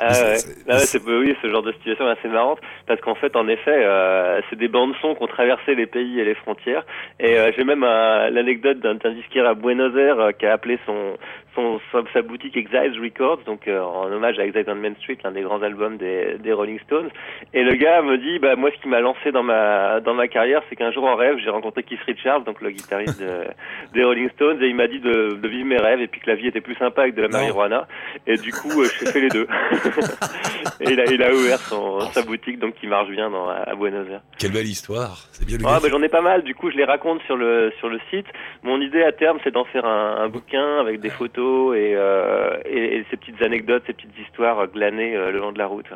Ah 0.00 0.08
ouais. 0.12 0.36
c'est- 0.38 0.56
Ah 0.68 0.74
ouais, 0.76 0.80
c'est- 0.80 1.00
oui, 1.06 1.34
ce 1.42 1.48
genre 1.50 1.62
de 1.62 1.72
situation 1.72 2.06
est 2.08 2.12
assez 2.18 2.28
marrante 2.28 2.58
parce 2.86 3.00
qu'en 3.00 3.14
fait, 3.14 3.34
en 3.36 3.48
effet, 3.48 3.70
euh, 3.84 4.40
c'est 4.50 4.56
des 4.58 4.68
bandes 4.68 4.92
son 5.00 5.14
qui 5.14 5.22
ont 5.22 5.26
traversé 5.26 5.74
les 5.74 5.86
pays 5.86 6.20
et 6.20 6.24
les 6.24 6.34
frontières. 6.34 6.84
Et 7.18 7.38
euh, 7.38 7.50
j'ai 7.56 7.64
même 7.64 7.82
un- 7.84 8.30
l'anecdote 8.30 8.80
d'un 8.80 8.94
disquaire 9.14 9.46
à 9.46 9.54
Buenos 9.54 9.96
Aires 9.96 10.20
euh, 10.20 10.32
qui 10.32 10.44
a 10.46 10.52
appelé 10.52 10.78
son, 10.86 11.16
son, 11.54 11.80
sa, 12.12 12.22
boutique 12.22 12.56
Exiles 12.56 12.98
Records, 13.02 13.40
donc 13.46 13.66
euh, 13.66 13.80
en 13.80 14.10
hommage 14.10 14.38
à 14.38 14.44
Exile 14.44 14.64
on 14.68 14.74
Main 14.76 14.94
Street, 15.00 15.18
l'un 15.24 15.32
des 15.32 15.42
grands 15.42 15.62
albums 15.62 15.96
des, 15.96 16.36
des 16.38 16.52
Rolling 16.52 16.78
Stones. 16.80 17.10
Et 17.54 17.62
le 17.62 17.74
gars 17.74 18.02
me 18.02 18.18
dit, 18.18 18.38
bah 18.38 18.56
moi, 18.56 18.70
ce 18.74 18.80
qui 18.80 18.88
m'a 18.88 19.00
lancé 19.00 19.32
dans 19.32 19.42
ma 19.42 20.00
dans 20.00 20.14
ma 20.14 20.28
carrière, 20.28 20.62
c'est 20.68 20.76
qu'un 20.76 20.92
jour 20.92 21.04
en 21.04 21.16
rêve, 21.16 21.36
j'ai 21.42 21.50
rencontré 21.50 21.82
Keith 21.82 22.00
Richards, 22.06 22.42
donc 22.42 22.60
le 22.60 22.70
guitariste 22.70 23.20
de- 23.20 23.46
des 23.94 24.04
Rolling 24.04 24.30
Stones, 24.30 24.62
et 24.62 24.66
il 24.68 24.74
m'a 24.74 24.86
dit 24.86 25.00
de, 25.00 25.38
de 25.40 25.48
vivre 25.48 25.66
mes 25.66 25.78
rêves 25.78 26.00
et 26.00 26.06
puis 26.06 26.20
que 26.20 26.30
la 26.30 26.36
vie 26.36 26.46
était 26.46 26.60
plus 26.60 26.76
sympa 26.76 27.02
avec 27.02 27.14
de 27.14 27.22
la 27.22 27.28
marijuana. 27.28 27.88
Et 28.26 28.36
du 28.36 28.52
coup, 28.52 28.80
euh, 28.82 28.86
j'ai 28.98 29.06
fait 29.06 29.20
les 29.20 29.28
deux. 29.28 29.46
et 30.80 30.90
il 30.90 31.00
a, 31.00 31.04
il 31.06 31.22
a 31.22 31.32
ouvert 31.32 31.58
son, 31.58 32.00
sa 32.12 32.22
boutique, 32.22 32.58
donc 32.58 32.74
qui 32.74 32.86
marche 32.86 33.08
bien 33.10 33.30
dans, 33.30 33.48
à 33.48 33.74
Buenos 33.74 34.08
Aires. 34.08 34.22
Quelle 34.38 34.52
belle 34.52 34.66
histoire. 34.68 35.26
C'est 35.32 35.46
bien 35.46 35.58
le 35.58 35.64
Ah, 35.66 35.78
bah, 35.82 35.88
j'en 35.90 36.02
ai 36.02 36.08
pas 36.08 36.20
mal, 36.22 36.42
du 36.42 36.54
coup 36.54 36.70
je 36.70 36.76
les 36.76 36.84
raconte 36.84 37.20
sur 37.22 37.36
le 37.36 37.72
sur 37.78 37.88
le 37.88 37.98
site. 38.10 38.26
Mon 38.62 38.80
idée 38.80 39.02
à 39.02 39.12
terme 39.12 39.38
c'est 39.44 39.50
d'en 39.52 39.64
faire 39.64 39.84
un, 39.84 40.16
un 40.18 40.28
bouquin 40.28 40.78
avec 40.78 41.00
des 41.00 41.10
photos 41.10 41.39
et, 41.74 41.94
euh, 41.94 42.58
et, 42.64 42.98
et 42.98 43.06
ces 43.10 43.16
petites 43.16 43.42
anecdotes, 43.42 43.82
ces 43.86 43.92
petites 43.92 44.18
histoires 44.26 44.66
glanées 44.68 45.16
euh, 45.16 45.30
le 45.30 45.38
long 45.38 45.52
de 45.52 45.58
la 45.58 45.66
route. 45.66 45.86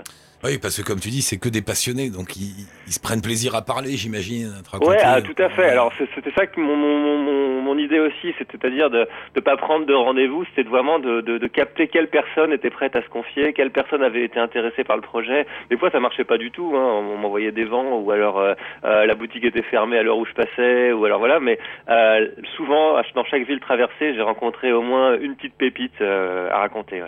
Oui, 0.45 0.59
parce 0.59 0.77
que 0.77 0.83
comme 0.83 1.01
tu 1.01 1.09
dis, 1.09 1.23
c'est 1.23 1.39
que 1.39 1.49
des 1.49 1.63
passionnés, 1.63 2.11
donc 2.11 2.37
ils, 2.37 2.67
ils 2.87 2.93
se 2.93 3.01
prennent 3.01 3.23
plaisir 3.23 3.55
à 3.55 3.63
parler, 3.63 3.97
j'imagine. 3.97 4.53
Ouais, 4.81 4.99
ah, 5.03 5.23
tout 5.23 5.43
à 5.43 5.49
fait. 5.49 5.71
Alors 5.71 5.91
c'était 6.15 6.33
ça 6.33 6.47
que 6.47 6.61
mon, 6.61 6.77
mon, 6.77 7.19
mon, 7.19 7.54
mon 7.65 7.79
idée 7.79 7.99
aussi, 7.99 8.35
c'est-à-dire 8.39 8.91
de 8.91 9.09
ne 9.35 9.41
pas 9.41 9.57
prendre 9.57 9.87
de 9.87 9.95
rendez-vous, 9.95 10.45
c'était 10.55 10.69
vraiment 10.69 10.99
de, 10.99 11.47
capter 11.49 11.89
quelle 11.89 12.09
personne 12.09 12.53
était 12.53 12.71
prête 12.71 12.95
à 12.97 13.03
se 13.03 13.09
confier, 13.09 13.53
quelle 13.53 13.71
personne 13.71 14.03
avait 14.03 14.25
été 14.25 14.39
intéressée 14.39 14.85
par 14.85 14.97
le 14.97 15.03
projet. 15.03 15.47
Des 15.71 15.77
fois 15.77 15.91
ça 15.91 16.01
marchait 16.01 16.25
pas 16.25 16.39
du 16.39 16.51
tout, 16.51 16.73
hein. 16.75 17.03
on 17.03 17.17
m'envoyait 17.19 17.53
des 17.53 17.65
vents 17.65 17.99
ou 17.99 18.11
alors 18.11 18.39
euh, 18.39 18.55
euh, 18.85 19.07
la 19.07 19.15
boutique 19.15 19.45
était 19.45 19.63
fermée 19.63 19.99
à 19.99 20.03
l'heure 20.03 20.19
où 20.19 20.27
je 20.27 20.33
passais 20.33 20.93
ou 20.93 21.05
alors 21.05 21.19
voilà. 21.19 21.41
Mais 21.41 21.59
euh, 21.89 22.29
souvent 22.57 23.01
dans 23.15 23.25
chaque 23.25 23.47
ville 23.47 23.61
traversée, 23.61 24.15
j'ai 24.15 24.23
rencontré 24.23 24.73
au 24.73 24.83
moins 24.83 25.19
une 25.19 25.37
petite 25.37 25.55
pépite 25.55 26.01
à 26.01 26.59
raconter. 26.59 27.03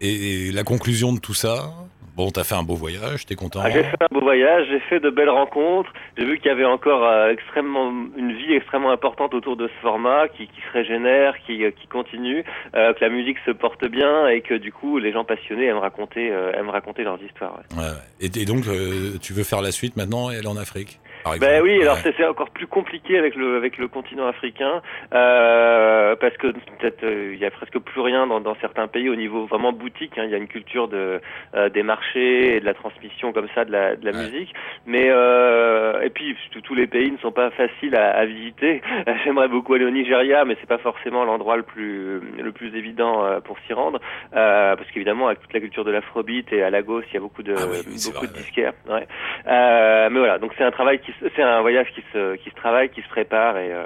Et, 0.00 0.48
et 0.48 0.52
la 0.52 0.64
conclusion 0.64 1.12
de 1.12 1.20
tout 1.20 1.34
ça? 1.34 1.70
Bon, 2.14 2.30
t'as 2.30 2.44
fait 2.44 2.54
un 2.54 2.62
beau 2.62 2.74
voyage, 2.74 3.24
t'es 3.24 3.34
content 3.36 3.60
Ah, 3.64 3.70
j'ai 3.70 3.84
fait 3.84 3.96
un 4.02 4.08
beau 4.12 4.20
voyage, 4.20 4.66
j'ai 4.70 4.80
fait 4.80 5.00
de 5.00 5.08
belles 5.08 5.30
rencontres. 5.30 5.90
J'ai 6.18 6.26
vu 6.26 6.36
qu'il 6.38 6.46
y 6.48 6.50
avait 6.50 6.66
encore 6.66 7.04
euh, 7.04 7.30
extrêmement 7.30 7.90
une 8.16 8.32
vie 8.36 8.52
extrêmement 8.52 8.90
importante 8.90 9.32
autour 9.32 9.56
de 9.56 9.66
ce 9.68 9.80
format, 9.80 10.28
qui, 10.28 10.46
qui 10.46 10.60
se 10.60 10.72
régénère, 10.72 11.34
qui, 11.46 11.64
euh, 11.64 11.70
qui 11.70 11.86
continue, 11.86 12.44
euh, 12.74 12.92
que 12.92 13.02
la 13.02 13.08
musique 13.08 13.38
se 13.46 13.50
porte 13.50 13.86
bien 13.86 14.28
et 14.28 14.42
que 14.42 14.52
du 14.54 14.72
coup 14.72 14.98
les 14.98 15.10
gens 15.10 15.24
passionnés 15.24 15.66
aiment 15.66 15.78
raconter, 15.78 16.30
euh, 16.30 16.52
aiment 16.52 16.68
raconter 16.68 17.02
leurs 17.02 17.22
histoires. 17.22 17.58
ouais. 17.70 17.78
Ouais, 17.78 17.88
ouais. 17.88 17.96
Et, 18.20 18.42
et 18.42 18.44
donc, 18.44 18.64
tu 19.22 19.32
veux 19.32 19.44
faire 19.44 19.62
la 19.62 19.72
suite 19.72 19.96
maintenant 19.96 20.30
et 20.30 20.36
aller 20.36 20.46
en 20.46 20.56
Afrique? 20.58 21.00
Ben 21.40 21.62
oui, 21.62 21.80
alors 21.82 21.96
Ouais. 22.04 22.12
c'est 22.16 22.26
encore 22.26 22.50
plus 22.50 22.66
compliqué 22.66 23.18
avec 23.18 23.34
le 23.36 23.56
avec 23.56 23.78
le 23.78 23.88
continent 23.88 24.26
africain 24.26 24.82
euh, 25.14 26.16
parce 26.16 26.36
que 26.36 26.48
peut-être 26.48 27.02
euh, 27.04 27.30
il 27.34 27.38
y 27.38 27.44
a 27.44 27.50
presque 27.50 27.78
plus 27.78 28.00
rien 28.00 28.26
dans, 28.26 28.40
dans 28.40 28.56
certains 28.60 28.88
pays 28.88 29.08
au 29.08 29.14
niveau 29.16 29.46
vraiment 29.46 29.72
boutique. 29.72 30.18
hein. 30.18 30.24
il 30.24 30.30
y 30.30 30.34
a 30.34 30.38
une 30.38 30.48
culture 30.48 30.88
de 30.88 31.20
euh, 31.54 31.68
des 31.68 31.82
marchés 31.82 32.56
et 32.56 32.60
de 32.60 32.64
la 32.64 32.74
transmission 32.74 33.32
comme 33.32 33.48
ça 33.54 33.64
de 33.64 33.72
la 33.72 33.96
de 33.96 34.04
la 34.04 34.12
Ouais. 34.12 34.24
musique. 34.24 34.52
Mais 34.86 35.06
euh, 35.08 36.00
et 36.02 36.10
puis 36.10 36.36
tous- 36.64 36.74
les 36.74 36.86
pays 36.86 37.10
ne 37.12 37.18
sont 37.18 37.32
pas 37.32 37.50
faciles 37.50 37.94
à, 37.94 38.12
à 38.16 38.24
visiter. 38.24 38.80
J'aimerais 39.24 39.48
beaucoup 39.48 39.74
aller 39.74 39.84
au 39.84 39.90
Nigeria, 39.90 40.44
mais 40.46 40.56
c'est 40.60 40.66
pas 40.68 40.78
forcément 40.78 41.24
l'endroit 41.24 41.56
le 41.56 41.62
plus 41.62 42.20
le 42.20 42.52
plus 42.52 42.74
évident 42.74 43.24
euh, 43.24 43.40
pour 43.40 43.58
s'y 43.66 43.72
rendre 43.74 44.00
euh, 44.34 44.74
parce 44.76 44.90
qu'évidemment 44.90 45.26
avec 45.28 45.40
toute 45.40 45.52
la 45.52 45.60
culture 45.60 45.84
de 45.84 45.90
l'afrobeat 45.90 46.50
et 46.52 46.62
à 46.62 46.70
Lagos 46.70 47.02
il 47.08 47.14
y 47.14 47.16
a 47.18 47.20
beaucoup 47.20 47.42
de 47.42 47.54
Ah 47.56 47.66
oui, 47.70 47.78
oui, 47.86 47.92
c'est 47.98 48.12
beaucoup 48.12 48.24
vrai, 48.26 48.34
de 48.34 48.38
disquaires. 48.38 48.72
Ouais. 48.88 49.06
Euh, 49.46 50.08
mais 50.10 50.18
voilà, 50.18 50.38
donc 50.38 50.52
c'est 50.56 50.64
un 50.64 50.70
travail 50.70 50.98
qui, 51.00 51.11
c'est 51.20 51.42
un 51.42 51.60
voyage 51.60 51.86
qui 51.94 52.02
se, 52.12 52.36
qui 52.36 52.50
se 52.50 52.54
travaille, 52.54 52.90
qui 52.90 53.02
se 53.02 53.08
prépare 53.08 53.58
et 53.58 53.72
euh, 53.72 53.84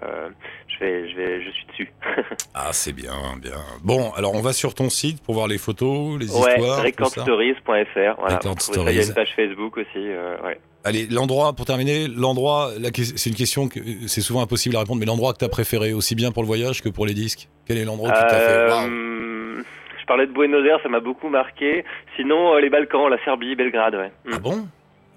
je 0.69 0.85
vais, 0.85 1.11
je 1.11 1.17
vais, 1.17 1.43
je 1.43 1.51
suis 1.51 1.67
dessus. 1.67 1.93
Ah, 2.55 2.73
c'est 2.73 2.95
bien, 2.95 3.13
bien. 3.41 3.59
Bon, 3.85 4.13
alors 4.17 4.35
on 4.35 4.41
va 4.41 4.53
sur 4.53 4.75
ton 4.75 4.89
site 4.89 5.23
pour 5.23 5.35
voir 5.35 5.47
les 5.47 5.59
photos, 5.59 6.19
les 6.19 6.31
ouais, 6.35 6.55
histoires. 6.55 6.83
recordstories.fr. 6.83 8.19
Voilà, 8.19 8.41
il 8.91 8.97
y 8.97 9.01
a 9.01 9.05
une 9.05 9.15
page 9.15 9.35
Facebook 9.37 9.77
aussi. 9.77 9.89
Euh, 9.97 10.37
ouais. 10.43 10.59
Allez, 10.85 11.07
l'endroit, 11.11 11.53
pour 11.53 11.67
terminer, 11.67 12.09
l'endroit, 12.09 12.71
c'est 12.95 13.29
une 13.29 13.37
question 13.37 13.69
que 13.69 13.81
c'est 14.07 14.21
souvent 14.21 14.41
impossible 14.41 14.77
à 14.77 14.81
répondre, 14.81 15.01
mais 15.01 15.07
l'endroit 15.07 15.33
que 15.33 15.39
t'as 15.39 15.49
préféré, 15.49 15.93
aussi 15.93 16.15
bien 16.15 16.33
pour 16.33 16.43
le 16.43 16.47
voyage 16.47 16.81
que 16.81 16.89
pour 16.89 17.07
les 17.07 17.15
disques? 17.15 17.49
Quel 17.67 17.77
est 17.79 17.85
l'endroit 17.85 18.13
qui 18.13 18.21
t'a 18.21 18.29
fait? 18.29 18.53
Euh, 18.53 19.63
je 20.01 20.07
parlais 20.07 20.27
de 20.29 20.33
Buenos 20.33 20.65
Aires, 20.65 20.79
ça 20.83 20.89
m'a 20.89 21.01
beaucoup 21.01 21.29
marqué. 21.29 21.85
Sinon, 22.15 22.55
euh, 22.55 22.61
les 22.61 22.71
Balkans, 22.71 23.11
la 23.11 23.23
Serbie, 23.25 23.57
Belgrade. 23.57 23.97
Ouais. 23.97 24.13
Mm. 24.25 24.33
Ah 24.33 24.39
bon? 24.39 24.69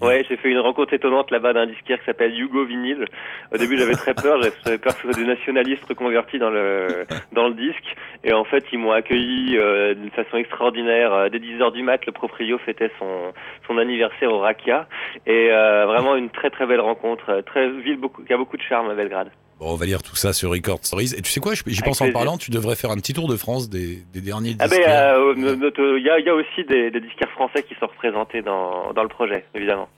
Ouais, 0.01 0.23
j'ai 0.29 0.37
fait 0.37 0.49
une 0.49 0.59
rencontre 0.59 0.93
étonnante 0.93 1.29
là-bas 1.29 1.51
d'un 1.51 1.65
disquaire 1.65 1.99
qui 1.99 2.05
s'appelle 2.05 2.39
Hugo 2.39 2.63
Vinyl. 2.63 3.05
Au 3.53 3.57
début, 3.57 3.77
j'avais 3.77 3.95
très 3.95 4.13
peur, 4.13 4.41
j'avais 4.41 4.77
peur 4.77 4.95
que 4.95 5.01
ce 5.01 5.11
soit 5.11 5.21
des 5.21 5.27
nationalistes 5.27 5.83
reconvertis 5.89 6.39
dans 6.39 6.49
le 6.49 7.05
dans 7.33 7.49
le 7.49 7.53
disque. 7.53 7.95
Et 8.23 8.31
en 8.33 8.45
fait, 8.45 8.63
ils 8.71 8.79
m'ont 8.79 8.91
accueilli 8.91 9.57
euh, 9.57 9.93
d'une 9.95 10.11
façon 10.11 10.37
extraordinaire. 10.37 11.13
Euh, 11.13 11.29
Dès 11.29 11.39
10 11.39 11.61
heures 11.61 11.71
du 11.73 11.83
mat, 11.83 12.05
le 12.05 12.13
proprio 12.13 12.57
fêtait 12.59 12.91
son 12.97 13.33
son 13.67 13.77
anniversaire 13.77 14.31
au 14.31 14.39
Rakia. 14.39 14.87
Et 15.27 15.49
euh, 15.51 15.85
vraiment 15.85 16.15
une 16.15 16.29
très 16.29 16.49
très 16.49 16.65
belle 16.65 16.81
rencontre, 16.81 17.29
Euh, 17.29 17.41
très 17.41 17.69
ville 17.69 17.97
beaucoup, 17.97 18.23
qui 18.23 18.33
a 18.33 18.37
beaucoup 18.37 18.57
de 18.57 18.61
charme 18.61 18.89
à 18.89 18.95
Belgrade. 18.95 19.31
Bon, 19.59 19.71
on 19.73 19.75
va 19.75 19.85
lire 19.85 20.01
tout 20.01 20.15
ça 20.15 20.31
sur 20.31 20.51
Record 20.51 20.79
Stories. 20.83 21.13
Et 21.17 21.21
tu 21.21 21.31
sais 21.31 21.39
quoi, 21.41 21.53
j'y 21.53 21.81
pense 21.81 21.99
en 22.01 22.11
parlant, 22.11 22.37
tu 22.37 22.49
devrais 22.49 22.75
faire 22.77 22.91
un 22.91 22.95
petit 22.95 23.13
tour 23.13 23.27
de 23.27 23.35
France 23.35 23.69
des, 23.69 24.03
des 24.13 24.21
derniers 24.21 24.55
Ah 24.59 24.67
ben, 24.67 24.77
disquaires. 24.77 25.15
euh, 25.15 25.35
no- 25.35 25.55
note- 25.55 25.73
il 25.77 26.03
y, 26.05 26.09
a, 26.09 26.17
il 26.19 26.25
y 26.25 26.29
a 26.29 26.35
aussi 26.35 26.63
des, 26.67 26.91
des 26.91 27.01
disquaires 27.01 27.31
français 27.31 27.63
qui 27.63 27.75
sont 27.79 27.87
représentés 27.87 28.41
dans, 28.41 28.93
dans 28.93 29.03
le 29.03 29.09
projet, 29.09 29.43
évidemment. 29.53 29.89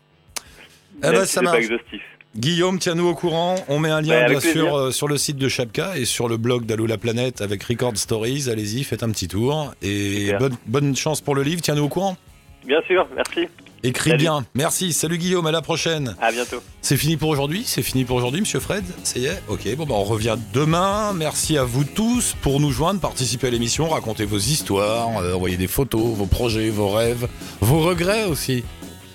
Même 1.04 1.26
ça 1.26 1.42
pas 1.42 1.52
marche. 1.52 1.60
exhaustif. 1.66 2.02
Guillaume, 2.36 2.80
tiens-nous 2.80 3.08
au 3.08 3.14
courant. 3.14 3.56
On 3.68 3.78
met 3.80 3.90
un 3.92 4.02
lien, 4.02 4.26
bien 4.28 4.40
sûr, 4.40 4.74
euh, 4.76 4.92
sur 4.92 5.08
le 5.08 5.18
site 5.18 5.36
de 5.38 5.48
Chapka 5.50 5.98
et 5.98 6.06
sur 6.06 6.28
le 6.30 6.38
blog 6.38 6.66
d'Allo 6.66 6.86
la 6.86 6.98
planète 6.98 7.42
avec 7.42 7.62
Record 7.64 7.98
Stories. 7.98 8.50
Allez-y, 8.50 8.84
faites 8.84 9.04
un 9.04 9.10
petit 9.12 9.28
tour. 9.28 9.74
Et 9.82 10.32
bonne 10.66 10.96
chance 10.96 11.22
pour 11.22 11.36
le 11.36 11.44
livre. 11.44 11.62
Tiens-nous 11.62 11.84
au 11.84 11.90
courant. 11.90 12.18
Bien 12.66 12.82
sûr, 12.88 13.08
merci. 13.16 13.48
Écris 13.84 14.12
Salut. 14.12 14.22
bien. 14.24 14.46
Merci. 14.54 14.94
Salut 14.94 15.18
Guillaume, 15.18 15.48
à 15.48 15.52
la 15.52 15.62
prochaine. 15.62 16.16
À 16.22 16.32
bientôt. 16.32 16.62
C'est 16.82 16.98
fini 16.98 17.18
pour 17.18 17.30
aujourd'hui? 17.30 17.64
C'est 17.66 17.82
fini 17.82 18.06
pour 18.06 18.16
aujourd'hui, 18.18 18.42
monsieur 18.42 18.60
Fred? 18.60 18.84
Ça 19.04 19.20
y 19.20 19.26
est? 19.26 19.42
Ok, 19.48 19.68
bon, 19.76 19.86
bah, 19.86 19.96
on 19.98 20.04
revient 20.04 20.38
demain. 20.54 21.14
Merci 21.14 21.58
à 21.58 21.64
vous 21.64 21.84
tous 21.84 22.36
pour 22.42 22.60
nous 22.60 22.72
joindre, 22.72 23.00
participer 23.00 23.48
à 23.48 23.50
l'émission, 23.52 23.90
raconter 23.90 24.26
vos 24.26 24.38
histoires, 24.38 25.18
euh, 25.20 25.34
envoyer 25.36 25.58
des 25.58 25.68
photos, 25.68 26.16
vos 26.16 26.26
projets, 26.26 26.70
vos 26.70 26.90
rêves, 26.90 27.28
vos 27.62 27.80
regrets 27.82 28.26
aussi. 28.26 28.64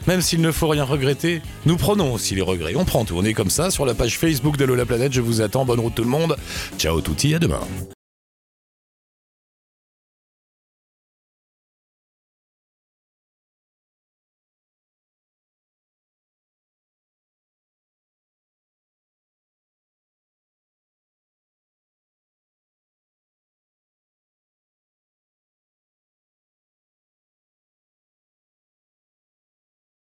Même 0.06 0.20
s'il 0.20 0.40
ne 0.40 0.52
faut 0.52 0.68
rien 0.68 0.84
regretter, 0.84 1.42
nous 1.64 1.76
prenons 1.76 2.12
aussi 2.14 2.36
les 2.36 2.42
regrets. 2.42 2.74
On 2.76 2.84
prend 2.84 3.04
tout. 3.04 3.16
On 3.16 3.24
est 3.24 3.32
comme 3.34 3.50
ça 3.50 3.70
sur 3.72 3.84
la 3.84 3.94
page 3.94 4.18
Facebook 4.18 4.56
de 4.56 4.64
Lola 4.64 4.86
Planète. 4.86 5.12
Je 5.12 5.20
vous 5.20 5.40
attends. 5.40 5.64
Bonne 5.64 5.80
route 5.80 5.94
tout 5.96 6.04
le 6.04 6.08
monde. 6.08 6.36
Ciao 6.78 7.00
touti, 7.00 7.34
à 7.34 7.40
demain. 7.40 7.60